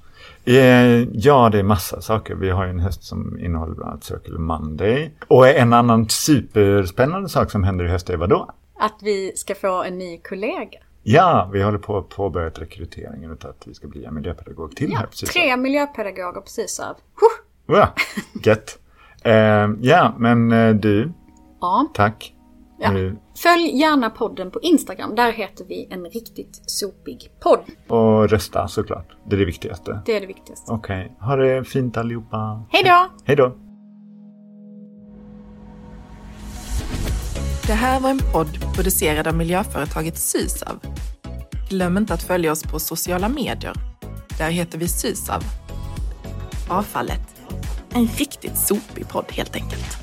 Eh, 0.45 1.07
Ja, 1.13 1.49
det 1.49 1.59
är 1.59 1.63
massa 1.63 2.01
saker. 2.01 2.35
Vi 2.35 2.49
har 2.49 2.63
ju 2.63 2.69
en 2.69 2.79
höst 2.79 3.03
som 3.03 3.39
innehåller 3.39 3.75
bland 3.75 3.89
annat 3.91 4.03
Circle 4.03 4.39
Monday. 4.39 5.13
Och 5.27 5.47
en 5.47 5.73
annan 5.73 6.09
superspännande 6.09 7.29
sak 7.29 7.51
som 7.51 7.63
händer 7.63 7.85
i 7.85 7.87
höst 7.87 8.09
är 8.09 8.17
vad 8.17 8.29
då? 8.29 8.49
Att 8.79 8.97
vi 9.01 9.31
ska 9.35 9.55
få 9.55 9.83
en 9.83 9.97
ny 9.97 10.17
kollega. 10.17 10.79
Ja, 11.03 11.49
vi 11.53 11.63
håller 11.63 11.77
på 11.77 11.97
att 11.97 12.09
påbörja 12.09 12.49
rekryteringen 12.49 13.31
utav 13.31 13.49
att 13.51 13.67
vi 13.67 13.73
ska 13.73 13.87
bli 13.87 14.05
en 14.05 14.13
miljöpedagog 14.15 14.75
till 14.75 14.91
Ja, 14.91 14.97
här 14.99 15.05
precis. 15.05 15.29
tre 15.29 15.57
miljöpedagoger 15.57 16.41
precis 16.41 16.79
av. 16.79 16.95
Ja, 17.67 17.93
gött. 18.43 18.79
Eh, 19.23 19.33
ja, 19.81 20.13
men 20.17 20.51
eh, 20.51 20.75
du, 20.75 21.11
Ja. 21.61 21.87
tack. 21.93 22.34
Ja. 22.85 22.91
Nu- 22.91 23.17
Följ 23.37 23.77
gärna 23.79 24.09
podden 24.09 24.51
på 24.51 24.59
Instagram. 24.61 25.15
Där 25.15 25.31
heter 25.31 25.65
vi 25.65 25.87
en 25.91 26.05
riktigt 26.05 26.61
sopig 26.65 27.31
podd. 27.39 27.59
Och 27.87 28.29
rösta 28.29 28.67
såklart. 28.67 29.17
Det 29.29 29.35
är 29.35 29.39
det 29.39 29.45
viktigaste. 29.45 30.01
Det 30.05 30.15
är 30.15 30.21
det 30.21 30.27
viktigaste. 30.27 30.71
Okej, 30.71 31.17
ha 31.19 31.35
det 31.35 31.63
fint 31.63 31.97
allihopa. 31.97 32.65
Hej 32.69 32.83
då! 32.83 33.07
Hej 33.25 33.35
då. 33.35 33.55
Det 37.67 37.73
här 37.73 37.99
var 37.99 38.09
en 38.09 38.19
podd 38.33 38.73
producerad 38.75 39.27
av 39.27 39.35
miljöföretaget 39.35 40.17
Sysav. 40.17 40.79
Glöm 41.69 41.97
inte 41.97 42.13
att 42.13 42.23
följa 42.23 42.51
oss 42.51 42.63
på 42.63 42.79
sociala 42.79 43.29
medier. 43.29 43.73
Där 44.37 44.49
heter 44.49 44.77
vi 44.77 44.87
Sysav. 44.87 45.43
Avfallet. 46.69 47.21
En 47.93 48.05
riktigt 48.07 48.57
sopig 48.57 49.09
podd 49.09 49.25
helt 49.31 49.55
enkelt. 49.55 49.97